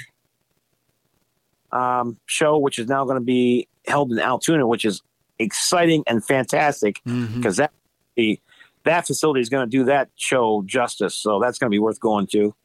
um, 1.72 2.17
show, 2.26 2.57
which 2.57 2.80
is 2.80 2.88
now 2.88 3.03
going 3.05 3.17
to 3.20 3.24
be 3.26 3.67
held 3.88 4.11
in 4.11 4.20
Altoona, 4.20 4.65
which 4.67 4.86
is 4.86 5.01
exciting 5.40 6.04
and 6.06 6.24
fantastic 6.24 7.02
because 7.06 7.58
that 7.58 7.72
the 8.16 8.40
that 8.84 9.08
facility 9.08 9.42
is 9.42 9.50
going 9.50 9.66
to 9.66 9.70
do 9.70 9.86
that 9.86 10.10
show 10.16 10.64
justice. 10.66 11.16
So 11.16 11.40
that's 11.40 11.58
going 11.58 11.70
to 11.70 11.74
be 11.74 11.80
worth 11.80 12.00
going 12.00 12.28
to. 12.28 12.56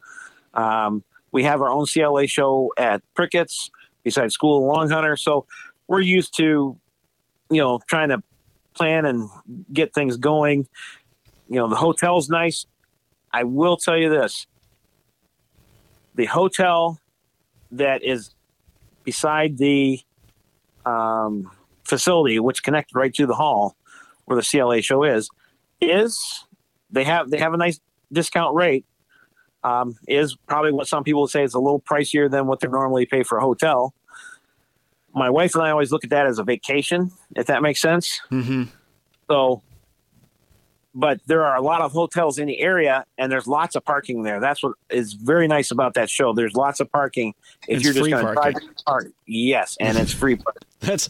Um, 0.55 1.03
we 1.33 1.43
have 1.45 1.61
our 1.61 1.69
own 1.69 1.87
CLA 1.87 2.27
show 2.27 2.73
at 2.77 3.03
Prickett's 3.15 3.71
besides 4.05 4.35
School 4.35 4.59
of 4.59 4.65
Long 4.65 4.91
Hunter. 4.91 5.17
So 5.17 5.47
we're 5.89 6.01
used 6.01 6.37
to, 6.37 6.79
you 7.51 7.61
know, 7.61 7.81
trying 7.89 8.11
to 8.11 8.23
plan 8.75 9.05
and 9.07 9.29
get 9.73 9.95
things 9.95 10.17
going. 10.17 10.69
You 11.49 11.57
know, 11.57 11.69
the 11.69 11.77
hotel's 11.77 12.29
nice. 12.29 12.67
I 13.33 13.45
will 13.45 13.77
tell 13.77 13.97
you 13.97 14.11
this 14.11 14.47
the 16.15 16.27
hotel 16.27 17.01
that 17.73 18.05
is 18.05 18.31
beside 19.03 19.59
the 19.59 20.01
um, 20.87 21.51
facility, 21.85 22.39
which 22.39 22.63
connected 22.63 22.97
right 22.97 23.13
to 23.15 23.27
the 23.27 23.35
hall 23.35 23.77
where 24.25 24.37
the 24.37 24.43
CLA 24.43 24.81
show 24.83 25.05
is, 25.05 25.29
is 25.81 26.45
they 26.91 27.05
have 27.05 27.31
they 27.31 27.39
have 27.39 27.53
a 27.55 27.57
nice 27.57 27.81
discount 28.13 28.55
rate. 28.55 28.85
Um, 29.63 29.97
is 30.07 30.37
probably 30.47 30.73
what 30.73 30.87
some 30.87 31.05
people 31.05 31.27
say 31.27 31.43
is 31.43 31.55
a 31.55 31.59
little 31.59 31.81
pricier 31.81 32.31
than 32.31 32.47
what 32.47 32.61
they 32.61 32.69
normally 32.69 33.07
pay 33.07 33.23
for 33.23 33.39
a 33.39 33.41
hotel. 33.41 33.95
My 35.15 35.31
wife 35.31 35.55
and 35.55 35.65
I 35.65 35.71
always 35.71 35.91
look 35.91 36.05
at 36.05 36.11
that 36.11 36.27
as 36.27 36.39
a 36.39 36.45
vacation, 36.45 37.11
if 37.35 37.47
that 37.47 37.63
makes 37.63 37.81
sense. 37.81 38.21
Mhm. 38.31 38.69
So, 39.27 39.63
but 40.95 41.21
there 41.27 41.45
are 41.45 41.57
a 41.57 41.61
lot 41.61 41.81
of 41.81 41.93
hotels 41.93 42.39
in 42.39 42.47
the 42.47 42.59
area, 42.61 43.05
and 43.19 43.31
there's 43.31 43.47
lots 43.47 43.75
of 43.75 43.85
parking 43.85 44.23
there. 44.23 44.41
That's 44.41 44.63
what 44.63 44.75
is 44.91 45.13
very 45.15 45.49
nice 45.49 45.71
about 45.71 45.95
that 45.95 46.09
show. 46.09 46.33
There's 46.33 46.55
lots 46.55 46.81
of 46.81 46.91
parking. 46.93 47.35
If 47.69 47.77
It's 47.79 47.85
you're 47.85 47.95
just 47.95 48.11
going 48.11 48.25
to 48.27 48.33
drive, 48.33 48.55
park, 48.87 49.09
yes, 49.27 49.77
and 49.81 49.99
it's 49.99 50.13
free. 50.13 50.37
parking. 50.37 50.63
That's 50.81 51.07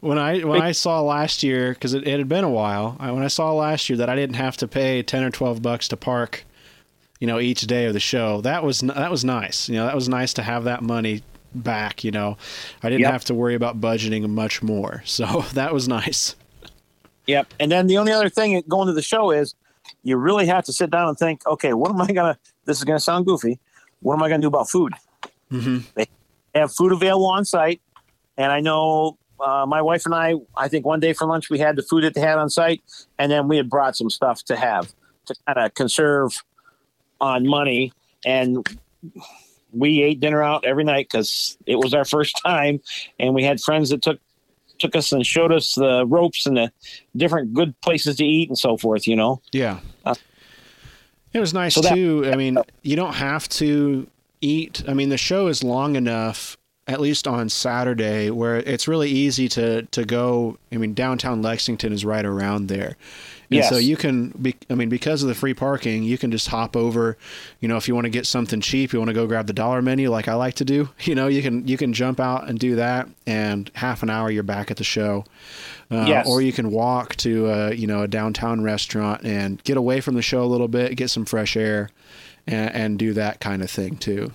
when 0.00 0.18
I 0.18 0.40
when 0.40 0.62
I 0.62 0.70
saw 0.72 1.00
last 1.02 1.42
year 1.42 1.74
because 1.74 1.94
it, 1.94 2.06
it 2.06 2.18
had 2.18 2.28
been 2.28 2.44
a 2.44 2.50
while. 2.50 2.96
I, 3.00 3.10
when 3.10 3.24
I 3.24 3.28
saw 3.28 3.52
last 3.52 3.88
year 3.88 3.96
that 3.98 4.08
I 4.08 4.14
didn't 4.14 4.36
have 4.36 4.56
to 4.58 4.68
pay 4.68 5.02
ten 5.02 5.24
or 5.24 5.30
twelve 5.30 5.62
bucks 5.62 5.88
to 5.88 5.96
park, 5.96 6.44
you 7.18 7.26
know, 7.26 7.40
each 7.40 7.62
day 7.62 7.86
of 7.86 7.92
the 7.92 8.00
show. 8.00 8.40
That 8.42 8.62
was 8.62 8.80
that 8.80 9.10
was 9.10 9.24
nice. 9.24 9.68
You 9.68 9.76
know, 9.76 9.86
that 9.86 9.94
was 9.96 10.08
nice 10.08 10.32
to 10.34 10.42
have 10.42 10.64
that 10.64 10.82
money 10.82 11.22
back. 11.54 12.04
You 12.04 12.12
know, 12.12 12.36
I 12.84 12.88
didn't 12.88 13.00
Yep. 13.02 13.12
have 13.12 13.24
to 13.24 13.34
worry 13.34 13.54
about 13.56 13.80
budgeting 13.80 14.28
much 14.28 14.62
more. 14.62 15.02
So 15.06 15.44
that 15.54 15.72
was 15.74 15.88
nice. 15.88 16.36
Yep. 17.26 17.54
And 17.60 17.70
then 17.72 17.86
the 17.86 17.98
only 17.98 18.12
other 18.12 18.28
thing 18.28 18.62
going 18.68 18.86
to 18.86 18.92
the 18.92 19.02
show 19.02 19.30
is 19.30 19.54
you 20.02 20.16
really 20.16 20.46
have 20.46 20.64
to 20.64 20.72
sit 20.72 20.90
down 20.90 21.08
and 21.08 21.18
think, 21.18 21.46
okay, 21.46 21.72
what 21.72 21.90
am 21.90 22.00
I 22.00 22.06
gonna? 22.06 22.38
This 22.64 22.78
is 22.78 22.84
gonna 22.84 23.00
sound 23.00 23.26
goofy. 23.26 23.58
What 24.00 24.14
am 24.14 24.22
I 24.22 24.28
gonna 24.28 24.42
do 24.42 24.48
about 24.48 24.68
food? 24.68 24.92
hmm 25.50 25.78
They 25.94 26.06
have 26.54 26.72
food 26.72 26.92
available 26.92 27.26
on 27.26 27.44
site, 27.44 27.80
and 28.36 28.50
I 28.50 28.60
know 28.60 29.18
uh, 29.40 29.66
my 29.66 29.82
wife 29.82 30.06
and 30.06 30.14
I. 30.14 30.34
I 30.56 30.68
think 30.68 30.86
one 30.86 31.00
day 31.00 31.12
for 31.12 31.26
lunch 31.26 31.50
we 31.50 31.58
had 31.58 31.76
the 31.76 31.82
food 31.82 32.04
that 32.04 32.14
they 32.14 32.20
had 32.20 32.38
on 32.38 32.50
site, 32.50 32.82
and 33.18 33.30
then 33.30 33.48
we 33.48 33.56
had 33.56 33.68
brought 33.68 33.96
some 33.96 34.10
stuff 34.10 34.42
to 34.44 34.56
have 34.56 34.92
to 35.26 35.34
kind 35.46 35.58
of 35.58 35.74
conserve 35.74 36.42
on 37.20 37.46
money, 37.46 37.92
and 38.24 38.66
we 39.72 40.02
ate 40.02 40.20
dinner 40.20 40.42
out 40.42 40.64
every 40.64 40.84
night 40.84 41.08
because 41.10 41.58
it 41.66 41.76
was 41.76 41.94
our 41.94 42.04
first 42.04 42.40
time, 42.46 42.80
and 43.18 43.34
we 43.34 43.42
had 43.42 43.60
friends 43.60 43.90
that 43.90 44.02
took 44.02 44.20
took 44.78 44.94
us 44.96 45.12
and 45.12 45.24
showed 45.26 45.52
us 45.52 45.74
the 45.74 46.04
ropes 46.06 46.46
and 46.46 46.56
the 46.56 46.72
different 47.16 47.54
good 47.54 47.78
places 47.80 48.16
to 48.16 48.24
eat 48.24 48.48
and 48.48 48.58
so 48.58 48.76
forth. 48.76 49.06
You 49.06 49.16
know. 49.16 49.40
Yeah. 49.52 49.80
Uh, 50.04 50.14
It 51.32 51.40
was 51.40 51.52
nice 51.52 51.74
so 51.74 51.82
that- 51.82 51.94
too. 51.94 52.28
I 52.32 52.36
mean, 52.36 52.58
you 52.82 52.96
don't 52.96 53.14
have 53.14 53.48
to 53.60 54.06
eat. 54.40 54.82
I 54.88 54.94
mean, 54.94 55.08
the 55.10 55.18
show 55.18 55.48
is 55.48 55.62
long 55.64 55.96
enough, 55.96 56.56
at 56.88 57.00
least 57.00 57.26
on 57.26 57.48
Saturday, 57.48 58.30
where 58.30 58.56
it's 58.58 58.86
really 58.86 59.10
easy 59.10 59.48
to 59.50 59.82
to 59.82 60.04
go. 60.04 60.56
I 60.72 60.76
mean, 60.76 60.94
downtown 60.94 61.42
Lexington 61.42 61.92
is 61.92 62.04
right 62.04 62.24
around 62.24 62.68
there. 62.68 62.96
And 63.48 63.58
Yes. 63.58 63.68
so 63.68 63.76
you 63.76 63.96
can, 63.96 64.30
be, 64.30 64.56
I 64.68 64.74
mean, 64.74 64.88
because 64.88 65.22
of 65.22 65.28
the 65.28 65.34
free 65.34 65.54
parking, 65.54 66.02
you 66.02 66.18
can 66.18 66.32
just 66.32 66.48
hop 66.48 66.74
over. 66.74 67.16
You 67.60 67.68
know, 67.68 67.76
if 67.76 67.86
you 67.86 67.94
want 67.94 68.06
to 68.06 68.10
get 68.10 68.26
something 68.26 68.60
cheap, 68.60 68.92
you 68.92 68.98
want 68.98 69.08
to 69.08 69.14
go 69.14 69.24
grab 69.28 69.46
the 69.46 69.52
dollar 69.52 69.80
menu, 69.82 70.10
like 70.10 70.26
I 70.26 70.34
like 70.34 70.54
to 70.54 70.64
do. 70.64 70.88
You 71.04 71.14
know, 71.14 71.28
you 71.28 71.42
can 71.42 71.66
you 71.66 71.76
can 71.76 71.92
jump 71.92 72.18
out 72.18 72.48
and 72.48 72.58
do 72.58 72.74
that, 72.76 73.08
and 73.26 73.70
half 73.74 74.02
an 74.02 74.10
hour 74.10 74.30
you're 74.30 74.42
back 74.42 74.70
at 74.72 74.76
the 74.78 74.84
show. 74.84 75.24
Uh, 75.90 76.04
Yes. 76.08 76.26
Or 76.28 76.42
you 76.42 76.52
can 76.52 76.70
walk 76.72 77.14
to 77.16 77.48
a, 77.48 77.72
you 77.74 77.86
know 77.86 78.02
a 78.02 78.08
downtown 78.08 78.62
restaurant 78.62 79.22
and 79.24 79.62
get 79.62 79.76
away 79.76 80.00
from 80.00 80.14
the 80.16 80.22
show 80.22 80.42
a 80.42 80.46
little 80.46 80.68
bit, 80.68 80.96
get 80.96 81.10
some 81.10 81.24
fresh 81.24 81.56
air, 81.56 81.90
and, 82.48 82.74
and 82.74 82.98
do 82.98 83.12
that 83.12 83.38
kind 83.40 83.62
of 83.62 83.70
thing 83.70 83.96
too. 83.96 84.32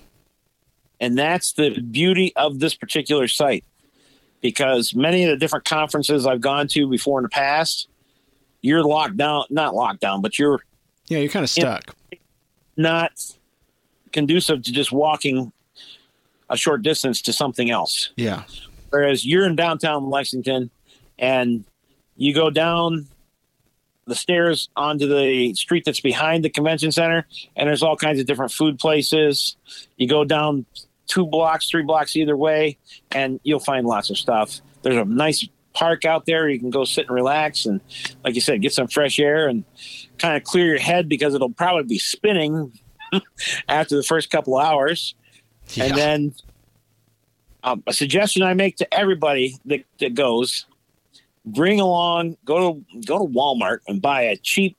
And 1.02 1.18
that's 1.18 1.52
the 1.54 1.70
beauty 1.80 2.32
of 2.36 2.60
this 2.60 2.76
particular 2.76 3.26
site 3.26 3.64
because 4.40 4.94
many 4.94 5.24
of 5.24 5.30
the 5.30 5.36
different 5.36 5.64
conferences 5.64 6.26
I've 6.26 6.40
gone 6.40 6.68
to 6.68 6.88
before 6.88 7.18
in 7.18 7.24
the 7.24 7.28
past, 7.28 7.88
you're 8.60 8.84
locked 8.84 9.16
down, 9.16 9.44
not 9.50 9.74
locked 9.74 10.00
down, 10.00 10.22
but 10.22 10.38
you're 10.38 10.60
Yeah, 11.08 11.18
you're 11.18 11.28
kind 11.28 11.42
of 11.42 11.50
stuck. 11.50 11.96
not 12.76 13.10
conducive 14.12 14.62
to 14.62 14.72
just 14.72 14.92
walking 14.92 15.52
a 16.48 16.56
short 16.56 16.82
distance 16.82 17.20
to 17.22 17.32
something 17.32 17.68
else. 17.68 18.10
Yeah. 18.16 18.44
Whereas 18.90 19.26
you're 19.26 19.44
in 19.44 19.56
downtown 19.56 20.08
Lexington 20.08 20.70
and 21.18 21.64
you 22.16 22.32
go 22.32 22.48
down 22.48 23.08
the 24.06 24.14
stairs 24.14 24.68
onto 24.76 25.08
the 25.08 25.54
street 25.54 25.84
that's 25.84 26.00
behind 26.00 26.44
the 26.44 26.50
convention 26.50 26.92
center 26.92 27.26
and 27.56 27.68
there's 27.68 27.82
all 27.82 27.96
kinds 27.96 28.20
of 28.20 28.26
different 28.26 28.52
food 28.52 28.78
places. 28.78 29.56
You 29.96 30.06
go 30.06 30.24
down 30.24 30.66
two 31.06 31.26
blocks, 31.26 31.68
three 31.68 31.82
blocks 31.82 32.16
either 32.16 32.36
way, 32.36 32.78
and 33.10 33.40
you'll 33.42 33.60
find 33.60 33.86
lots 33.86 34.10
of 34.10 34.18
stuff. 34.18 34.60
There's 34.82 34.96
a 34.96 35.04
nice 35.04 35.46
park 35.72 36.04
out 36.04 36.26
there. 36.26 36.48
You 36.48 36.58
can 36.58 36.70
go 36.70 36.84
sit 36.84 37.06
and 37.06 37.14
relax 37.14 37.66
and, 37.66 37.80
like 38.24 38.34
you 38.34 38.40
said, 38.40 38.62
get 38.62 38.72
some 38.72 38.88
fresh 38.88 39.18
air 39.18 39.48
and 39.48 39.64
kind 40.18 40.36
of 40.36 40.44
clear 40.44 40.66
your 40.66 40.78
head 40.78 41.08
because 41.08 41.34
it'll 41.34 41.50
probably 41.50 41.84
be 41.84 41.98
spinning 41.98 42.78
after 43.68 43.96
the 43.96 44.02
first 44.02 44.30
couple 44.30 44.58
hours. 44.58 45.14
Yeah. 45.70 45.84
And 45.84 45.96
then 45.96 46.34
um, 47.64 47.82
a 47.86 47.92
suggestion 47.92 48.42
I 48.42 48.54
make 48.54 48.76
to 48.76 48.94
everybody 48.94 49.56
that, 49.66 49.84
that 50.00 50.14
goes 50.14 50.66
bring 51.44 51.80
along 51.80 52.36
go 52.44 52.74
to 52.74 53.00
go 53.04 53.18
to 53.18 53.24
Walmart 53.24 53.78
and 53.88 54.00
buy 54.00 54.22
a 54.22 54.36
cheap 54.36 54.76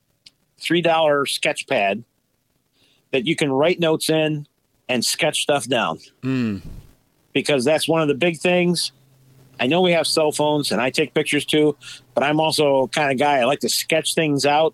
three 0.60 0.82
dollar 0.82 1.26
sketch 1.26 1.68
pad 1.68 2.04
that 3.12 3.26
you 3.26 3.36
can 3.36 3.52
write 3.52 3.80
notes 3.80 4.10
in 4.10 4.48
and 4.94 5.04
sketch 5.04 5.42
stuff 5.42 5.68
down 5.68 5.98
Mm. 6.22 6.62
because 7.34 7.66
that's 7.66 7.88
one 7.88 8.02
of 8.04 8.08
the 8.08 8.14
big 8.14 8.38
things. 8.38 8.92
I 9.60 9.66
know 9.68 9.82
we 9.82 9.92
have 9.94 10.06
cell 10.08 10.32
phones 10.32 10.72
and 10.72 10.80
I 10.82 10.90
take 10.92 11.14
pictures 11.14 11.46
too, 11.46 11.76
but 12.14 12.24
I'm 12.24 12.40
also 12.40 12.88
kind 12.88 13.12
of 13.12 13.18
guy 13.18 13.40
I 13.40 13.46
like 13.46 13.60
to 13.62 13.70
sketch 13.70 14.14
things 14.14 14.46
out 14.46 14.74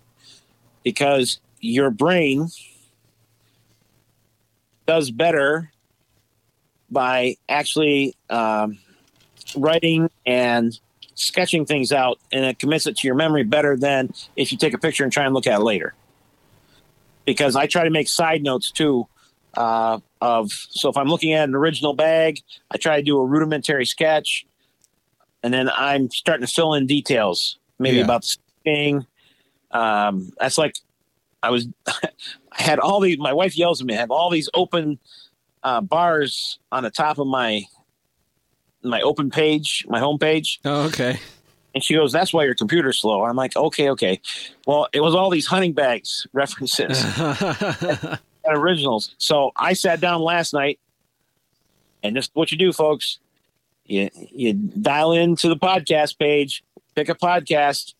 because 0.84 1.38
your 1.60 1.90
brain 1.90 2.48
does 4.86 5.10
better 5.10 5.70
by 6.90 7.36
actually 7.48 8.14
um, 8.28 8.78
writing 9.56 10.10
and 10.26 10.78
sketching 11.14 11.64
things 11.66 11.92
out 11.92 12.18
and 12.32 12.44
it 12.44 12.58
commits 12.58 12.86
it 12.86 12.96
to 12.96 13.06
your 13.06 13.14
memory 13.14 13.44
better 13.44 13.76
than 13.76 14.12
if 14.36 14.50
you 14.52 14.58
take 14.58 14.74
a 14.74 14.78
picture 14.78 15.04
and 15.04 15.12
try 15.12 15.24
and 15.24 15.34
look 15.34 15.46
at 15.46 15.60
it 15.60 15.62
later 15.62 15.92
because 17.26 17.54
i 17.56 17.66
try 17.66 17.84
to 17.84 17.90
make 17.90 18.08
side 18.08 18.42
notes 18.42 18.70
too 18.70 19.06
uh, 19.54 19.98
of 20.20 20.50
so 20.52 20.88
if 20.90 20.96
i'm 20.96 21.08
looking 21.08 21.32
at 21.32 21.48
an 21.48 21.54
original 21.54 21.94
bag 21.94 22.40
i 22.70 22.76
try 22.76 22.96
to 22.96 23.02
do 23.02 23.18
a 23.18 23.24
rudimentary 23.24 23.86
sketch 23.86 24.44
and 25.42 25.52
then 25.54 25.68
i'm 25.70 26.10
starting 26.10 26.46
to 26.46 26.52
fill 26.52 26.74
in 26.74 26.86
details 26.86 27.58
maybe 27.78 27.96
Yeah. 27.98 28.04
about 28.04 28.22
the 28.22 28.36
thing 28.64 29.06
um, 29.70 30.30
that's 30.38 30.58
like 30.58 30.76
i 31.42 31.50
was 31.50 31.66
i 31.86 32.62
had 32.62 32.78
all 32.78 33.00
these 33.00 33.18
my 33.18 33.32
wife 33.32 33.56
yells 33.56 33.80
at 33.80 33.86
me 33.86 33.94
i 33.94 33.98
have 33.98 34.10
all 34.10 34.30
these 34.30 34.48
open 34.54 34.98
uh, 35.62 35.80
bars 35.80 36.58
on 36.72 36.82
the 36.82 36.90
top 36.90 37.18
of 37.18 37.26
my 37.26 37.62
my 38.82 39.02
open 39.02 39.28
page, 39.28 39.84
my 39.90 39.98
home 39.98 40.18
page, 40.18 40.58
Oh, 40.64 40.84
okay. 40.86 41.20
and 41.74 41.84
she 41.84 41.92
goes, 41.92 42.12
"That's 42.12 42.32
why 42.32 42.44
your 42.44 42.54
computer's 42.54 42.98
slow." 42.98 43.24
I'm 43.26 43.36
like, 43.36 43.54
"Okay, 43.54 43.90
okay." 43.90 44.22
Well, 44.66 44.88
it 44.94 45.00
was 45.00 45.14
all 45.14 45.28
these 45.28 45.44
hunting 45.46 45.74
bags 45.74 46.26
references 46.32 46.98
originals. 48.56 49.14
So 49.18 49.52
I 49.56 49.72
sat 49.72 50.00
down 50.00 50.20
last 50.20 50.52
night, 50.52 50.78
and 52.02 52.16
this 52.16 52.26
is 52.26 52.30
what 52.34 52.52
you 52.52 52.58
do, 52.58 52.72
folks. 52.72 53.18
You 53.84 54.10
you 54.14 54.54
dial 54.54 55.12
into 55.12 55.48
the 55.48 55.56
podcast 55.56 56.18
page, 56.18 56.62
pick 56.94 57.08
a 57.08 57.14
podcast, 57.14 57.94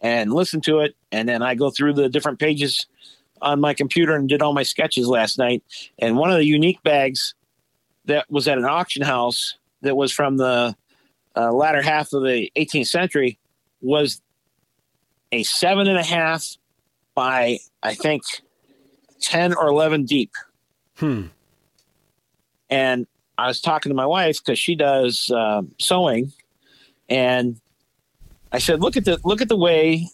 and 0.00 0.32
listen 0.32 0.60
to 0.62 0.80
it, 0.80 0.96
and 1.12 1.28
then 1.28 1.42
I 1.42 1.54
go 1.54 1.70
through 1.70 1.94
the 1.94 2.08
different 2.08 2.38
pages 2.38 2.86
on 3.42 3.60
my 3.60 3.74
computer 3.74 4.14
and 4.14 4.28
did 4.28 4.42
all 4.42 4.52
my 4.52 4.62
sketches 4.62 5.06
last 5.06 5.38
night. 5.38 5.62
And 5.98 6.16
one 6.16 6.30
of 6.30 6.38
the 6.38 6.46
unique 6.46 6.82
bags 6.82 7.34
that 8.06 8.30
was 8.30 8.48
at 8.48 8.58
an 8.58 8.64
auction 8.64 9.02
house 9.02 9.56
that 9.82 9.96
was 9.96 10.12
from 10.12 10.36
the 10.36 10.74
uh, 11.36 11.52
latter 11.52 11.82
half 11.82 12.12
of 12.12 12.22
the 12.22 12.50
18th 12.56 12.88
century 12.88 13.38
was 13.80 14.20
a 15.32 15.42
seven 15.42 15.88
and 15.88 15.98
a 15.98 16.02
half 16.02 16.56
by 17.14 17.58
I 17.82 17.94
think 17.94 18.22
10 19.20 19.54
or 19.54 19.68
11 19.68 20.04
deep. 20.04 20.32
hmm. 20.96 21.26
And 22.70 23.06
I 23.36 23.48
was 23.48 23.60
talking 23.60 23.90
to 23.90 23.94
my 23.94 24.06
wife 24.06 24.38
because 24.38 24.58
she 24.58 24.74
does 24.74 25.30
uh, 25.30 25.62
sewing, 25.78 26.32
and 27.08 27.60
I 28.52 28.58
said, 28.58 28.80
"Look 28.80 28.96
at 28.96 29.04
the 29.04 29.18
look 29.24 29.40
at 29.40 29.48
the 29.48 29.56
way 29.56 30.08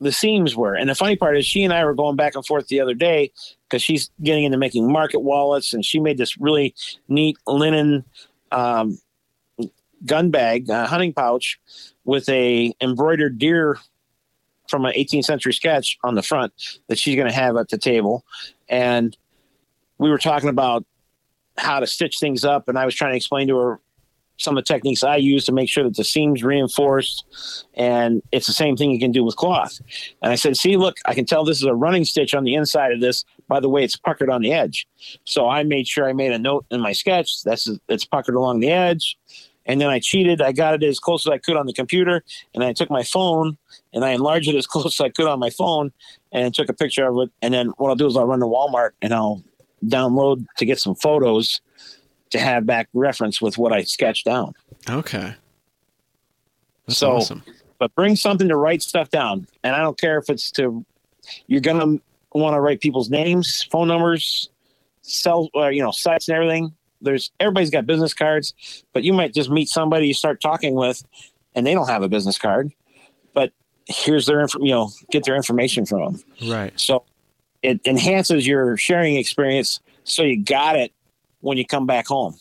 the 0.00 0.12
seams 0.12 0.56
were." 0.56 0.74
And 0.74 0.88
the 0.88 0.94
funny 0.94 1.16
part 1.16 1.36
is, 1.38 1.46
she 1.46 1.62
and 1.62 1.72
I 1.72 1.84
were 1.84 1.94
going 1.94 2.16
back 2.16 2.34
and 2.34 2.44
forth 2.44 2.68
the 2.68 2.80
other 2.80 2.94
day 2.94 3.32
because 3.64 3.82
she's 3.82 4.10
getting 4.22 4.44
into 4.44 4.58
making 4.58 4.90
market 4.90 5.20
wallets, 5.20 5.72
and 5.72 5.84
she 5.84 6.00
made 6.00 6.18
this 6.18 6.36
really 6.38 6.74
neat 7.08 7.38
linen 7.46 8.04
um, 8.50 8.98
gun 10.04 10.30
bag, 10.30 10.68
uh, 10.68 10.86
hunting 10.86 11.12
pouch, 11.12 11.60
with 12.04 12.28
a 12.28 12.74
embroidered 12.80 13.38
deer 13.38 13.78
from 14.68 14.84
an 14.84 14.92
18th 14.92 15.24
century 15.24 15.52
sketch 15.52 15.98
on 16.04 16.14
the 16.14 16.22
front 16.22 16.52
that 16.88 16.98
she's 16.98 17.16
going 17.16 17.28
to 17.28 17.34
have 17.34 17.56
at 17.56 17.68
the 17.68 17.78
table, 17.78 18.24
and 18.68 19.16
we 19.98 20.10
were 20.10 20.18
talking 20.18 20.48
about 20.48 20.84
how 21.58 21.80
to 21.80 21.86
stitch 21.86 22.18
things 22.18 22.44
up 22.44 22.68
and 22.68 22.78
I 22.78 22.84
was 22.84 22.94
trying 22.94 23.12
to 23.12 23.16
explain 23.16 23.48
to 23.48 23.56
her 23.56 23.80
some 24.38 24.56
of 24.56 24.62
the 24.62 24.72
techniques 24.72 25.02
I 25.02 25.16
use 25.16 25.46
to 25.46 25.52
make 25.52 25.70
sure 25.70 25.84
that 25.84 25.96
the 25.96 26.04
seams 26.04 26.42
reinforced 26.42 27.24
and 27.74 28.22
it's 28.32 28.46
the 28.46 28.52
same 28.52 28.76
thing 28.76 28.90
you 28.90 28.98
can 28.98 29.12
do 29.12 29.24
with 29.24 29.36
cloth. 29.36 29.80
And 30.22 30.30
I 30.30 30.34
said, 30.34 30.58
see, 30.58 30.76
look, 30.76 30.96
I 31.06 31.14
can 31.14 31.24
tell 31.24 31.44
this 31.44 31.56
is 31.56 31.64
a 31.64 31.74
running 31.74 32.04
stitch 32.04 32.34
on 32.34 32.44
the 32.44 32.54
inside 32.54 32.92
of 32.92 33.00
this 33.00 33.24
by 33.48 33.60
the 33.60 33.68
way 33.70 33.82
it's 33.82 33.96
puckered 33.96 34.28
on 34.28 34.42
the 34.42 34.52
edge. 34.52 34.86
So 35.24 35.48
I 35.48 35.62
made 35.62 35.88
sure 35.88 36.06
I 36.06 36.12
made 36.12 36.32
a 36.32 36.38
note 36.38 36.66
in 36.70 36.80
my 36.80 36.92
sketch 36.92 37.42
that's 37.44 37.68
it's 37.88 38.04
puckered 38.04 38.34
along 38.34 38.60
the 38.60 38.70
edge. 38.70 39.16
And 39.66 39.80
then 39.80 39.88
I 39.88 39.98
cheated. 39.98 40.40
I 40.40 40.52
got 40.52 40.74
it 40.74 40.82
as 40.84 40.98
close 41.00 41.26
as 41.26 41.30
I 41.32 41.38
could 41.38 41.56
on 41.56 41.66
the 41.66 41.72
computer, 41.72 42.22
and 42.54 42.62
I 42.64 42.72
took 42.72 42.88
my 42.88 43.02
phone 43.02 43.58
and 43.92 44.04
I 44.04 44.10
enlarged 44.12 44.48
it 44.48 44.54
as 44.56 44.66
close 44.72 44.86
as 44.86 45.00
I 45.00 45.08
could 45.08 45.26
on 45.26 45.38
my 45.38 45.50
phone, 45.50 45.92
and 46.32 46.54
took 46.54 46.68
a 46.68 46.72
picture 46.72 47.06
of 47.06 47.18
it. 47.18 47.30
And 47.42 47.52
then 47.52 47.68
what 47.76 47.88
I'll 47.90 47.96
do 47.96 48.06
is 48.06 48.16
I'll 48.16 48.26
run 48.26 48.40
to 48.40 48.46
Walmart 48.46 48.90
and 49.02 49.12
I'll 49.12 49.42
download 49.84 50.46
to 50.58 50.64
get 50.64 50.78
some 50.80 50.94
photos 50.94 51.60
to 52.30 52.38
have 52.38 52.64
back 52.66 52.88
reference 52.94 53.40
with 53.40 53.58
what 53.58 53.72
I 53.72 53.82
sketched 53.82 54.24
down. 54.24 54.54
Okay. 54.88 55.34
That's 56.86 56.98
So- 56.98 57.16
awesome. 57.16 57.42
But 57.78 57.94
bring 57.94 58.16
something 58.16 58.48
to 58.48 58.56
write 58.56 58.82
stuff 58.82 59.10
down, 59.10 59.46
and 59.62 59.76
I 59.76 59.80
don't 59.82 59.98
care 60.00 60.16
if 60.16 60.30
it's 60.30 60.50
to 60.52 60.84
you're 61.46 61.60
gonna 61.60 61.98
want 62.32 62.54
to 62.54 62.60
write 62.60 62.80
people's 62.80 63.10
names, 63.10 63.64
phone 63.70 63.88
numbers, 63.88 64.48
cell, 65.02 65.50
uh, 65.54 65.66
you 65.68 65.82
know, 65.82 65.90
sites 65.90 66.28
and 66.28 66.36
everything. 66.36 66.72
There's 67.00 67.30
everybody's 67.40 67.70
got 67.70 67.86
business 67.86 68.14
cards, 68.14 68.54
but 68.92 69.02
you 69.02 69.12
might 69.12 69.34
just 69.34 69.50
meet 69.50 69.68
somebody 69.68 70.06
you 70.08 70.14
start 70.14 70.40
talking 70.40 70.74
with, 70.74 71.04
and 71.54 71.66
they 71.66 71.74
don't 71.74 71.88
have 71.88 72.02
a 72.02 72.08
business 72.08 72.38
card, 72.38 72.72
but 73.34 73.52
here's 73.86 74.26
their 74.26 74.40
info, 74.40 74.60
you 74.60 74.70
know, 74.70 74.90
get 75.10 75.24
their 75.24 75.36
information 75.36 75.86
from 75.86 76.00
them. 76.00 76.50
Right. 76.50 76.72
So 76.78 77.04
it 77.62 77.80
enhances 77.86 78.46
your 78.46 78.76
sharing 78.76 79.16
experience. 79.16 79.80
So 80.04 80.22
you 80.22 80.42
got 80.42 80.76
it 80.76 80.92
when 81.40 81.58
you 81.58 81.66
come 81.66 81.86
back 81.86 82.06
home. 82.06 82.36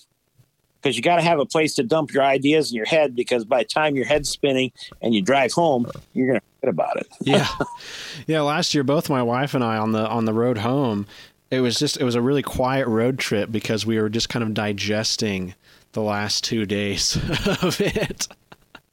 Because 0.81 0.97
you 0.97 1.01
got 1.01 1.15
to 1.15 1.23
have 1.23 1.39
a 1.39 1.47
place 1.47 1.73
to 1.75 1.83
dump 1.83 2.13
your 2.13 2.21
ideas 2.23 2.69
in 2.69 2.75
your 2.75 2.85
head. 2.85 3.15
Because 3.15 3.43
by 3.43 3.63
the 3.63 3.65
time 3.65 3.95
your 3.95 4.05
head's 4.05 4.29
spinning 4.29 4.71
and 5.01 5.15
you 5.15 5.21
drive 5.23 5.51
home, 5.51 5.87
you're 6.13 6.27
gonna 6.27 6.41
forget 6.59 6.69
about 6.69 6.97
it. 6.97 7.07
yeah 7.21 7.47
yeah 8.27 8.41
last 8.41 8.75
year 8.75 8.83
both 8.83 9.09
my 9.09 9.23
wife 9.23 9.55
and 9.55 9.63
i 9.63 9.77
on 9.77 9.93
the 9.93 10.07
on 10.07 10.25
the 10.25 10.33
road 10.33 10.59
home 10.59 11.07
it 11.55 11.61
was 11.61 11.79
just 11.79 11.97
it 11.97 12.03
was 12.03 12.15
a 12.15 12.21
really 12.21 12.41
quiet 12.43 12.87
road 12.87 13.17
trip 13.19 13.51
because 13.51 13.85
we 13.85 13.99
were 13.99 14.09
just 14.09 14.29
kind 14.29 14.43
of 14.43 14.53
digesting 14.53 15.53
the 15.93 16.01
last 16.01 16.43
two 16.43 16.65
days 16.65 17.15
of 17.61 17.79
it 17.81 18.27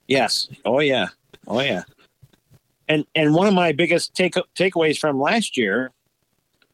Yes. 0.09 0.49
Oh 0.65 0.81
yeah. 0.81 1.09
Oh 1.47 1.61
yeah. 1.61 1.83
And 2.89 3.07
and 3.15 3.35
one 3.35 3.47
of 3.47 3.55
my 3.55 3.73
biggest 3.73 4.15
take 4.15 4.35
takeaways 4.55 4.99
from 4.99 5.19
last 5.21 5.57
year 5.57 5.91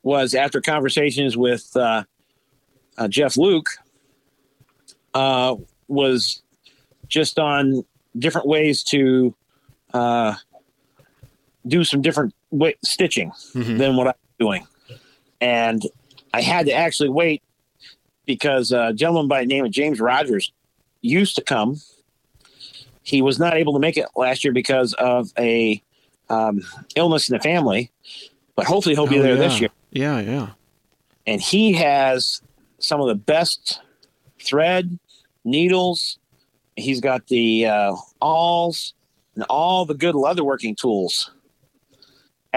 was 0.02 0.34
after 0.34 0.60
conversations 0.60 1.36
with 1.36 1.70
uh, 1.76 2.02
uh, 2.96 3.06
Jeff 3.06 3.36
Luke 3.36 3.68
uh, 5.14 5.54
was 5.88 6.42
just 7.06 7.38
on 7.38 7.84
different 8.18 8.46
ways 8.48 8.82
to 8.84 9.34
uh, 9.94 10.34
do 11.66 11.84
some 11.84 12.02
different 12.02 12.34
way, 12.50 12.74
stitching 12.82 13.30
Mhm. 13.54 13.78
than 13.78 13.96
what 13.96 14.08
I'm 14.08 14.14
doing, 14.40 14.66
and 15.40 15.82
I 16.34 16.40
had 16.42 16.66
to 16.66 16.72
actually 16.72 17.08
wait 17.08 17.42
because 18.26 18.72
a 18.72 18.92
gentleman 18.92 19.28
by 19.28 19.40
the 19.40 19.46
name 19.46 19.64
of 19.64 19.70
James 19.70 20.00
Rogers 20.00 20.52
used 21.00 21.36
to 21.36 21.42
come 21.42 21.80
he 23.02 23.22
was 23.22 23.38
not 23.38 23.54
able 23.56 23.72
to 23.72 23.78
make 23.78 23.96
it 23.96 24.04
last 24.16 24.44
year 24.44 24.52
because 24.52 24.92
of 24.94 25.32
a 25.38 25.82
um, 26.28 26.60
illness 26.94 27.30
in 27.30 27.34
the 27.36 27.40
family, 27.40 27.90
but 28.54 28.66
hopefully 28.66 28.94
he'll 28.94 29.06
be 29.06 29.18
Oh, 29.18 29.22
there 29.22 29.34
yeah. 29.36 29.40
this 29.48 29.60
year. 29.62 29.70
yeah 29.92 30.20
yeah 30.20 30.48
And 31.26 31.40
he 31.40 31.72
has 31.72 32.42
some 32.80 33.00
of 33.00 33.08
the 33.08 33.14
best 33.14 33.80
thread, 34.42 34.98
needles. 35.42 36.18
He's 36.76 37.00
got 37.00 37.26
the 37.28 37.64
uh, 37.64 37.94
awls 38.20 38.92
and 39.34 39.44
all 39.44 39.86
the 39.86 39.94
good 39.94 40.14
leatherworking 40.14 40.76
tools, 40.76 41.30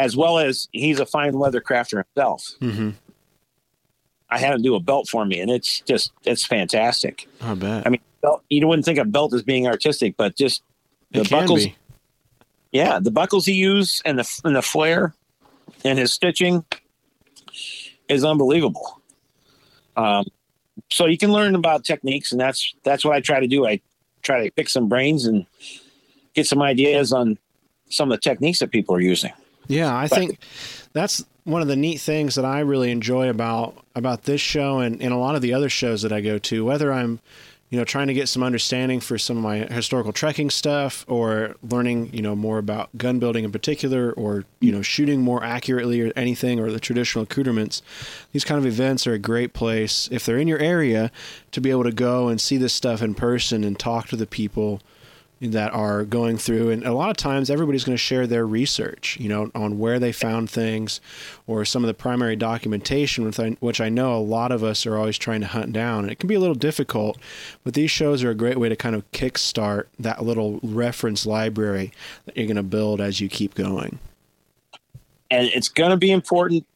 as 0.01 0.17
well 0.17 0.39
as 0.39 0.67
he's 0.71 0.99
a 0.99 1.05
fine 1.05 1.33
leather 1.33 1.61
crafter 1.61 2.03
himself. 2.03 2.55
hmm 2.59 2.89
I 4.33 4.37
had 4.37 4.53
him 4.53 4.61
do 4.61 4.75
a 4.75 4.79
belt 4.79 5.09
for 5.09 5.25
me, 5.25 5.41
and 5.41 5.51
it's 5.51 5.81
just 5.81 6.13
it's 6.23 6.45
fantastic. 6.45 7.27
I 7.41 7.53
bet. 7.53 7.85
I 7.85 7.89
mean, 7.89 7.99
belt, 8.21 8.43
you 8.49 8.65
wouldn't 8.65 8.85
think 8.85 8.97
a 8.97 9.03
belt 9.03 9.33
as 9.33 9.43
being 9.43 9.67
artistic, 9.67 10.15
but 10.15 10.37
just 10.37 10.63
the 11.11 11.27
buckles. 11.29 11.65
be. 11.65 11.75
Yeah, 12.71 12.99
the 12.99 13.11
buckles 13.11 13.45
he 13.45 13.51
used 13.51 14.01
and 14.05 14.17
the 14.17 14.41
and 14.45 14.55
the 14.55 14.61
flare 14.61 15.13
and 15.83 15.99
his 15.99 16.13
stitching 16.13 16.63
is 18.07 18.23
unbelievable. 18.23 19.01
Um, 19.97 20.23
so 20.89 21.07
you 21.07 21.17
can 21.17 21.33
learn 21.33 21.53
about 21.53 21.83
techniques, 21.83 22.31
and 22.31 22.39
that's 22.39 22.73
that's 22.83 23.03
what 23.03 23.13
I 23.13 23.19
try 23.19 23.41
to 23.41 23.47
do. 23.47 23.67
I 23.67 23.81
try 24.21 24.45
to 24.45 24.51
pick 24.51 24.69
some 24.69 24.87
brains 24.87 25.25
and 25.25 25.45
get 26.33 26.47
some 26.47 26.61
ideas 26.61 27.11
on 27.11 27.37
some 27.89 28.09
of 28.09 28.17
the 28.17 28.21
techniques 28.21 28.59
that 28.59 28.71
people 28.71 28.95
are 28.95 29.01
using. 29.01 29.33
Yeah, 29.71 29.95
I 29.95 30.07
But- 30.07 30.17
think 30.17 30.37
that's 30.93 31.23
one 31.43 31.61
of 31.61 31.67
the 31.67 31.75
neat 31.75 31.99
things 31.99 32.35
that 32.35 32.45
I 32.45 32.59
really 32.59 32.91
enjoy 32.91 33.29
about 33.29 33.75
about 33.95 34.23
this 34.23 34.41
show 34.41 34.79
and, 34.79 35.01
and 35.01 35.11
a 35.13 35.17
lot 35.17 35.35
of 35.35 35.41
the 35.41 35.53
other 35.53 35.69
shows 35.69 36.01
that 36.03 36.11
I 36.11 36.21
go 36.21 36.37
to, 36.37 36.63
whether 36.65 36.93
I'm 36.93 37.19
you 37.69 37.77
know 37.79 37.85
trying 37.85 38.07
to 38.07 38.13
get 38.13 38.27
some 38.27 38.43
understanding 38.43 38.99
for 38.99 39.17
some 39.17 39.37
of 39.37 39.43
my 39.43 39.59
historical 39.59 40.11
trekking 40.11 40.49
stuff 40.49 41.05
or 41.07 41.55
learning 41.63 42.09
you 42.13 42.21
know 42.21 42.35
more 42.35 42.57
about 42.57 42.89
gun 42.97 43.17
building 43.17 43.45
in 43.45 43.51
particular 43.51 44.11
or 44.11 44.43
you 44.59 44.73
know 44.73 44.81
shooting 44.81 45.21
more 45.21 45.41
accurately 45.41 46.01
or 46.01 46.11
anything 46.17 46.59
or 46.59 46.69
the 46.69 46.81
traditional 46.81 47.23
accoutrements 47.23 47.81
these 48.33 48.43
kind 48.43 48.57
of 48.59 48.65
events 48.65 49.07
are 49.07 49.13
a 49.13 49.19
great 49.19 49.53
place 49.53 50.09
if 50.11 50.25
they're 50.25 50.37
in 50.37 50.49
your 50.49 50.59
area 50.59 51.11
to 51.51 51.61
be 51.61 51.71
able 51.71 51.85
to 51.85 51.93
go 51.93 52.27
and 52.27 52.41
see 52.41 52.57
this 52.57 52.73
stuff 52.73 53.01
in 53.01 53.15
person 53.15 53.63
and 53.63 53.79
talk 53.79 54.09
to 54.09 54.17
the 54.17 54.27
people 54.27 54.81
that 55.41 55.73
are 55.73 56.05
going 56.05 56.37
through 56.37 56.69
and 56.69 56.83
a 56.85 56.93
lot 56.93 57.09
of 57.09 57.17
times 57.17 57.49
everybody's 57.49 57.83
going 57.83 57.95
to 57.95 58.01
share 58.01 58.27
their 58.27 58.45
research 58.45 59.17
you 59.19 59.27
know 59.27 59.49
on 59.55 59.79
where 59.79 59.97
they 59.97 60.11
found 60.11 60.49
things 60.49 61.01
or 61.47 61.65
some 61.65 61.83
of 61.83 61.87
the 61.87 61.93
primary 61.93 62.35
documentation 62.35 63.25
which 63.25 63.39
I, 63.39 63.49
which 63.59 63.81
I 63.81 63.89
know 63.89 64.15
a 64.15 64.21
lot 64.21 64.51
of 64.51 64.63
us 64.63 64.85
are 64.85 64.97
always 64.97 65.17
trying 65.17 65.41
to 65.41 65.47
hunt 65.47 65.73
down 65.73 66.03
and 66.03 66.11
it 66.11 66.19
can 66.19 66.27
be 66.27 66.35
a 66.35 66.39
little 66.39 66.55
difficult 66.55 67.17
but 67.63 67.73
these 67.73 67.89
shows 67.89 68.23
are 68.23 68.29
a 68.29 68.35
great 68.35 68.59
way 68.59 68.69
to 68.69 68.75
kind 68.75 68.95
of 68.95 69.09
kickstart 69.11 69.85
that 69.97 70.23
little 70.23 70.59
reference 70.61 71.25
library 71.25 71.91
that 72.25 72.37
you're 72.37 72.45
going 72.45 72.55
to 72.55 72.63
build 72.63 73.01
as 73.01 73.19
you 73.19 73.27
keep 73.27 73.55
going 73.55 73.97
and 75.31 75.47
it's 75.47 75.69
going 75.69 75.91
to 75.91 75.97
be 75.97 76.11
important 76.11 76.67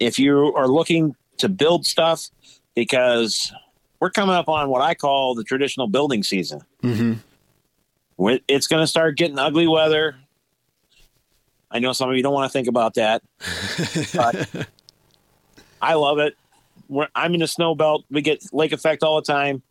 if 0.00 0.18
you 0.18 0.54
are 0.54 0.68
looking 0.68 1.14
to 1.36 1.48
build 1.50 1.84
stuff 1.84 2.30
because 2.74 3.52
we're 4.00 4.10
coming 4.10 4.34
up 4.34 4.48
on 4.48 4.68
what 4.68 4.80
I 4.82 4.94
call 4.94 5.34
the 5.34 5.44
traditional 5.44 5.86
building 5.86 6.22
season. 6.22 6.60
mm-hmm. 6.82 7.14
It's 8.18 8.66
going 8.66 8.82
to 8.82 8.86
start 8.86 9.16
getting 9.16 9.38
ugly 9.38 9.66
weather. 9.66 10.16
I 11.70 11.80
know 11.80 11.92
some 11.92 12.08
of 12.08 12.16
you 12.16 12.22
don't 12.22 12.32
want 12.32 12.50
to 12.50 12.52
think 12.52 12.68
about 12.68 12.94
that. 12.94 13.22
But 14.14 14.68
I 15.82 15.94
love 15.94 16.18
it. 16.18 16.36
We're, 16.88 17.08
I'm 17.14 17.34
in 17.34 17.40
the 17.40 17.48
snow 17.48 17.74
belt. 17.74 18.04
We 18.10 18.22
get 18.22 18.44
lake 18.52 18.72
effect 18.72 19.02
all 19.02 19.16
the 19.16 19.32
time, 19.32 19.62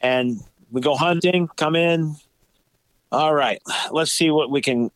and 0.00 0.40
we 0.70 0.80
go 0.80 0.94
hunting. 0.96 1.48
Come 1.56 1.76
in. 1.76 2.16
All 3.12 3.34
right, 3.34 3.60
let's 3.90 4.10
see 4.10 4.30
what 4.30 4.50
we 4.50 4.60
can 4.60 4.90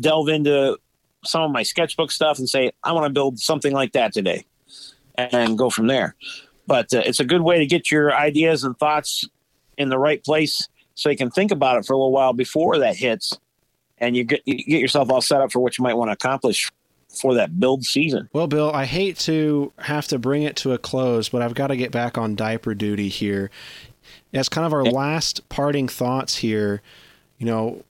delve 0.00 0.28
into 0.28 0.78
some 1.24 1.42
of 1.42 1.50
my 1.50 1.62
sketchbook 1.62 2.12
stuff 2.12 2.38
and 2.38 2.48
say 2.48 2.70
I 2.82 2.92
want 2.92 3.06
to 3.06 3.10
build 3.10 3.38
something 3.38 3.72
like 3.72 3.92
that 3.92 4.12
today, 4.12 4.44
and 5.16 5.56
go 5.56 5.70
from 5.70 5.86
there. 5.86 6.14
But 6.66 6.92
uh, 6.94 7.02
it's 7.04 7.20
a 7.20 7.24
good 7.24 7.42
way 7.42 7.58
to 7.58 7.66
get 7.66 7.90
your 7.90 8.14
ideas 8.14 8.64
and 8.64 8.78
thoughts 8.78 9.24
in 9.76 9.88
the 9.88 9.98
right 9.98 10.22
place, 10.22 10.68
so 10.94 11.10
you 11.10 11.16
can 11.16 11.30
think 11.30 11.50
about 11.50 11.78
it 11.78 11.86
for 11.86 11.92
a 11.92 11.96
little 11.96 12.12
while 12.12 12.32
before 12.32 12.78
that 12.78 12.96
hits, 12.96 13.38
and 13.98 14.16
you 14.16 14.24
get 14.24 14.42
you 14.44 14.56
get 14.56 14.80
yourself 14.80 15.10
all 15.10 15.20
set 15.20 15.40
up 15.40 15.52
for 15.52 15.60
what 15.60 15.78
you 15.78 15.82
might 15.82 15.94
want 15.94 16.08
to 16.08 16.12
accomplish 16.12 16.70
for 17.20 17.34
that 17.34 17.58
build 17.60 17.84
season. 17.84 18.28
Well, 18.32 18.46
Bill, 18.46 18.72
I 18.72 18.84
hate 18.86 19.18
to 19.20 19.72
have 19.78 20.06
to 20.08 20.18
bring 20.18 20.42
it 20.42 20.56
to 20.56 20.72
a 20.72 20.78
close, 20.78 21.28
but 21.28 21.42
I've 21.42 21.54
got 21.54 21.68
to 21.68 21.76
get 21.76 21.92
back 21.92 22.18
on 22.18 22.34
diaper 22.34 22.74
duty 22.74 23.08
here. 23.08 23.50
As 24.32 24.48
kind 24.48 24.66
of 24.66 24.72
our 24.72 24.84
last 24.84 25.48
parting 25.48 25.88
thoughts 25.88 26.36
here, 26.36 26.82
you 27.38 27.46
know, 27.46 27.84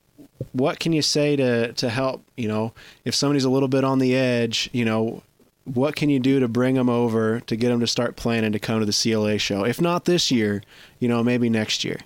what 0.53 0.79
can 0.79 0.93
you 0.93 1.03
say 1.03 1.37
to 1.37 1.73
to 1.73 1.89
help, 1.89 2.23
you 2.37 2.49
know, 2.49 2.73
if 3.05 3.15
somebody's 3.15 3.45
a 3.45 3.51
little 3.51 3.69
bit 3.69 3.85
on 3.85 3.99
the 3.99 4.15
edge, 4.15 4.69
you 4.73 4.85
know, 4.85 5.23
what 5.65 5.97
can 5.97 6.11
you 6.11 6.21
do 6.21 6.41
to 6.41 6.49
bring 6.49 6.75
them 6.75 6.91
over 6.91 7.41
to 7.41 7.57
get 7.57 7.71
them 7.71 7.81
to 7.81 7.87
start 7.87 8.17
planning 8.17 8.53
to 8.53 8.59
come 8.59 8.81
to 8.81 8.87
the 8.87 8.93
CLA 8.93 9.39
show? 9.39 9.65
If 9.65 9.81
not 9.81 10.05
this 10.05 10.31
year, 10.31 10.63
you 10.99 11.09
know, 11.09 11.23
maybe 11.25 11.49
next 11.49 11.85
year. 11.85 12.01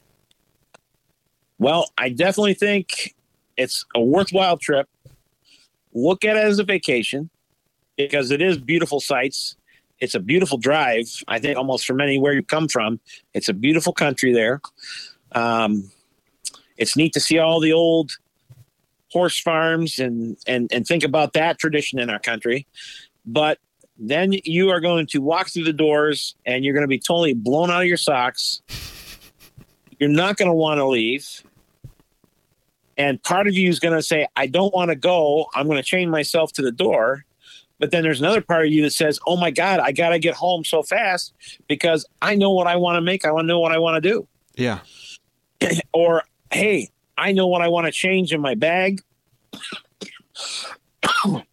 Well, 1.58 1.90
I 1.98 2.10
definitely 2.10 2.54
think 2.54 3.14
it's 3.56 3.84
a 3.94 4.00
worthwhile 4.00 4.56
trip. 4.56 4.88
Look 5.92 6.24
at 6.24 6.36
it 6.36 6.44
as 6.44 6.58
a 6.58 6.64
vacation 6.64 7.30
because 7.96 8.30
it 8.30 8.40
is 8.40 8.58
beautiful 8.58 9.00
sights. 9.00 9.56
It's 9.98 10.14
a 10.14 10.20
beautiful 10.20 10.58
drive. 10.58 11.06
I 11.26 11.40
think 11.40 11.58
almost 11.58 11.84
from 11.84 12.00
anywhere 12.00 12.32
you 12.32 12.42
come 12.42 12.68
from, 12.68 13.00
it's 13.34 13.48
a 13.48 13.52
beautiful 13.52 13.92
country 13.92 14.32
there. 14.32 14.60
Um, 15.32 15.90
it's 16.76 16.96
neat 16.96 17.12
to 17.14 17.20
see 17.20 17.38
all 17.38 17.58
the 17.58 17.72
old 17.72 18.12
horse 19.10 19.40
farms 19.40 19.98
and 19.98 20.36
and 20.46 20.70
and 20.72 20.86
think 20.86 21.02
about 21.02 21.32
that 21.32 21.58
tradition 21.58 21.98
in 21.98 22.10
our 22.10 22.20
country. 22.20 22.66
But 23.26 23.58
then 23.98 24.34
you 24.44 24.70
are 24.70 24.80
going 24.80 25.08
to 25.08 25.18
walk 25.20 25.48
through 25.48 25.64
the 25.64 25.72
doors 25.72 26.36
and 26.46 26.64
you're 26.64 26.74
going 26.74 26.84
to 26.84 26.88
be 26.88 27.00
totally 27.00 27.34
blown 27.34 27.70
out 27.70 27.82
of 27.82 27.88
your 27.88 27.96
socks. 27.96 28.62
You're 29.98 30.08
not 30.08 30.36
going 30.36 30.48
to 30.48 30.54
want 30.54 30.78
to 30.78 30.86
leave 30.86 31.42
and 32.98 33.22
part 33.22 33.46
of 33.46 33.54
you 33.54 33.70
is 33.70 33.80
going 33.80 33.94
to 33.94 34.02
say 34.02 34.26
i 34.36 34.46
don't 34.46 34.74
want 34.74 34.90
to 34.90 34.96
go. 34.96 35.46
I'm 35.54 35.66
going 35.66 35.78
to 35.78 35.82
chain 35.82 36.10
myself 36.10 36.52
to 36.54 36.62
the 36.62 36.72
door. 36.72 37.24
But 37.78 37.92
then 37.92 38.02
there's 38.02 38.18
another 38.18 38.40
part 38.40 38.66
of 38.66 38.72
you 38.72 38.82
that 38.82 38.92
says 38.92 39.18
oh 39.26 39.36
my 39.36 39.50
god 39.50 39.80
i 39.80 39.92
got 39.92 40.10
to 40.10 40.18
get 40.18 40.34
home 40.34 40.64
so 40.64 40.82
fast 40.82 41.32
because 41.68 42.04
i 42.20 42.34
know 42.34 42.50
what 42.50 42.66
i 42.66 42.76
want 42.76 42.96
to 42.96 43.00
make. 43.00 43.24
I 43.24 43.30
want 43.30 43.44
to 43.44 43.48
know 43.48 43.60
what 43.60 43.72
i 43.72 43.78
want 43.78 44.02
to 44.02 44.08
do. 44.10 44.26
Yeah. 44.56 44.80
or 45.94 46.24
hey 46.50 46.90
i 47.16 47.32
know 47.32 47.46
what 47.46 47.62
i 47.62 47.68
want 47.68 47.86
to 47.86 47.92
change 47.92 48.32
in 48.32 48.40
my 48.40 48.54
bag. 48.54 49.00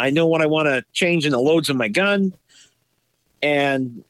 I 0.00 0.10
know 0.10 0.26
what 0.26 0.42
i 0.42 0.46
want 0.46 0.66
to 0.66 0.84
change 0.92 1.26
in 1.26 1.32
the 1.32 1.40
loads 1.40 1.70
of 1.70 1.76
my 1.76 1.88
gun. 1.88 2.34
And 3.42 4.04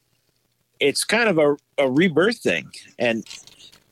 it's 0.79 1.03
kind 1.03 1.29
of 1.29 1.37
a, 1.37 1.57
a 1.77 1.89
rebirth 1.89 2.37
thing. 2.37 2.71
And 2.97 3.25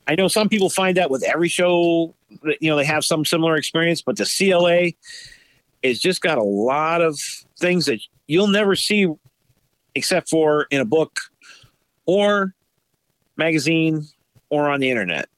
i 0.08 0.14
know 0.16 0.26
some 0.26 0.48
people 0.48 0.68
find 0.70 0.96
that 0.96 1.10
with 1.10 1.22
every 1.22 1.48
show 1.48 2.14
you 2.60 2.68
know 2.70 2.76
they 2.76 2.84
have 2.84 3.04
some 3.04 3.24
similar 3.24 3.56
experience 3.56 4.02
but 4.02 4.16
the 4.16 4.24
cla 4.24 4.90
is 5.82 6.00
just 6.00 6.20
got 6.22 6.38
a 6.38 6.42
lot 6.42 7.00
of 7.00 7.18
things 7.58 7.86
that 7.86 8.00
you'll 8.26 8.48
never 8.48 8.74
see 8.74 9.06
except 9.94 10.28
for 10.28 10.66
in 10.70 10.80
a 10.80 10.84
book 10.84 11.20
or 12.06 12.54
magazine 13.36 14.02
or 14.50 14.68
on 14.68 14.80
the 14.80 14.90
internet 14.90 15.28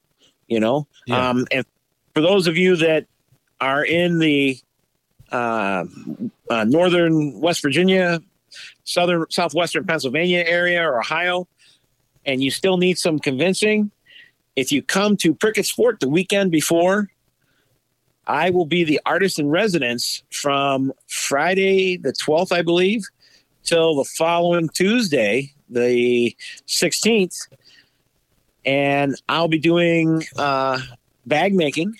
you 0.49 0.59
know 0.61 0.87
Yeah. 1.07 1.29
um, 1.31 1.47
and 1.53 1.66
for 2.14 2.21
those 2.23 2.47
of 2.47 2.57
you 2.57 2.77
that 2.77 3.07
are 3.61 3.85
in 3.85 4.18
the 4.18 4.59
uh, 5.33 5.85
uh, 6.49 6.64
northern 6.64 7.39
west 7.41 7.62
virginia 7.62 8.21
southern 8.85 9.27
southwestern 9.31 9.85
pennsylvania 9.85 10.43
area 10.47 10.83
or 10.83 10.99
ohio 10.99 11.47
and 12.27 12.43
you 12.43 12.51
still 12.51 12.77
need 12.79 12.99
some 12.99 13.18
convincing 13.18 13.91
if 14.61 14.70
you 14.70 14.82
come 14.82 15.16
to 15.16 15.34
prickett's 15.34 15.70
fort 15.70 16.00
the 16.00 16.08
weekend 16.08 16.50
before 16.50 17.08
i 18.26 18.50
will 18.50 18.66
be 18.66 18.84
the 18.84 19.00
artist 19.06 19.38
in 19.38 19.48
residence 19.48 20.22
from 20.30 20.92
friday 21.08 21.96
the 21.96 22.12
12th 22.12 22.52
i 22.52 22.62
believe 22.62 23.02
till 23.64 23.96
the 23.96 24.04
following 24.04 24.68
tuesday 24.68 25.52
the 25.68 26.36
16th 26.66 27.46
and 28.64 29.20
I'll 29.28 29.48
be 29.48 29.58
doing 29.58 30.24
uh, 30.36 30.80
bag 31.26 31.54
making, 31.54 31.96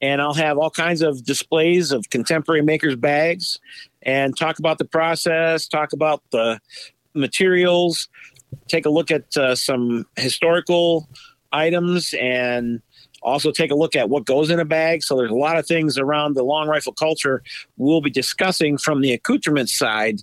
and 0.00 0.20
I'll 0.20 0.34
have 0.34 0.58
all 0.58 0.70
kinds 0.70 1.02
of 1.02 1.24
displays 1.24 1.92
of 1.92 2.10
contemporary 2.10 2.62
makers' 2.62 2.96
bags, 2.96 3.58
and 4.02 4.36
talk 4.36 4.58
about 4.58 4.78
the 4.78 4.84
process, 4.84 5.66
talk 5.66 5.92
about 5.92 6.22
the 6.30 6.60
materials, 7.14 8.08
take 8.68 8.86
a 8.86 8.90
look 8.90 9.10
at 9.10 9.36
uh, 9.36 9.54
some 9.54 10.06
historical 10.16 11.08
items, 11.52 12.14
and 12.20 12.80
also 13.22 13.50
take 13.50 13.70
a 13.70 13.74
look 13.74 13.96
at 13.96 14.08
what 14.08 14.24
goes 14.24 14.50
in 14.50 14.60
a 14.60 14.64
bag. 14.64 15.02
So 15.02 15.16
there's 15.16 15.30
a 15.30 15.34
lot 15.34 15.58
of 15.58 15.66
things 15.66 15.98
around 15.98 16.34
the 16.34 16.44
long 16.44 16.68
rifle 16.68 16.92
culture 16.92 17.42
we'll 17.76 18.00
be 18.00 18.10
discussing 18.10 18.78
from 18.78 19.00
the 19.00 19.12
accoutrement 19.12 19.68
side 19.68 20.20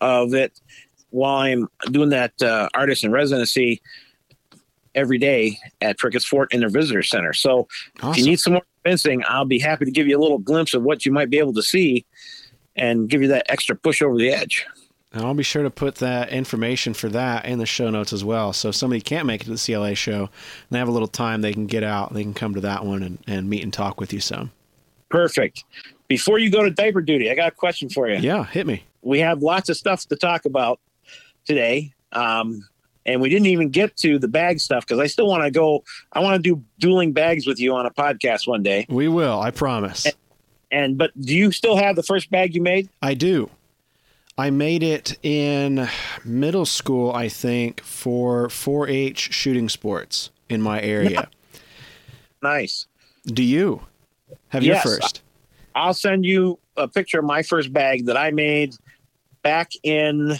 of 0.00 0.34
it 0.34 0.60
while 1.10 1.36
I'm 1.36 1.68
doing 1.90 2.10
that 2.10 2.40
uh, 2.42 2.68
artist 2.74 3.04
in 3.04 3.12
residency 3.12 3.80
every 4.94 5.18
day 5.18 5.58
at 5.80 5.98
Prickett's 5.98 6.24
Fort 6.24 6.52
in 6.52 6.60
their 6.60 6.68
visitor 6.68 7.02
center. 7.02 7.32
So 7.32 7.68
if 8.02 8.18
you 8.18 8.24
need 8.24 8.40
some 8.40 8.54
more 8.54 8.62
fencing, 8.82 9.22
I'll 9.28 9.44
be 9.44 9.58
happy 9.58 9.84
to 9.84 9.90
give 9.90 10.06
you 10.06 10.18
a 10.18 10.20
little 10.20 10.38
glimpse 10.38 10.74
of 10.74 10.82
what 10.82 11.06
you 11.06 11.12
might 11.12 11.30
be 11.30 11.38
able 11.38 11.52
to 11.54 11.62
see 11.62 12.04
and 12.74 13.08
give 13.08 13.22
you 13.22 13.28
that 13.28 13.50
extra 13.50 13.76
push 13.76 14.02
over 14.02 14.16
the 14.16 14.30
edge. 14.30 14.66
And 15.16 15.24
I'll 15.24 15.34
be 15.34 15.42
sure 15.42 15.62
to 15.62 15.70
put 15.70 15.96
that 15.96 16.28
information 16.28 16.92
for 16.92 17.08
that 17.08 17.46
in 17.46 17.58
the 17.58 17.64
show 17.66 17.88
notes 17.88 18.12
as 18.12 18.22
well. 18.22 18.52
So 18.52 18.68
if 18.68 18.74
somebody 18.74 19.00
can't 19.00 19.26
make 19.26 19.40
it 19.40 19.44
to 19.44 19.50
the 19.50 19.56
CLA 19.56 19.94
show 19.94 20.20
and 20.20 20.28
they 20.70 20.78
have 20.78 20.88
a 20.88 20.92
little 20.92 21.08
time, 21.08 21.40
they 21.40 21.54
can 21.54 21.66
get 21.66 21.82
out, 21.82 22.12
they 22.12 22.22
can 22.22 22.34
come 22.34 22.54
to 22.54 22.60
that 22.60 22.84
one 22.84 23.02
and, 23.02 23.18
and 23.26 23.48
meet 23.48 23.62
and 23.62 23.72
talk 23.72 23.98
with 23.98 24.12
you 24.12 24.20
some. 24.20 24.52
Perfect. 25.08 25.64
Before 26.06 26.38
you 26.38 26.50
go 26.50 26.62
to 26.62 26.70
diaper 26.70 27.00
duty, 27.00 27.30
I 27.30 27.34
got 27.34 27.48
a 27.48 27.54
question 27.54 27.88
for 27.88 28.08
you. 28.08 28.18
Yeah, 28.18 28.44
hit 28.44 28.66
me. 28.66 28.84
We 29.00 29.20
have 29.20 29.42
lots 29.42 29.70
of 29.70 29.76
stuff 29.76 30.06
to 30.08 30.16
talk 30.16 30.44
about. 30.44 30.80
today. 31.46 31.94
Um, 32.12 32.68
and 33.06 33.20
we 33.20 33.28
didn't 33.30 33.46
even 33.46 33.70
get 33.70 33.96
to 33.98 34.18
the 34.18 34.28
bag 34.28 34.60
stuff 34.60 34.86
because 34.86 34.98
I 34.98 35.06
still 35.06 35.28
want 35.28 35.44
to 35.44 35.50
go. 35.50 35.84
I 36.12 36.20
want 36.20 36.42
to 36.42 36.54
do 36.54 36.62
dueling 36.78 37.12
bags 37.12 37.46
with 37.46 37.58
you 37.60 37.74
on 37.74 37.86
a 37.86 37.90
podcast 37.90 38.46
one 38.46 38.62
day. 38.62 38.84
We 38.88 39.08
will, 39.08 39.40
I 39.40 39.52
promise. 39.52 40.06
And, 40.06 40.14
and 40.70 40.98
but 40.98 41.18
do 41.18 41.34
you 41.34 41.52
still 41.52 41.76
have 41.76 41.96
the 41.96 42.02
first 42.02 42.30
bag 42.30 42.54
you 42.54 42.62
made? 42.62 42.90
I 43.00 43.14
do. 43.14 43.48
I 44.38 44.50
made 44.50 44.82
it 44.82 45.16
in 45.22 45.88
middle 46.24 46.66
school, 46.66 47.12
I 47.12 47.28
think, 47.28 47.80
for 47.82 48.48
4-H 48.48 49.32
shooting 49.32 49.68
sports 49.70 50.30
in 50.50 50.60
my 50.60 50.80
area. 50.80 51.28
Nice. 52.42 52.86
Do 53.24 53.42
you 53.42 53.80
have 54.48 54.62
yes, 54.62 54.84
your 54.84 54.96
first? 54.98 55.22
I'll 55.74 55.94
send 55.94 56.26
you 56.26 56.58
a 56.76 56.86
picture 56.86 57.18
of 57.18 57.24
my 57.24 57.42
first 57.42 57.72
bag 57.72 58.06
that 58.06 58.16
I 58.18 58.30
made 58.30 58.74
back 59.42 59.70
in 59.82 60.36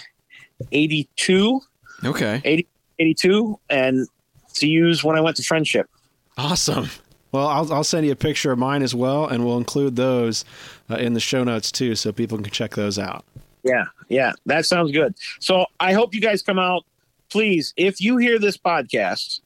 82. 0.72 1.60
Okay. 2.04 2.42
80, 2.44 2.66
82 2.98 3.58
and 3.70 4.06
to 4.54 4.66
use 4.66 5.02
when 5.02 5.16
I 5.16 5.20
went 5.20 5.36
to 5.36 5.42
Friendship. 5.42 5.88
Awesome. 6.36 6.90
Well, 7.32 7.48
I'll, 7.48 7.72
I'll 7.72 7.84
send 7.84 8.06
you 8.06 8.12
a 8.12 8.16
picture 8.16 8.52
of 8.52 8.58
mine 8.58 8.82
as 8.82 8.94
well, 8.94 9.26
and 9.26 9.44
we'll 9.44 9.58
include 9.58 9.96
those 9.96 10.44
uh, 10.90 10.96
in 10.96 11.14
the 11.14 11.20
show 11.20 11.44
notes 11.44 11.72
too, 11.72 11.94
so 11.94 12.12
people 12.12 12.38
can 12.38 12.50
check 12.50 12.74
those 12.74 12.98
out. 12.98 13.24
Yeah, 13.66 13.86
yeah, 14.08 14.32
that 14.46 14.64
sounds 14.64 14.92
good. 14.92 15.16
So 15.40 15.66
I 15.80 15.92
hope 15.92 16.14
you 16.14 16.20
guys 16.20 16.40
come 16.40 16.58
out. 16.58 16.84
Please, 17.30 17.74
if 17.76 18.00
you 18.00 18.16
hear 18.16 18.38
this 18.38 18.56
podcast, 18.56 19.40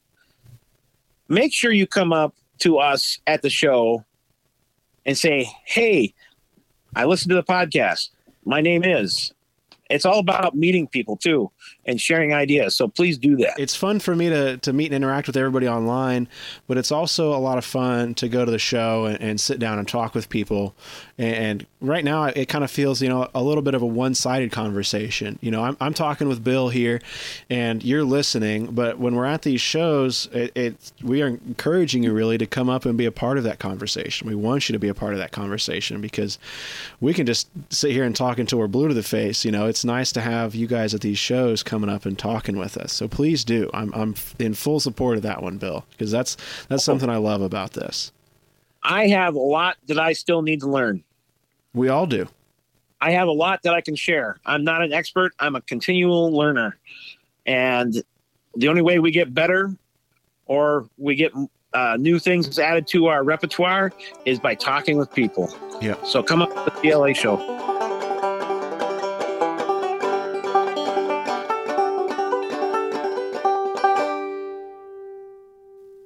make 1.27 1.51
sure 1.51 1.71
you 1.71 1.87
come 1.87 2.13
up 2.13 2.35
to 2.59 2.77
us 2.77 3.19
at 3.25 3.41
the 3.41 3.49
show 3.49 4.05
and 5.07 5.17
say, 5.17 5.49
"Hey, 5.65 6.13
I 6.95 7.05
listened 7.05 7.31
to 7.31 7.35
the 7.35 7.43
podcast. 7.43 8.09
My 8.45 8.61
name 8.61 8.83
is." 8.83 9.33
It's 9.89 10.05
all 10.05 10.19
about 10.19 10.55
meeting 10.55 10.87
people 10.87 11.17
too 11.17 11.51
and 11.85 11.99
sharing 11.99 12.33
ideas. 12.33 12.75
So 12.75 12.87
please 12.87 13.17
do 13.17 13.35
that. 13.37 13.59
It's 13.59 13.75
fun 13.75 13.99
for 13.99 14.15
me 14.15 14.29
to, 14.29 14.57
to 14.57 14.73
meet 14.73 14.87
and 14.87 14.95
interact 14.95 15.27
with 15.27 15.37
everybody 15.37 15.67
online, 15.67 16.27
but 16.67 16.77
it's 16.77 16.91
also 16.91 17.33
a 17.33 17.37
lot 17.37 17.57
of 17.57 17.65
fun 17.65 18.13
to 18.15 18.29
go 18.29 18.45
to 18.45 18.51
the 18.51 18.59
show 18.59 19.05
and, 19.05 19.19
and 19.21 19.39
sit 19.39 19.59
down 19.59 19.79
and 19.79 19.87
talk 19.87 20.13
with 20.13 20.29
people. 20.29 20.75
And, 21.17 21.65
right 21.81 22.05
now, 22.05 22.25
it 22.25 22.47
kind 22.47 22.63
of 22.63 22.71
feels, 22.71 23.01
you 23.01 23.09
know, 23.09 23.27
a 23.33 23.41
little 23.41 23.63
bit 23.63 23.73
of 23.73 23.81
a 23.81 23.85
one 23.85 24.13
sided 24.13 24.51
conversation. 24.51 25.37
You 25.41 25.51
know, 25.51 25.63
I'm, 25.63 25.75
I'm 25.81 25.93
talking 25.93 26.27
with 26.27 26.43
Bill 26.43 26.69
here 26.69 27.01
and 27.49 27.83
you're 27.83 28.03
listening, 28.03 28.67
but 28.67 28.99
when 28.99 29.15
we're 29.15 29.25
at 29.25 29.41
these 29.41 29.61
shows, 29.61 30.29
it, 30.31 30.51
it, 30.55 30.91
we 31.03 31.21
are 31.21 31.27
encouraging 31.27 32.03
you 32.03 32.13
really 32.13 32.37
to 32.37 32.45
come 32.45 32.69
up 32.69 32.85
and 32.85 32.97
be 32.97 33.05
a 33.05 33.11
part 33.11 33.37
of 33.37 33.43
that 33.43 33.59
conversation. 33.59 34.27
We 34.27 34.35
want 34.35 34.69
you 34.69 34.73
to 34.73 34.79
be 34.79 34.87
a 34.87 34.93
part 34.93 35.13
of 35.13 35.19
that 35.19 35.31
conversation 35.31 35.99
because 35.99 36.37
we 36.99 37.13
can 37.13 37.25
just 37.25 37.49
sit 37.69 37.91
here 37.91 38.03
and 38.03 38.15
talk 38.15 38.37
until 38.39 38.59
we're 38.59 38.67
blue 38.67 38.87
to 38.87 38.93
the 38.93 39.03
face. 39.03 39.43
You 39.43 39.51
know, 39.51 39.65
it's 39.65 39.83
nice 39.83 40.11
to 40.13 40.21
have 40.21 40.53
you 40.55 40.67
guys 40.67 40.93
at 40.93 41.01
these 41.01 41.17
shows 41.17 41.63
coming 41.71 41.89
up 41.89 42.05
and 42.05 42.19
talking 42.19 42.57
with 42.57 42.75
us. 42.75 42.91
So 42.91 43.07
please 43.07 43.45
do. 43.45 43.69
I'm 43.73 43.93
I'm 43.93 44.13
in 44.37 44.53
full 44.53 44.81
support 44.81 45.15
of 45.15 45.23
that 45.23 45.41
one, 45.41 45.57
Bill, 45.57 45.85
because 45.91 46.11
that's 46.11 46.35
that's 46.67 46.83
something 46.83 47.09
I 47.09 47.15
love 47.15 47.41
about 47.41 47.71
this. 47.71 48.11
I 48.83 49.07
have 49.07 49.35
a 49.35 49.39
lot 49.39 49.77
that 49.87 49.97
I 49.97 50.11
still 50.11 50.41
need 50.41 50.59
to 50.59 50.67
learn. 50.67 51.01
We 51.73 51.87
all 51.87 52.07
do. 52.07 52.27
I 52.99 53.11
have 53.11 53.29
a 53.29 53.31
lot 53.31 53.63
that 53.63 53.73
I 53.73 53.79
can 53.79 53.95
share. 53.95 54.37
I'm 54.45 54.65
not 54.65 54.81
an 54.81 54.91
expert. 54.91 55.31
I'm 55.39 55.55
a 55.55 55.61
continual 55.61 56.35
learner. 56.35 56.77
And 57.45 58.03
the 58.55 58.67
only 58.67 58.81
way 58.81 58.99
we 58.99 59.11
get 59.11 59.33
better 59.33 59.73
or 60.47 60.89
we 60.97 61.15
get 61.15 61.31
uh, 61.73 61.95
new 61.97 62.19
things 62.19 62.59
added 62.59 62.85
to 62.87 63.07
our 63.07 63.23
repertoire 63.23 63.93
is 64.25 64.39
by 64.39 64.55
talking 64.55 64.97
with 64.97 65.11
people. 65.13 65.55
Yeah. 65.81 65.95
So 66.03 66.21
come 66.21 66.41
up 66.41 66.49
to 66.49 66.65
the 66.65 66.71
CLA 66.71 67.13
show. 67.13 67.70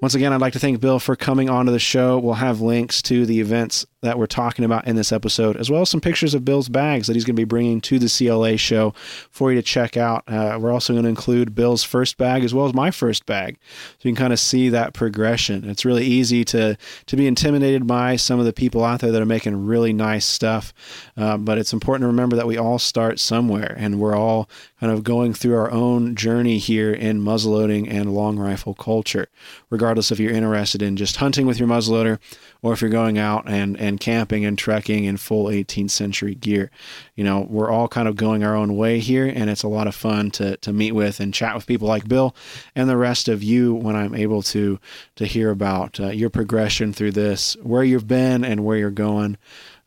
Once 0.06 0.14
again, 0.14 0.32
I'd 0.32 0.40
like 0.40 0.54
to 0.54 0.60
thank 0.60 0.80
Bill 0.80 1.00
for 1.00 1.16
coming 1.16 1.50
onto 1.50 1.72
the 1.72 1.80
show. 1.80 2.20
We'll 2.20 2.36
have 2.36 2.62
links 2.62 3.02
to 3.02 3.26
the 3.26 3.40
events 3.40 3.88
that 4.06 4.20
we're 4.20 4.28
talking 4.28 4.64
about 4.64 4.88
in 4.88 4.96
this 4.96 5.12
episode, 5.12 5.58
as 5.58 5.70
well 5.70 5.82
as 5.82 5.90
some 5.90 6.00
pictures 6.00 6.34
of 6.34 6.46
Bill's 6.46 6.70
bags 6.70 7.08
that 7.08 7.16
he's 7.16 7.26
going 7.26 7.36
to 7.36 7.40
be 7.40 7.44
bringing 7.44 7.82
to 7.82 8.00
the 8.00 8.08
CLA 8.08 8.56
show 8.56 8.94
for 9.32 9.52
you 9.52 9.58
to 9.58 9.64
check 9.64 9.98
out. 9.98 10.24
Uh, 10.28 10.58
we're 10.62 10.72
also 10.72 10.94
going 10.94 11.04
to 11.04 11.10
include 11.10 11.56
Bill's 11.56 11.84
first 11.84 12.18
bag 12.18 12.44
as 12.44 12.54
well 12.54 12.68
as 12.68 12.74
my 12.74 12.92
first 12.92 13.26
bag, 13.26 13.58
so 13.98 14.08
you 14.08 14.14
can 14.14 14.24
kind 14.24 14.34
of 14.34 14.40
see 14.40 14.70
that 14.70 14.94
progression. 14.94 15.68
It's 15.70 15.86
really 15.86 16.06
easy 16.06 16.46
to 16.46 16.78
to 17.08 17.16
be 17.16 17.28
intimidated 17.28 17.88
by 17.88 18.16
some 18.16 18.40
of 18.40 18.46
the 18.46 18.54
people 18.54 18.84
out 18.84 19.02
there 19.02 19.12
that 19.12 19.22
are 19.22 19.26
making 19.26 19.66
really 19.66 19.92
nice 19.92 20.26
stuff, 20.26 20.74
uh, 21.18 21.38
but 21.38 21.58
it's 21.58 21.74
important 21.74 22.04
to 22.04 22.08
remember 22.08 22.36
that 22.36 22.48
we 22.48 22.58
all 22.58 22.80
start 22.80 23.20
somewhere, 23.20 23.76
and 23.78 24.00
we're 24.00 24.16
all 24.16 24.48
kind 24.80 24.92
of 24.92 25.04
going 25.04 25.34
through 25.34 25.56
our 25.56 25.72
own 25.72 26.16
journey 26.16 26.60
here 26.60 26.94
in 26.94 27.20
muzzleloading 27.22 27.92
and 27.92 28.14
long 28.14 28.38
rifle 28.38 28.76
culture, 28.76 29.28
regardless 29.72 30.12
if 30.12 30.20
you're 30.20 30.32
interested 30.32 30.82
in 30.82 30.96
just 30.96 31.16
hunting 31.16 31.48
with 31.48 31.58
your 31.58 31.68
muzzleloader 31.68 32.20
or 32.62 32.74
if 32.74 32.82
you're 32.82 32.90
going 32.90 33.18
out 33.18 33.44
and, 33.48 33.80
and 33.80 33.95
camping 34.00 34.46
and 34.46 34.58
trekking 34.58 35.06
in 35.06 35.18
full 35.18 35.46
18th 35.46 35.92
century 35.92 36.36
gear. 36.36 36.72
You 37.16 37.24
know, 37.24 37.46
we're 37.50 37.70
all 37.70 37.88
kind 37.88 38.08
of 38.08 38.16
going 38.16 38.44
our 38.44 38.56
own 38.56 38.76
way 38.76 39.00
here, 39.00 39.26
and 39.26 39.50
it's 39.50 39.64
a 39.64 39.68
lot 39.68 39.88
of 39.88 39.96
fun 39.96 40.32
to, 40.32 40.58
to 40.58 40.74
meet 40.74 40.94
with 40.94 41.20
and 41.20 41.34
chat 41.34 41.56
with 41.56 41.68
people 41.68 41.88
like 41.88 42.08
Bill 42.08 42.36
and 42.76 42.90
the 42.90 42.98
rest 42.98 43.28
of 43.28 43.44
you 43.44 43.74
when 43.74 43.96
I'm 43.96 44.16
able 44.16 44.42
to 44.44 44.80
to 45.16 45.26
hear 45.26 45.50
about 45.50 46.00
uh, 46.00 46.08
your 46.08 46.30
progression 46.30 46.94
through 46.94 47.12
this, 47.12 47.56
where 47.62 47.84
you've 47.84 48.08
been 48.08 48.44
and 48.44 48.66
where 48.66 48.78
you're 48.78 48.92
going. 48.92 49.38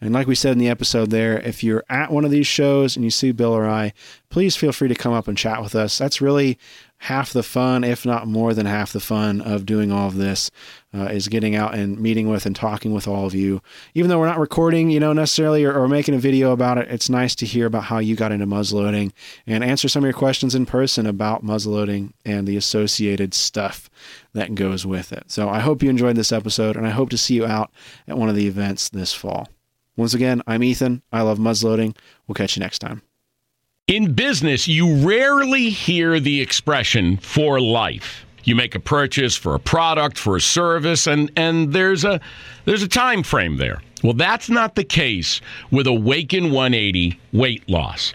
And 0.01 0.15
like 0.15 0.29
we 0.29 0.37
said 0.37 0.53
in 0.53 0.59
the 0.59 0.69
episode 0.69 1.11
there, 1.11 1.41
if 1.41 1.65
you're 1.65 1.85
at 1.91 2.13
one 2.13 2.25
of 2.25 2.31
these 2.31 2.47
shows 2.47 2.95
and 2.95 3.05
you 3.05 3.11
see 3.11 3.33
Bill 3.33 3.53
or 3.53 3.69
I, 3.69 3.93
please 4.31 4.55
feel 4.55 4.71
free 4.71 4.89
to 4.89 4.95
come 4.95 5.13
up 5.13 5.27
and 5.27 5.37
chat 5.37 5.61
with 5.61 5.75
us. 5.75 5.99
That's 5.99 6.21
really 6.21 6.57
half 6.99 7.33
the 7.33 7.43
fun, 7.43 7.83
if 7.83 8.07
not 8.07 8.27
more 8.27 8.55
than 8.55 8.67
half 8.67 8.93
the 8.93 9.01
fun 9.01 9.41
of 9.41 9.67
doing 9.67 9.91
all 9.91 10.07
of 10.07 10.17
this, 10.17 10.51
uh, 10.95 11.07
is 11.07 11.29
getting 11.29 11.57
out 11.57 11.75
and 11.75 11.99
meeting 11.99 12.29
with 12.29 12.47
and 12.47 12.55
talking 12.55 12.93
with 12.93 13.09
all 13.09 13.27
of 13.27 13.35
you. 13.35 13.61
Even 13.95 14.09
though 14.09 14.19
we're 14.21 14.27
not 14.27 14.39
recording, 14.39 14.91
you 14.91 15.01
know, 15.01 15.13
necessarily 15.13 15.65
or, 15.65 15.73
or 15.73 15.89
making 15.89 16.15
a 16.15 16.19
video 16.19 16.53
about 16.53 16.79
it, 16.79 16.89
it's 16.89 17.11
nice 17.11 17.35
to 17.35 17.47
hear 17.47 17.67
about 17.67 17.85
how 17.85 17.99
you 17.99 18.15
got 18.15 18.33
into 18.33 18.47
muzzleloading 18.47 19.11
and 19.47 19.65
answer 19.65 19.89
some 19.89 20.05
of 20.05 20.07
your 20.07 20.13
questions 20.13 20.55
in 20.55 20.67
person 20.67 21.07
about 21.07 21.45
muzzleloading 21.45 22.13
and 22.25 22.47
the 22.47 22.57
associated 22.57 23.35
stuff 23.35 23.91
that 24.33 24.55
goes 24.55 24.87
with 24.87 25.13
it. 25.13 25.25
So 25.31 25.49
I 25.49 25.59
hope 25.59 25.83
you 25.83 25.91
enjoyed 25.91 26.17
this 26.17 26.33
episode, 26.33 26.77
and 26.77 26.87
I 26.87 26.91
hope 26.91 27.11
to 27.11 27.19
see 27.19 27.35
you 27.35 27.47
out 27.47 27.73
at 28.07 28.19
one 28.19 28.29
of 28.29 28.37
the 28.37 28.47
events 28.47 28.89
this 28.89 29.13
fall. 29.13 29.49
Once 29.99 30.15
again, 30.15 30.41
I'm 30.47 30.63
Ethan. 30.63 31.03
I 31.13 31.23
love 31.23 31.39
muzzleloading. 31.39 31.97
We'll 32.27 32.37
catch 32.37 32.57
you 32.57 32.61
next 32.61 32.79
time. 32.79 33.03
In 33.89 34.13
business, 34.13 34.69
you 34.69 34.95
rarely 35.05 35.71
hear 35.71 36.21
the 36.21 36.41
expression 36.41 37.17
for 37.17 37.61
life. 37.61 38.25
You 38.45 38.55
make 38.55 38.77
a 38.77 38.81
purchase 38.81 39.35
for 39.35 39.57
a 39.57 39.59
product, 39.59 40.17
for 40.17 40.37
a 40.37 40.41
service, 40.41 41.09
and, 41.09 41.33
and 41.37 41.73
there's 41.73 42.05
a 42.05 42.21
there's 42.65 42.85
a 42.85 42.89
time 42.89 43.25
frame 43.25 43.57
there. 43.57 43.83
Well, 44.05 44.13
that's 44.13 44.49
not 44.49 44.77
the 44.77 44.85
case 44.85 45.41
with 45.73 45.89
Awaken 45.89 46.53
180 46.53 47.19
weight 47.33 47.69
loss. 47.69 48.15